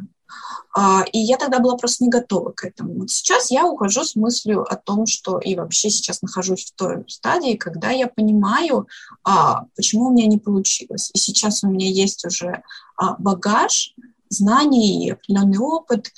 А, 0.77 1.03
и 1.11 1.19
я 1.19 1.37
тогда 1.37 1.59
была 1.59 1.77
просто 1.77 2.03
не 2.03 2.09
готова 2.09 2.51
к 2.51 2.65
этому. 2.65 2.95
Вот 2.95 3.09
сейчас 3.09 3.49
я 3.49 3.65
ухожу 3.65 4.03
с 4.03 4.15
мыслью 4.15 4.61
о 4.61 4.75
том, 4.75 5.05
что 5.05 5.39
и 5.39 5.55
вообще 5.55 5.89
сейчас 5.89 6.21
нахожусь 6.21 6.65
в 6.65 6.75
той 6.75 7.05
стадии, 7.07 7.55
когда 7.55 7.91
я 7.91 8.07
понимаю, 8.07 8.87
а, 9.23 9.65
почему 9.75 10.07
у 10.07 10.11
меня 10.11 10.27
не 10.27 10.37
получилось. 10.37 11.11
И 11.13 11.17
сейчас 11.17 11.63
у 11.63 11.69
меня 11.69 11.87
есть 11.87 12.25
уже 12.25 12.63
а, 12.97 13.15
багаж 13.17 13.95
знаний, 14.29 15.11
определенный 15.11 15.59
опыт 15.59 16.11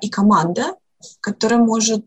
и 0.00 0.08
команда, 0.08 0.76
которая 1.20 1.58
может 1.58 2.06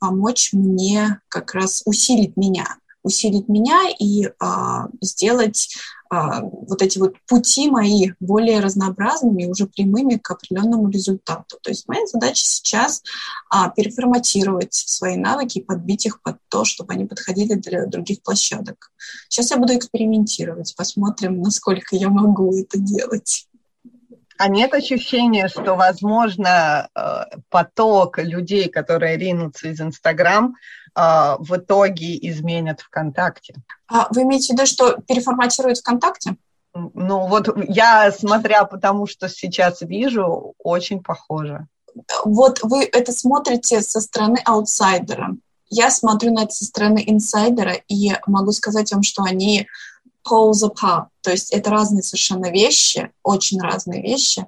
помочь 0.00 0.52
мне 0.52 1.20
как 1.28 1.52
раз 1.52 1.82
усилить 1.84 2.36
меня 2.36 2.78
усилить 3.04 3.48
меня 3.48 3.82
и 4.00 4.28
а, 4.40 4.88
сделать 5.00 5.76
а, 6.10 6.40
вот 6.40 6.82
эти 6.82 6.98
вот 6.98 7.14
пути 7.28 7.70
мои 7.70 8.10
более 8.18 8.60
разнообразными, 8.60 9.44
уже 9.44 9.66
прямыми 9.66 10.16
к 10.16 10.30
определенному 10.30 10.88
результату. 10.88 11.58
То 11.62 11.70
есть 11.70 11.86
моя 11.86 12.06
задача 12.06 12.42
сейчас 12.44 13.02
а, 13.50 13.68
переформатировать 13.68 14.74
свои 14.74 15.16
навыки 15.16 15.58
и 15.58 15.64
подбить 15.64 16.06
их 16.06 16.20
под 16.22 16.38
то, 16.48 16.64
чтобы 16.64 16.94
они 16.94 17.04
подходили 17.04 17.54
для 17.54 17.86
других 17.86 18.22
площадок. 18.22 18.90
Сейчас 19.28 19.50
я 19.50 19.58
буду 19.58 19.76
экспериментировать, 19.76 20.74
посмотрим, 20.76 21.40
насколько 21.40 21.94
я 21.94 22.08
могу 22.08 22.56
это 22.58 22.78
делать. 22.78 23.46
А 24.36 24.48
нет 24.48 24.74
ощущения, 24.74 25.48
что, 25.48 25.74
возможно, 25.74 26.88
э, 26.94 27.38
поток 27.50 28.18
людей, 28.18 28.68
которые 28.68 29.16
ринутся 29.16 29.68
из 29.68 29.80
Инстаграм, 29.80 30.56
в 30.94 31.56
итоге 31.56 32.16
изменят 32.30 32.80
ВКонтакте. 32.80 33.54
А 33.88 34.08
вы 34.10 34.22
имеете 34.22 34.48
в 34.48 34.56
виду, 34.56 34.66
что 34.66 34.96
переформатируют 35.08 35.78
ВКонтакте? 35.78 36.36
Ну 36.72 37.26
вот 37.28 37.48
я, 37.68 38.10
смотря 38.12 38.64
потому 38.64 39.06
что 39.06 39.28
сейчас 39.28 39.80
вижу, 39.80 40.54
очень 40.58 41.02
похоже. 41.02 41.66
Вот 42.24 42.60
вы 42.62 42.84
это 42.84 43.12
смотрите 43.12 43.80
со 43.82 44.00
стороны 44.00 44.38
аутсайдера. 44.44 45.36
Я 45.70 45.90
смотрю 45.90 46.32
на 46.32 46.44
это 46.44 46.52
со 46.52 46.64
стороны 46.64 47.02
инсайдера 47.06 47.74
и 47.88 48.12
могу 48.26 48.52
сказать 48.52 48.92
вам, 48.92 49.02
что 49.02 49.22
они 49.22 49.66
apart, 50.26 51.06
то 51.20 51.30
есть 51.30 51.52
это 51.52 51.70
разные 51.70 52.02
совершенно 52.02 52.50
вещи, 52.50 53.12
очень 53.22 53.60
разные 53.60 54.02
вещи. 54.02 54.46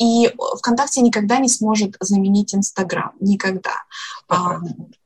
И 0.00 0.32
ВКонтакте 0.58 1.02
никогда 1.02 1.38
не 1.38 1.48
сможет 1.48 1.94
заменить 2.00 2.54
Инстаграм, 2.54 3.12
никогда. 3.20 3.82
А, 4.28 4.56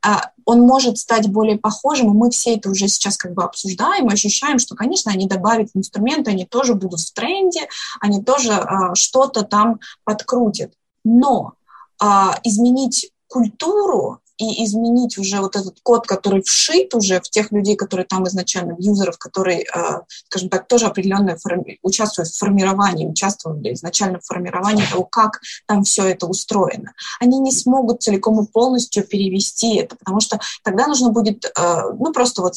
а, 0.02 0.30
он 0.44 0.60
может 0.60 0.98
стать 0.98 1.28
более 1.28 1.58
похожим, 1.58 2.10
и 2.10 2.16
мы 2.16 2.30
все 2.30 2.54
это 2.54 2.70
уже 2.70 2.86
сейчас 2.86 3.16
как 3.16 3.34
бы 3.34 3.42
обсуждаем, 3.42 4.08
ощущаем, 4.08 4.60
что, 4.60 4.76
конечно, 4.76 5.10
они 5.10 5.26
добавят 5.26 5.70
инструменты, 5.74 6.30
они 6.30 6.46
тоже 6.46 6.74
будут 6.74 7.00
в 7.00 7.12
тренде, 7.12 7.68
они 8.00 8.22
тоже 8.22 8.52
а, 8.52 8.94
что-то 8.94 9.42
там 9.42 9.80
подкрутят. 10.04 10.72
Но 11.04 11.54
а, 12.00 12.38
изменить 12.44 13.10
культуру 13.26 14.20
и 14.36 14.64
изменить 14.64 15.16
уже 15.18 15.40
вот 15.40 15.56
этот 15.56 15.78
код, 15.82 16.06
который 16.06 16.42
вшит 16.42 16.94
уже 16.94 17.20
в 17.20 17.30
тех 17.30 17.52
людей, 17.52 17.76
которые 17.76 18.06
там 18.06 18.26
изначально, 18.26 18.74
в 18.74 18.80
юзеров, 18.80 19.18
которые, 19.18 19.62
э, 19.62 20.00
скажем 20.26 20.48
так, 20.48 20.66
тоже 20.66 20.86
определенно 20.86 21.36
форми- 21.36 21.78
участвуют 21.82 22.28
в 22.28 22.38
формировании, 22.38 23.06
участвовали 23.06 23.74
изначально 23.74 24.18
в 24.18 24.24
формировании 24.24 24.84
того, 24.90 25.04
как 25.04 25.40
там 25.66 25.84
все 25.84 26.04
это 26.04 26.26
устроено. 26.26 26.92
Они 27.20 27.38
не 27.38 27.52
смогут 27.52 28.02
целиком 28.02 28.42
и 28.42 28.46
полностью 28.46 29.06
перевести 29.06 29.76
это, 29.76 29.96
потому 29.96 30.20
что 30.20 30.40
тогда 30.62 30.86
нужно 30.86 31.10
будет, 31.10 31.44
э, 31.44 31.82
ну, 31.98 32.12
просто 32.12 32.42
вот 32.42 32.54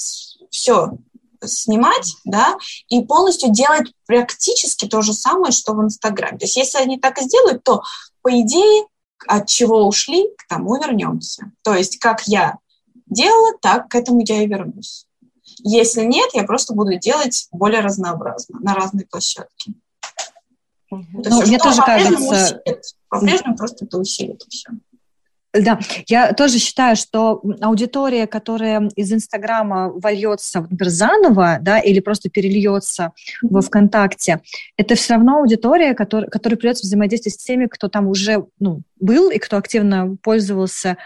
все 0.50 0.98
снимать, 1.44 2.16
да, 2.26 2.58
и 2.90 3.04
полностью 3.04 3.52
делать 3.52 3.92
практически 4.08 4.88
то 4.88 5.02
же 5.02 5.14
самое, 5.14 5.52
что 5.52 5.74
в 5.74 5.84
Инстаграме. 5.84 6.40
То 6.40 6.46
есть 6.46 6.58
если 6.58 6.80
они 6.80 7.00
так 7.00 7.20
и 7.20 7.24
сделают, 7.24 7.64
то, 7.64 7.84
по 8.24 8.42
идее, 8.42 8.88
от 9.28 9.48
чего 9.48 9.88
ушли, 9.88 10.30
к 10.38 10.48
тому 10.48 10.76
вернемся. 10.78 11.52
То 11.64 11.74
есть 11.74 11.98
как 12.00 12.28
я 12.28 12.58
делала, 13.06 13.58
так 13.62 13.90
к 13.90 13.96
этому 13.96 14.22
я 14.26 14.44
и 14.44 14.48
вернусь. 14.48 15.08
Если 15.64 16.04
нет, 16.04 16.30
я 16.34 16.44
просто 16.44 16.74
буду 16.74 16.98
делать 16.98 17.48
более 17.52 17.82
разнообразно 17.82 18.60
на 18.60 18.76
разные 18.76 19.06
площадки. 19.06 19.74
Ну, 20.90 21.42
мне 21.46 21.58
тоже 21.58 21.82
кажется... 21.82 22.62
По-прежнему 23.10 23.56
просто 23.56 23.86
это 23.86 23.98
усилит 23.98 24.44
и 24.46 24.50
все. 24.50 24.70
Да, 25.60 25.80
я 26.08 26.34
тоже 26.34 26.60
считаю, 26.60 26.96
что 26.96 27.42
аудитория, 27.62 28.28
которая 28.28 28.90
из 28.96 29.12
Инстаграма 29.12 29.90
вольется, 29.90 30.62
например, 30.62 30.90
заново, 30.90 31.58
да, 31.62 31.80
или 31.80 32.00
просто 32.00 32.30
перельется 32.30 33.04
mm-hmm. 33.44 33.48
во 33.50 33.62
ВКонтакте, 33.62 34.42
это 34.78 34.96
все 34.96 35.14
равно 35.14 35.38
аудитория, 35.38 35.94
которая, 35.94 36.30
которая 36.30 36.58
придется 36.58 36.86
взаимодействовать 36.86 37.40
с 37.40 37.44
теми, 37.44 37.68
кто 37.68 37.88
там 37.88 38.08
уже 38.08 38.46
ну, 38.60 38.82
был 39.00 39.30
и 39.30 39.40
кто 39.40 39.58
активно 39.58 40.18
пользовался 40.22 40.98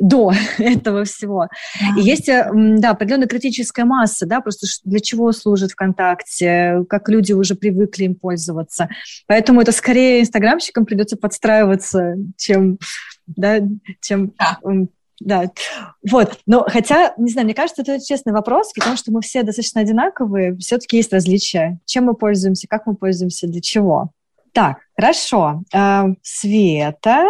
до 0.00 0.32
этого 0.58 1.04
всего. 1.04 1.48
И 1.96 2.00
есть, 2.00 2.28
э, 2.28 2.50
да, 2.52 2.90
определенная 2.90 3.28
критическая 3.28 3.84
масса, 3.84 4.26
да, 4.26 4.40
просто 4.40 4.66
для 4.84 4.98
чего 4.98 5.30
служит 5.32 5.72
ВКонтакте, 5.72 6.84
как 6.88 7.08
люди 7.08 7.32
уже 7.32 7.54
привыкли 7.54 8.04
им 8.04 8.14
пользоваться. 8.14 8.88
Поэтому 9.26 9.60
это 9.60 9.72
скорее 9.72 10.22
инстаграмщикам 10.22 10.86
придется 10.86 11.16
подстраиваться, 11.16 12.14
чем 12.36 12.78
да, 13.36 13.60
чем... 14.00 14.32
Да. 14.38 14.58
Да, 15.22 15.50
вот, 16.10 16.38
но 16.46 16.64
хотя, 16.66 17.12
не 17.18 17.30
знаю, 17.30 17.44
мне 17.44 17.54
кажется, 17.54 17.82
это 17.82 18.02
честный 18.02 18.32
вопрос, 18.32 18.72
потому 18.72 18.96
что 18.96 19.12
мы 19.12 19.20
все 19.20 19.42
достаточно 19.42 19.82
одинаковые, 19.82 20.56
все-таки 20.56 20.96
есть 20.96 21.12
различия. 21.12 21.78
Чем 21.84 22.06
мы 22.06 22.14
пользуемся, 22.14 22.66
как 22.66 22.86
мы 22.86 22.94
пользуемся, 22.96 23.46
для 23.46 23.60
чего. 23.60 24.12
Так, 24.52 24.78
хорошо. 24.96 25.62
А, 25.74 26.06
Света? 26.22 27.26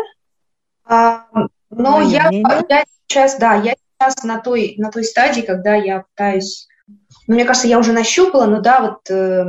А, 0.85 1.25
ну, 1.71 2.09
я, 2.09 2.31
я 2.31 2.85
сейчас, 3.09 3.39
да, 3.39 3.55
я 3.57 3.75
сейчас 3.99 4.23
на 4.23 4.39
той, 4.39 4.75
на 4.79 4.91
той 4.91 5.03
стадии, 5.03 5.41
когда 5.41 5.75
я 5.75 6.05
пытаюсь, 6.15 6.69
ну, 7.27 7.35
мне 7.35 7.45
кажется, 7.45 7.69
я 7.69 7.79
уже 7.79 7.93
нащупала, 7.93 8.47
но 8.47 8.61
да, 8.61 8.81
вот 8.81 9.11
э, 9.11 9.45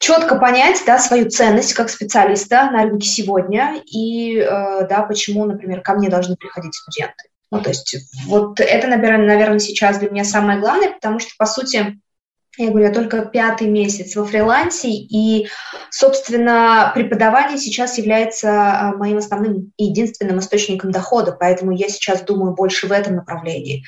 четко 0.00 0.36
понять 0.36 0.82
да, 0.86 0.98
свою 0.98 1.30
ценность 1.30 1.74
как 1.74 1.90
специалиста 1.90 2.70
на 2.70 2.82
рынке 2.82 3.06
сегодня 3.06 3.80
и 3.84 4.38
э, 4.38 4.88
да, 4.88 5.02
почему, 5.02 5.44
например, 5.44 5.82
ко 5.82 5.94
мне 5.94 6.08
должны 6.08 6.36
приходить 6.36 6.74
студенты. 6.74 7.28
Ну, 7.52 7.60
то 7.60 7.68
есть 7.68 7.96
вот 8.26 8.60
это, 8.60 8.86
наверное, 8.88 9.58
сейчас 9.58 9.98
для 9.98 10.10
меня 10.10 10.24
самое 10.24 10.58
главное, 10.58 10.92
потому 10.92 11.18
что, 11.18 11.32
по 11.36 11.46
сути, 11.46 12.00
я 12.56 12.70
говорю, 12.70 12.86
я 12.86 12.92
только 12.92 13.24
пятый 13.26 13.68
месяц 13.68 14.16
во 14.16 14.24
фрилансе, 14.24 14.88
и, 14.90 15.48
собственно, 15.90 16.92
преподавание 16.94 17.58
сейчас 17.58 17.98
является 17.98 18.48
э, 18.48 18.96
моим 18.96 19.18
основным 19.18 19.72
и 19.76 19.84
единственным 19.84 20.38
источником 20.38 20.92
дохода, 20.92 21.32
поэтому 21.32 21.72
я 21.72 21.88
сейчас 21.88 22.22
думаю 22.22 22.54
больше 22.54 22.86
в 22.86 22.92
этом 22.92 23.16
направлении. 23.16 23.84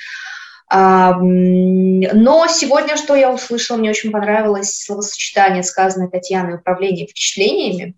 Но 0.74 2.46
сегодня, 2.48 2.96
что 2.96 3.14
я 3.14 3.30
услышала, 3.30 3.76
мне 3.76 3.90
очень 3.90 4.10
понравилось 4.10 4.74
словосочетание, 4.74 5.62
сказанное 5.62 6.08
Татьяной, 6.08 6.54
управление 6.54 7.06
впечатлениями. 7.06 7.94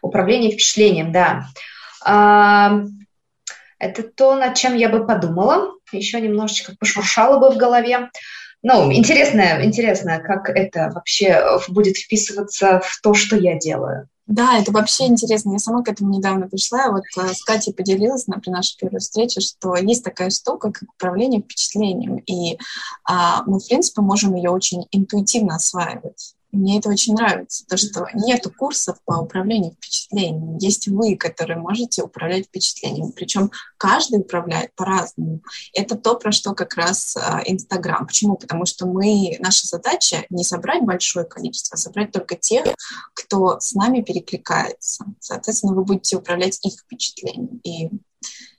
Управление 0.00 0.52
впечатлением, 0.52 1.10
да. 1.10 1.46
Это 3.80 4.02
то, 4.02 4.36
над 4.36 4.54
чем 4.54 4.76
я 4.76 4.88
бы 4.88 5.04
подумала, 5.04 5.72
еще 5.90 6.20
немножечко 6.20 6.76
пошуршала 6.78 7.38
бы 7.40 7.50
в 7.50 7.56
голове. 7.56 8.10
Ну, 8.62 8.92
интересно, 8.92 9.64
интересно, 9.64 10.20
как 10.20 10.48
это 10.48 10.90
вообще 10.94 11.58
будет 11.68 11.96
вписываться 11.96 12.80
в 12.84 13.00
то, 13.02 13.14
что 13.14 13.36
я 13.36 13.58
делаю. 13.58 14.08
Да, 14.26 14.58
это 14.58 14.72
вообще 14.72 15.06
интересно. 15.06 15.52
Я 15.52 15.58
сама 15.58 15.82
к 15.82 15.88
этому 15.88 16.10
недавно 16.10 16.48
пришла. 16.48 16.90
Вот 16.90 17.02
э, 17.18 17.34
с 17.34 17.44
Катей 17.44 17.74
поделилась 17.74 18.26
на, 18.26 18.40
при 18.40 18.50
нашей 18.50 18.78
первой 18.78 19.00
встрече, 19.00 19.40
что 19.40 19.76
есть 19.76 20.02
такая 20.02 20.30
штука, 20.30 20.72
как 20.72 20.88
управление 20.94 21.42
впечатлением. 21.42 22.16
И 22.18 22.58
а, 23.04 23.42
мы, 23.44 23.60
в 23.60 23.68
принципе, 23.68 24.00
можем 24.00 24.34
ее 24.34 24.50
очень 24.50 24.86
интуитивно 24.92 25.56
осваивать. 25.56 26.33
Мне 26.54 26.78
это 26.78 26.88
очень 26.88 27.14
нравится, 27.14 27.64
то, 27.66 27.76
что 27.76 28.06
нет 28.14 28.46
курсов 28.56 28.98
по 29.04 29.18
управлению 29.18 29.72
впечатлениями. 29.72 30.62
Есть 30.62 30.88
вы, 30.88 31.16
которые 31.16 31.58
можете 31.58 32.02
управлять 32.02 32.46
впечатлениями. 32.46 33.10
Причем 33.10 33.50
каждый 33.76 34.20
управляет 34.20 34.74
по-разному. 34.74 35.40
Это 35.72 35.96
то, 35.96 36.14
про 36.16 36.32
что 36.32 36.54
как 36.54 36.74
раз 36.74 37.16
а, 37.16 37.42
Инстаграм. 37.44 38.06
Почему? 38.06 38.36
Потому 38.36 38.66
что 38.66 38.86
мы, 38.86 39.36
наша 39.40 39.66
задача 39.66 40.24
не 40.30 40.44
собрать 40.44 40.84
большое 40.84 41.26
количество, 41.26 41.74
а 41.74 41.78
собрать 41.78 42.12
только 42.12 42.36
тех, 42.36 42.64
кто 43.14 43.58
с 43.60 43.72
нами 43.74 44.02
перекликается. 44.02 45.04
Соответственно, 45.20 45.74
вы 45.74 45.84
будете 45.84 46.16
управлять 46.16 46.58
их 46.64 46.74
впечатлением. 46.80 47.60
И 47.64 47.90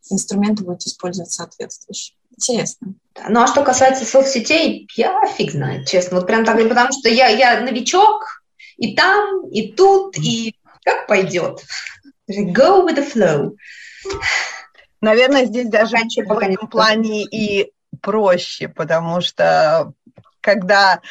инструменты 0.10 0.64
будете 0.64 0.90
использовать 0.90 1.32
соответствующие. 1.32 2.18
Интересно. 2.38 2.94
Ну, 3.30 3.42
а 3.42 3.48
что 3.48 3.64
касается 3.64 4.06
соцсетей, 4.06 4.88
я 4.96 5.26
фиг 5.28 5.52
знает, 5.52 5.88
честно. 5.88 6.18
Вот 6.18 6.28
прям 6.28 6.44
так, 6.44 6.58
потому 6.68 6.92
что 6.92 7.10
я, 7.10 7.28
я 7.28 7.62
новичок, 7.62 8.42
и 8.78 8.96
там, 8.96 9.48
и 9.48 9.72
тут, 9.72 10.18
и 10.18 10.56
как 10.84 11.08
пойдет. 11.08 11.64
Go 12.30 12.86
with 12.86 12.98
the 12.98 13.14
flow. 13.14 13.56
Наверное, 15.02 15.46
здесь 15.46 15.70
даже 15.70 15.96
в 15.98 16.38
этом 16.38 16.68
плане 16.68 17.24
и 17.24 17.72
проще, 18.02 18.68
потому 18.68 19.22
что 19.22 19.94
когда 20.46 21.02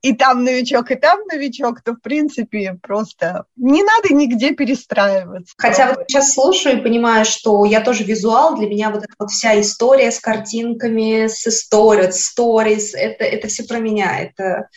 и 0.00 0.14
там 0.14 0.44
новичок, 0.44 0.90
и 0.90 0.94
там 0.94 1.20
новичок, 1.30 1.82
то, 1.82 1.92
в 1.92 2.00
принципе, 2.00 2.78
просто 2.82 3.44
не 3.56 3.82
надо 3.82 4.14
нигде 4.14 4.52
перестраиваться. 4.52 5.54
Хотя 5.58 5.92
вот 5.92 6.04
сейчас 6.08 6.32
слушаю 6.32 6.78
и 6.78 6.82
понимаю, 6.82 7.26
что 7.26 7.66
я 7.66 7.82
тоже 7.82 8.04
визуал, 8.04 8.56
для 8.56 8.66
меня 8.66 8.88
вот 8.88 9.04
эта 9.04 9.12
вот 9.18 9.30
вся 9.30 9.60
история 9.60 10.10
с 10.10 10.20
картинками, 10.20 11.26
с 11.26 11.46
историей, 11.46 12.12
сторис, 12.12 12.94
это, 12.94 13.24
это 13.24 13.48
все 13.48 13.64
про 13.64 13.78
меня. 13.78 14.18
Это... 14.20 14.68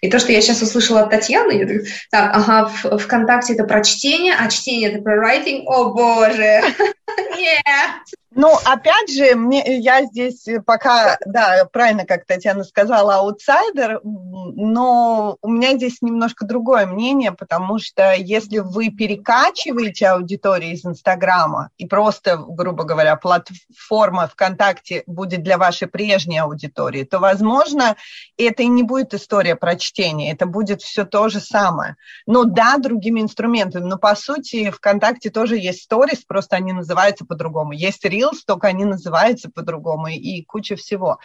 И 0.00 0.10
то, 0.10 0.18
что 0.18 0.32
я 0.32 0.40
сейчас 0.40 0.62
услышала 0.62 1.02
от 1.02 1.10
Татьяны, 1.10 1.52
я 1.52 1.66
так, 1.68 1.86
так 2.10 2.30
ага, 2.34 2.72
в, 2.82 2.98
ВКонтакте 2.98 3.54
это 3.54 3.64
про 3.64 3.84
чтение, 3.84 4.34
а 4.34 4.50
чтение 4.50 4.90
это 4.90 5.00
про 5.00 5.16
writing, 5.16 5.62
о 5.66 5.92
боже, 5.92 6.62
нет. 7.36 7.64
Ну, 8.40 8.56
опять 8.64 9.12
же, 9.12 9.34
мне, 9.34 9.62
я 9.80 10.02
здесь 10.06 10.46
пока, 10.64 11.18
да, 11.26 11.68
правильно, 11.70 12.06
как 12.06 12.24
Татьяна 12.24 12.64
сказала, 12.64 13.16
аутсайдер, 13.16 14.00
но 14.02 15.36
у 15.42 15.50
меня 15.50 15.76
здесь 15.76 16.00
немножко 16.00 16.46
другое 16.46 16.86
мнение, 16.86 17.32
потому 17.32 17.78
что 17.78 18.14
если 18.14 18.60
вы 18.60 18.88
перекачиваете 18.88 20.06
аудиторию 20.08 20.72
из 20.72 20.86
Инстаграма 20.86 21.68
и 21.76 21.86
просто, 21.86 22.38
грубо 22.38 22.84
говоря, 22.84 23.16
платформа 23.16 24.26
ВКонтакте 24.28 25.02
будет 25.06 25.42
для 25.42 25.58
вашей 25.58 25.86
прежней 25.86 26.38
аудитории, 26.38 27.04
то, 27.04 27.18
возможно, 27.18 27.96
это 28.38 28.62
и 28.62 28.68
не 28.68 28.84
будет 28.84 29.12
история 29.12 29.54
про 29.54 29.76
чтение, 29.76 30.32
это 30.32 30.46
будет 30.46 30.80
все 30.80 31.04
то 31.04 31.28
же 31.28 31.40
самое. 31.40 31.96
Но 32.24 32.44
да, 32.44 32.78
другими 32.78 33.20
инструментами, 33.20 33.84
но 33.84 33.98
по 33.98 34.14
сути 34.16 34.70
ВКонтакте 34.70 35.28
тоже 35.28 35.58
есть 35.58 35.82
сторис, 35.82 36.24
просто 36.26 36.56
они 36.56 36.72
называются 36.72 37.26
по-другому. 37.26 37.72
Есть 37.72 38.06
Reels, 38.30 38.40
только 38.46 38.68
они 38.68 38.84
называются 38.84 39.50
по-другому 39.50 40.08
и 40.08 40.42
куча 40.42 40.76
всего. 40.76 41.18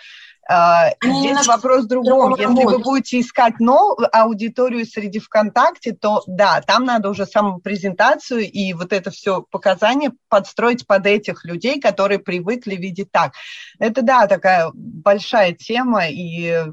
Uh, 0.47 0.91
здесь 1.03 1.47
вопрос 1.47 1.85
в 1.85 1.87
другом. 1.87 2.35
Если 2.35 2.65
вы 2.65 2.77
будете 2.77 3.19
искать 3.19 3.59
новую 3.59 4.07
аудиторию 4.15 4.85
среди 4.85 5.17
ВКонтакте, 5.17 5.93
то 5.93 6.21
да, 6.27 6.61
там 6.61 6.85
надо 6.85 7.09
уже 7.09 7.25
самопрезентацию 7.25 8.41
и 8.41 8.73
вот 8.73 8.93
это 8.93 9.09
все 9.09 9.41
показания 9.41 10.11
подстроить 10.29 10.85
под 10.85 11.07
этих 11.07 11.45
людей, 11.45 11.81
которые 11.81 12.19
привыкли 12.19 12.75
видеть 12.75 13.11
так. 13.11 13.33
Это 13.79 14.03
да, 14.03 14.27
такая 14.27 14.69
большая 14.75 15.53
тема 15.53 16.07
и 16.09 16.65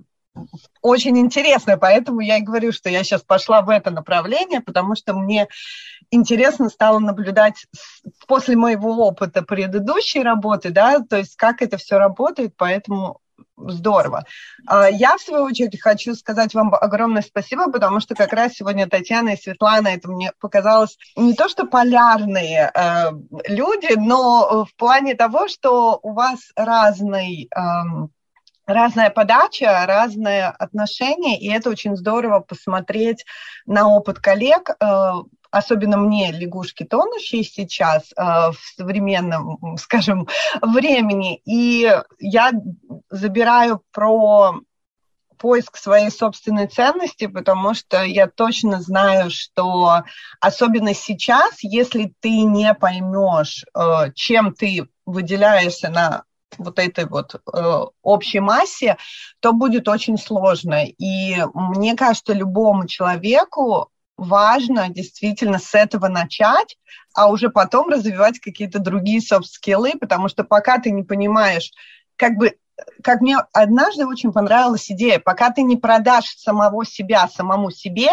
очень 0.80 1.18
интересная, 1.18 1.76
поэтому 1.76 2.20
я 2.20 2.38
и 2.38 2.42
говорю, 2.42 2.72
что 2.72 2.88
я 2.88 3.04
сейчас 3.04 3.22
пошла 3.22 3.62
в 3.62 3.68
это 3.68 3.90
направление, 3.90 4.60
потому 4.60 4.96
что 4.96 5.14
мне 5.14 5.48
интересно 6.10 6.68
стало 6.68 6.98
наблюдать 6.98 7.66
после 8.26 8.56
моего 8.56 9.06
опыта 9.06 9.42
предыдущей 9.42 10.22
работы, 10.22 10.70
да, 10.70 11.00
то 11.00 11.16
есть 11.16 11.36
как 11.36 11.62
это 11.62 11.76
все 11.76 11.98
работает, 11.98 12.54
поэтому 12.56 13.20
здорово. 13.56 14.24
А, 14.66 14.88
я, 14.88 15.16
в 15.16 15.20
свою 15.20 15.44
очередь, 15.44 15.80
хочу 15.80 16.14
сказать 16.14 16.54
вам 16.54 16.74
огромное 16.74 17.22
спасибо, 17.22 17.70
потому 17.70 18.00
что 18.00 18.14
как 18.14 18.32
раз 18.32 18.54
сегодня 18.54 18.88
Татьяна 18.88 19.30
и 19.30 19.36
Светлана, 19.36 19.88
это 19.88 20.08
мне 20.08 20.32
показалось 20.40 20.96
не 21.16 21.34
то, 21.34 21.48
что 21.48 21.66
полярные 21.66 22.70
э, 22.74 23.10
люди, 23.48 23.94
но 23.96 24.64
в 24.64 24.74
плане 24.76 25.14
того, 25.14 25.48
что 25.48 25.98
у 26.02 26.12
вас 26.12 26.40
разный... 26.56 27.48
Э, 27.54 28.08
разная 28.66 29.10
подача, 29.10 29.84
разное 29.86 30.50
отношение, 30.50 31.38
и 31.38 31.50
это 31.50 31.70
очень 31.70 31.96
здорово 31.96 32.40
посмотреть 32.40 33.24
на 33.66 33.88
опыт 33.88 34.18
коллег, 34.18 34.70
э, 34.70 35.12
особенно 35.50 35.98
мне, 35.98 36.32
лягушки 36.32 36.84
тонущие 36.84 37.44
сейчас 37.44 38.12
э, 38.16 38.22
в 38.22 38.56
современном, 38.76 39.76
скажем, 39.78 40.26
времени. 40.60 41.40
И 41.44 41.92
я 42.18 42.52
забираю 43.10 43.82
про 43.92 44.60
поиск 45.36 45.76
своей 45.76 46.10
собственной 46.10 46.68
ценности, 46.68 47.26
потому 47.26 47.74
что 47.74 48.02
я 48.04 48.28
точно 48.28 48.80
знаю, 48.80 49.28
что 49.30 50.04
особенно 50.40 50.94
сейчас, 50.94 51.58
если 51.62 52.14
ты 52.20 52.42
не 52.42 52.72
поймешь, 52.74 53.64
э, 53.74 54.12
чем 54.14 54.54
ты 54.54 54.88
выделяешься 55.04 55.90
на 55.90 56.22
вот 56.58 56.78
этой 56.78 57.06
вот 57.06 57.34
э, 57.34 57.80
общей 58.02 58.40
массе, 58.40 58.96
то 59.40 59.52
будет 59.52 59.88
очень 59.88 60.18
сложно. 60.18 60.84
И 60.86 61.36
мне 61.54 61.96
кажется, 61.96 62.32
любому 62.32 62.86
человеку 62.86 63.90
важно 64.16 64.88
действительно 64.88 65.58
с 65.58 65.74
этого 65.74 66.08
начать, 66.08 66.76
а 67.14 67.30
уже 67.30 67.50
потом 67.50 67.88
развивать 67.88 68.38
какие-то 68.38 68.78
другие 68.78 69.20
софт-скиллы, 69.20 69.92
потому 70.00 70.28
что 70.28 70.44
пока 70.44 70.78
ты 70.78 70.90
не 70.90 71.02
понимаешь, 71.02 71.72
как 72.16 72.36
бы, 72.36 72.56
как 73.02 73.20
мне 73.20 73.38
однажды 73.52 74.06
очень 74.06 74.32
понравилась 74.32 74.90
идея, 74.90 75.18
пока 75.18 75.50
ты 75.50 75.62
не 75.62 75.76
продашь 75.76 76.36
самого 76.36 76.84
себя 76.84 77.28
самому 77.28 77.70
себе, 77.70 78.10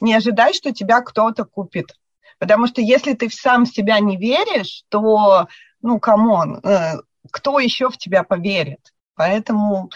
не 0.00 0.14
ожидай, 0.14 0.52
что 0.52 0.72
тебя 0.72 1.00
кто-то 1.00 1.44
купит. 1.44 1.94
Потому 2.38 2.66
что 2.66 2.82
если 2.82 3.14
ты 3.14 3.30
сам 3.30 3.64
в 3.64 3.68
себя 3.68 3.98
не 3.98 4.16
веришь, 4.16 4.84
то, 4.90 5.48
ну, 5.80 5.98
come 5.98 6.33
on, 6.33 6.60
кто 7.30 7.58
еще 7.58 7.90
в 7.90 7.98
тебя 7.98 8.22
поверит? 8.22 8.92
Поэтому 9.14 9.90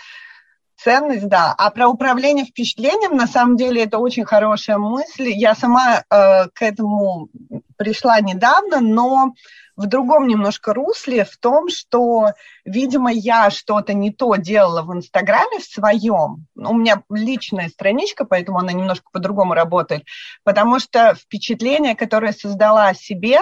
ценность, 0.82 1.28
да. 1.28 1.54
А 1.56 1.70
про 1.70 1.88
управление 1.88 2.44
впечатлением, 2.44 3.16
на 3.16 3.26
самом 3.26 3.56
деле, 3.56 3.84
это 3.84 3.98
очень 3.98 4.24
хорошая 4.24 4.78
мысль. 4.78 5.28
Я 5.28 5.54
сама 5.54 6.04
э, 6.10 6.48
к 6.48 6.62
этому 6.62 7.28
пришла 7.76 8.20
недавно, 8.20 8.80
но 8.80 9.34
в 9.76 9.86
другом 9.86 10.26
немножко 10.28 10.74
русле, 10.74 11.24
в 11.24 11.36
том, 11.38 11.70
что, 11.70 12.32
видимо, 12.64 13.10
я 13.10 13.50
что-то 13.50 13.94
не 13.94 14.12
то 14.12 14.34
делала 14.36 14.82
в 14.82 14.92
Инстаграме 14.92 15.58
в 15.58 15.64
своем. 15.64 16.46
У 16.54 16.74
меня 16.74 17.02
личная 17.08 17.68
страничка, 17.68 18.24
поэтому 18.24 18.58
она 18.58 18.72
немножко 18.72 19.08
по-другому 19.10 19.54
работает, 19.54 20.04
потому 20.44 20.80
что 20.80 21.14
впечатление, 21.14 21.94
которое 21.94 22.32
создала 22.32 22.88
о 22.88 22.94
себе, 22.94 23.38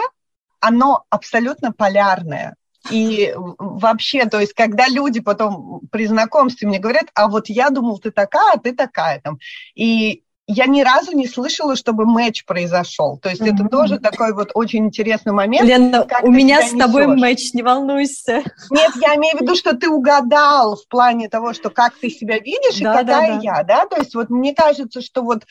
оно 0.61 1.05
абсолютно 1.11 1.73
полярное. 1.73 2.55
И 2.91 3.35
вообще, 3.37 4.27
то 4.27 4.41
есть, 4.41 4.53
когда 4.53 4.89
люди 4.89 5.21
потом 5.21 5.81
при 5.91 6.07
знакомстве 6.07 6.69
мне 6.69 6.79
говорят, 6.79 7.07
а 7.15 7.29
вот 7.29 7.49
я 7.49 7.71
думал, 7.71 7.99
ты 7.99 8.11
такая, 8.11 8.55
а 8.55 8.59
ты 8.59 8.75
такая 8.75 9.21
там. 9.21 9.39
И 9.75 10.23
я 10.51 10.65
ни 10.65 10.81
разу 10.81 11.13
не 11.13 11.27
слышала, 11.27 11.77
чтобы 11.77 12.07
матч 12.07 12.47
произошел. 12.47 13.19
То 13.19 13.29
есть 13.29 13.43
mm-hmm. 13.43 13.55
это 13.55 13.69
тоже 13.69 13.99
такой 13.99 14.33
вот 14.33 14.51
очень 14.55 14.87
интересный 14.87 15.33
момент. 15.33 15.69
Лена, 15.69 16.07
у 16.23 16.31
меня 16.31 16.63
с 16.63 16.71
тобой 16.73 17.07
матч, 17.07 17.53
не 17.53 17.63
волнуйся. 17.63 18.43
Нет, 18.71 18.93
я 19.03 19.17
имею 19.17 19.37
в 19.37 19.41
виду, 19.43 19.55
что 19.55 19.77
ты 19.77 19.91
угадал 19.91 20.77
в 20.77 20.89
плане 20.89 21.29
того, 21.29 21.53
что 21.53 21.69
как 21.69 21.95
ты 21.97 22.09
себя 22.09 22.39
видишь 22.39 22.79
да, 22.81 22.95
и 22.95 22.97
какая 23.05 23.05
да, 23.05 23.37
да. 23.37 23.41
я, 23.43 23.63
да? 23.63 23.87
То 23.87 23.99
есть 23.99 24.15
вот 24.15 24.31
мне 24.31 24.55
кажется, 24.55 25.03
что 25.03 25.23
вот 25.23 25.45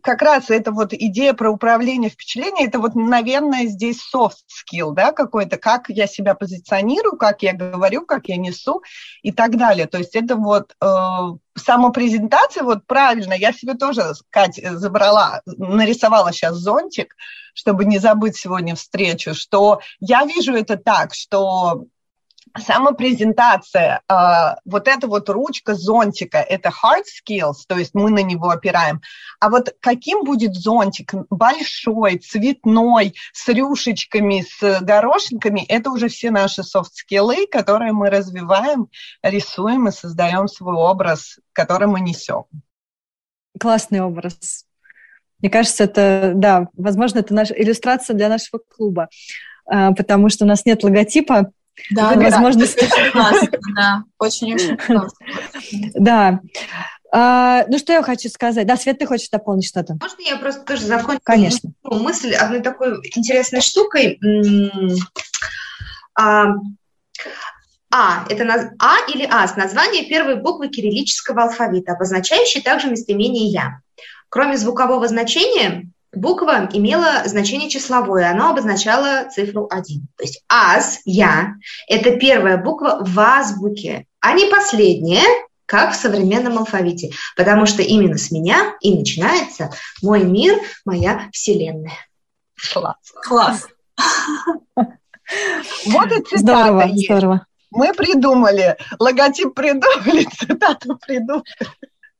как 0.00 0.22
раз 0.22 0.50
эта 0.50 0.72
вот 0.72 0.92
идея 0.92 1.34
про 1.34 1.50
управление 1.50 2.10
впечатлением, 2.10 2.68
это 2.68 2.78
вот, 2.78 2.94
наверное, 2.94 3.66
здесь 3.66 3.98
soft 4.14 4.44
skill, 4.48 4.92
да, 4.92 5.12
какой-то, 5.12 5.56
как 5.56 5.88
я 5.88 6.06
себя 6.06 6.34
позиционирую, 6.34 7.16
как 7.16 7.42
я 7.42 7.52
говорю, 7.52 8.04
как 8.06 8.28
я 8.28 8.36
несу 8.36 8.82
и 9.22 9.32
так 9.32 9.56
далее. 9.56 9.86
То 9.86 9.98
есть 9.98 10.14
это 10.14 10.36
вот 10.36 10.74
э, 10.80 10.86
самопрезентация, 11.56 12.62
вот 12.62 12.86
правильно, 12.86 13.34
я 13.34 13.52
себе 13.52 13.74
тоже, 13.74 14.12
Кать, 14.30 14.60
забрала, 14.62 15.42
нарисовала 15.46 16.32
сейчас 16.32 16.56
зонтик, 16.56 17.14
чтобы 17.54 17.84
не 17.84 17.98
забыть 17.98 18.36
сегодня 18.36 18.74
встречу, 18.74 19.34
что 19.34 19.80
я 20.00 20.24
вижу 20.24 20.54
это 20.54 20.76
так, 20.76 21.14
что 21.14 21.86
самопрезентация, 22.58 24.00
э, 24.08 24.14
вот 24.64 24.88
эта 24.88 25.06
вот 25.06 25.28
ручка 25.28 25.74
зонтика, 25.74 26.38
это 26.38 26.70
hard 26.70 27.04
skills, 27.04 27.64
то 27.66 27.76
есть 27.76 27.94
мы 27.94 28.10
на 28.10 28.22
него 28.22 28.50
опираем. 28.50 29.00
А 29.40 29.50
вот 29.50 29.74
каким 29.80 30.24
будет 30.24 30.54
зонтик? 30.54 31.14
Большой, 31.30 32.18
цветной, 32.18 33.14
с 33.32 33.48
рюшечками, 33.48 34.44
с 34.48 34.80
горошинками, 34.80 35.64
это 35.66 35.90
уже 35.90 36.08
все 36.08 36.30
наши 36.30 36.62
софт-скиллы, 36.62 37.46
которые 37.46 37.92
мы 37.92 38.10
развиваем, 38.10 38.88
рисуем 39.22 39.88
и 39.88 39.92
создаем 39.92 40.48
свой 40.48 40.74
образ, 40.74 41.38
который 41.52 41.88
мы 41.88 42.00
несем. 42.00 42.44
Классный 43.58 44.00
образ. 44.00 44.66
Мне 45.40 45.50
кажется, 45.50 45.84
это, 45.84 46.32
да, 46.34 46.68
возможно, 46.74 47.18
это 47.18 47.34
наша 47.34 47.54
иллюстрация 47.54 48.14
для 48.14 48.28
нашего 48.28 48.60
клуба, 48.74 49.08
а, 49.66 49.92
потому 49.92 50.28
что 50.28 50.44
у 50.44 50.48
нас 50.48 50.64
нет 50.64 50.82
логотипа, 50.82 51.52
да, 51.90 52.14
возможность... 52.14 52.78
Да, 53.74 54.04
очень-очень 54.18 54.76
классно. 54.86 55.26
Да. 55.94 56.40
А, 57.12 57.64
ну, 57.68 57.78
что 57.78 57.92
я 57.92 58.02
хочу 58.02 58.28
сказать? 58.28 58.66
Да, 58.66 58.76
Свет, 58.76 58.98
ты 58.98 59.06
хочешь 59.06 59.28
дополнить 59.28 59.66
что-то? 59.66 59.96
Можно 60.00 60.22
я 60.22 60.36
просто 60.36 60.62
тоже 60.62 60.86
закончу 60.86 61.20
Конечно. 61.22 61.70
мысль 61.84 62.34
одной 62.34 62.60
такой 62.60 62.96
интересной 63.14 63.60
штукой? 63.60 64.20
А, 66.18 66.46
а, 67.92 68.24
это 68.28 68.44
наз... 68.44 68.66
А 68.78 68.96
или 69.12 69.24
АС, 69.24 69.56
название 69.56 70.04
первой 70.04 70.36
буквы 70.36 70.68
кириллического 70.68 71.44
алфавита, 71.44 71.92
обозначающей 71.92 72.60
также 72.60 72.88
местоимение 72.88 73.46
«я». 73.46 73.80
Кроме 74.28 74.56
звукового 74.56 75.06
значения, 75.08 75.90
буква 76.16 76.68
имела 76.72 77.22
значение 77.26 77.68
числовое, 77.70 78.30
оно 78.30 78.50
обозначало 78.50 79.28
цифру 79.30 79.68
1. 79.70 80.08
То 80.16 80.24
есть 80.24 80.42
АС, 80.48 81.00
«я»– 81.04 81.54
это 81.88 82.16
первая 82.16 82.56
буква 82.56 82.98
в 83.00 83.18
азбуке, 83.18 84.06
а 84.20 84.32
не 84.32 84.46
последняя, 84.46 85.24
как 85.66 85.92
в 85.92 85.96
современном 85.96 86.58
алфавите, 86.58 87.10
потому 87.36 87.66
что 87.66 87.82
именно 87.82 88.16
с 88.16 88.30
меня 88.30 88.74
и 88.80 88.96
начинается 88.96 89.70
мой 90.02 90.24
мир, 90.24 90.58
моя 90.84 91.28
вселенная. 91.32 91.98
Класс. 92.72 92.96
Класс. 93.22 93.66
Вот 95.86 96.12
и 96.12 96.20
цитата 96.22 96.38
Здорово, 96.38 96.82
есть. 96.82 97.04
здорово. 97.06 97.46
Мы 97.70 97.92
придумали, 97.92 98.76
логотип 98.98 99.54
придумали, 99.54 100.26
цитату 100.38 100.96
придумали. 100.96 101.44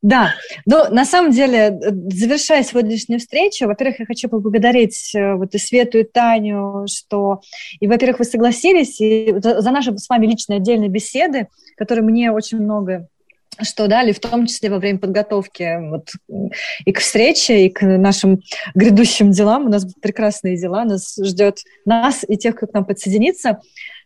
Да, 0.07 0.35
но 0.67 0.89
на 0.89 1.05
самом 1.05 1.33
деле, 1.33 1.81
завершая 1.81 2.63
сегодняшнюю 2.63 3.19
встречу, 3.19 3.67
во-первых, 3.67 3.99
я 3.99 4.07
хочу 4.07 4.29
поблагодарить 4.29 5.13
э, 5.17 5.35
вот 5.35 5.53
и 5.57 5.59
Свету, 5.59 5.99
и 5.99 6.05
Таню, 6.05 6.87
что, 6.87 7.41
и, 7.81 7.89
во-первых, 7.89 8.21
вы 8.21 8.25
согласились, 8.25 9.01
и 9.01 9.35
за 9.41 9.69
наши 9.73 9.99
с 9.99 10.09
вами 10.09 10.27
личные 10.27 10.59
отдельные 10.59 10.89
беседы, 10.89 11.49
которые 11.77 12.05
мне 12.05 12.31
очень 12.31 12.59
много 12.61 13.09
что 13.63 13.89
дали, 13.89 14.13
в 14.13 14.21
том 14.21 14.47
числе 14.47 14.71
во 14.71 14.79
время 14.79 14.99
подготовки 14.99 15.79
вот, 15.89 16.11
и 16.85 16.93
к 16.93 17.01
встрече, 17.01 17.67
и 17.67 17.71
к 17.71 17.81
нашим 17.83 18.43
грядущим 18.75 19.31
делам. 19.31 19.67
У 19.67 19.71
нас 19.71 19.87
прекрасные 20.03 20.59
дела, 20.59 20.85
нас 20.85 21.17
ждет 21.21 21.61
нас 21.87 22.25
и 22.29 22.37
тех, 22.37 22.55
кто 22.55 22.67
к 22.67 22.75
нам 22.75 22.85
подсоединится, 22.85 23.61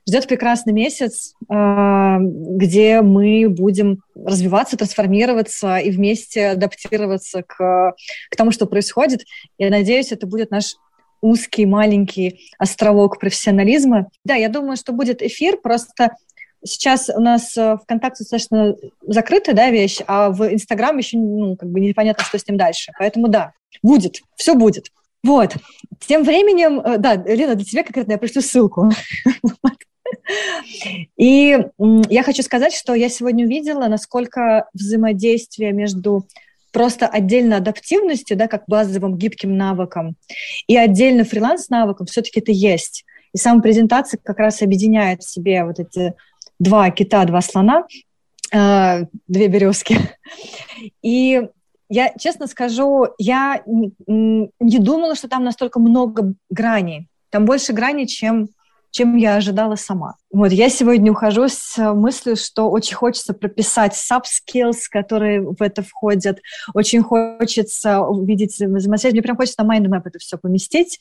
ждет 0.09 0.27
прекрасный 0.27 0.73
месяц, 0.73 1.35
а, 1.49 2.19
где 2.21 3.01
мы 3.01 3.49
будем 3.49 4.03
развиваться, 4.15 4.77
трансформироваться 4.77 5.79
и 5.79 5.91
вместе 5.91 6.49
адаптироваться 6.49 7.43
к, 7.43 7.95
к 8.31 8.37
тому, 8.37 8.51
что 8.51 8.67
происходит. 8.67 9.25
Я 9.59 9.71
надеюсь, 9.71 10.13
это 10.13 10.27
будет 10.27 10.51
наш 10.51 10.77
узкий, 11.21 11.67
маленький 11.67 12.51
островок 12.59 13.19
профессионализма. 13.19 14.09
Да, 14.25 14.35
я 14.35 14.49
думаю, 14.49 14.77
что 14.77 14.93
будет 14.93 15.23
эфир, 15.23 15.59
просто 15.59 16.11
Сейчас 16.63 17.09
у 17.09 17.21
нас 17.21 17.57
э, 17.57 17.79
ВКонтакте 17.83 18.23
достаточно 18.23 18.77
закрытая 19.01 19.55
да, 19.55 19.71
вещь, 19.71 20.01
а 20.07 20.29
в 20.29 20.53
Инстаграм 20.53 20.97
еще 20.99 21.17
ну, 21.17 21.57
как 21.57 21.71
бы 21.71 21.81
непонятно, 21.81 22.23
что 22.23 22.39
с 22.39 22.47
ним 22.47 22.59
дальше. 22.59 22.93
Поэтому 22.99 23.29
да, 23.29 23.55
будет, 23.83 24.21
все 24.37 24.55
будет. 24.55 24.93
Вот. 25.23 25.57
Тем 26.01 26.25
временем, 26.25 26.81
э, 26.81 26.99
да, 26.99 27.15
Лена, 27.15 27.55
для 27.55 27.65
тебя 27.65 27.83
конкретно 27.83 28.13
я 28.13 28.19
пришлю 28.19 28.43
ссылку. 28.43 28.91
И 31.17 31.59
я 32.09 32.23
хочу 32.23 32.43
сказать, 32.43 32.73
что 32.73 32.95
я 32.95 33.09
сегодня 33.09 33.45
увидела, 33.47 33.87
насколько 33.89 34.69
взаимодействие 34.73 35.73
между 35.73 36.27
просто 36.73 37.07
отдельно 37.07 37.57
адаптивностью, 37.57 38.37
да, 38.37 38.47
как 38.47 38.65
базовым 38.67 39.17
гибким 39.17 39.57
навыком, 39.57 40.17
и 40.67 40.77
отдельно 40.77 41.25
фриланс-навыком 41.25 42.07
все-таки 42.07 42.41
это 42.41 42.53
есть. 42.53 43.05
И 43.33 43.39
сама 43.39 43.61
презентация 43.61 44.21
как 44.23 44.39
раз 44.39 44.63
объединяет 44.63 45.23
в 45.23 45.31
себе 45.31 45.65
вот 45.65 45.79
эти 45.81 46.15
два 46.59 46.91
кита, 46.91 47.25
два 47.25 47.41
слона, 47.41 47.87
э, 48.53 49.05
две 49.27 49.49
березки. 49.49 49.97
И 51.03 51.43
я 51.91 52.15
честно 52.19 52.47
скажу, 52.47 53.09
я 53.19 53.63
не 53.67 54.79
думала, 54.79 55.15
что 55.15 55.29
там 55.29 55.45
настолько 55.45 55.81
много 55.81 56.35
граней. 56.49 57.09
Там 57.31 57.45
больше 57.45 57.73
граней, 57.73 58.07
чем 58.07 58.49
чем 58.93 59.17
я 59.17 59.37
ожидала 59.37 59.77
сама. 59.77 60.17
Вот, 60.33 60.51
я 60.51 60.69
сегодня 60.69 61.13
ухожу 61.13 61.47
с 61.49 61.77
мыслью, 61.95 62.35
что 62.35 62.69
очень 62.69 62.97
хочется 62.97 63.35
прописать 63.35 63.95
sub-skills, 63.95 64.79
которые 64.91 65.43
в 65.43 65.63
это 65.63 65.83
входят. 65.83 66.41
Очень 66.75 67.03
хочется 67.03 68.01
увидеть 68.01 68.55
взаимосвязь. 68.55 69.13
Мне 69.13 69.23
прям 69.23 69.37
хочется 69.37 69.63
на 69.63 69.77
mind 69.77 69.87
map 69.87 70.03
это 70.07 70.19
все 70.19 70.39
поместить 70.39 70.99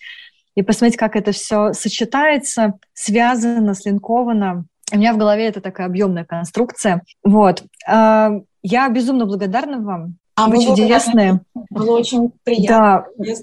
и 0.54 0.62
посмотреть, 0.62 0.98
как 0.98 1.16
это 1.16 1.32
все 1.32 1.74
сочетается, 1.74 2.76
связано, 2.94 3.74
слинковано. 3.74 4.66
У 4.92 4.98
меня 4.98 5.14
в 5.14 5.18
голове 5.18 5.48
это 5.48 5.62
такая 5.62 5.88
объемная 5.88 6.26
конструкция. 6.26 7.02
Вот. 7.24 7.64
А, 7.88 8.34
я 8.62 8.90
безумно 8.90 9.26
благодарна 9.26 9.80
вам. 9.80 10.19
А 10.40 10.48
Вы 10.48 10.64
чудесные. 10.64 11.42
Было 11.70 11.98
очень 11.98 12.32
приятно. 12.44 13.06
Да. 13.18 13.34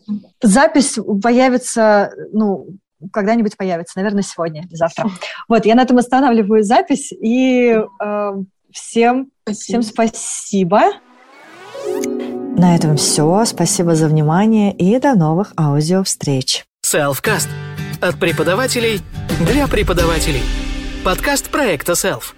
Запись 0.42 0.98
появится, 1.22 2.10
ну, 2.32 2.68
когда-нибудь 3.12 3.56
появится, 3.56 3.98
наверное, 3.98 4.22
сегодня 4.22 4.62
или 4.62 4.74
завтра. 4.74 5.10
Вот, 5.48 5.66
я 5.66 5.74
на 5.74 5.82
этом 5.82 5.98
останавливаю 5.98 6.62
запись, 6.62 7.12
и 7.12 7.76
э, 8.02 8.30
всем, 8.72 9.30
спасибо. 9.42 9.60
всем 9.60 9.82
спасибо. 9.82 10.80
На 12.56 12.74
этом 12.74 12.96
все. 12.96 13.44
Спасибо 13.44 13.94
за 13.94 14.08
внимание 14.08 14.72
и 14.72 14.98
до 14.98 15.14
новых 15.14 15.52
аудиовстреч. 15.58 16.64
Selfcast. 16.84 17.48
От 18.00 18.18
преподавателей 18.18 19.00
для 19.46 19.66
преподавателей. 19.66 20.42
Подкаст 21.04 21.50
проекта 21.50 21.92
Self. 21.92 22.35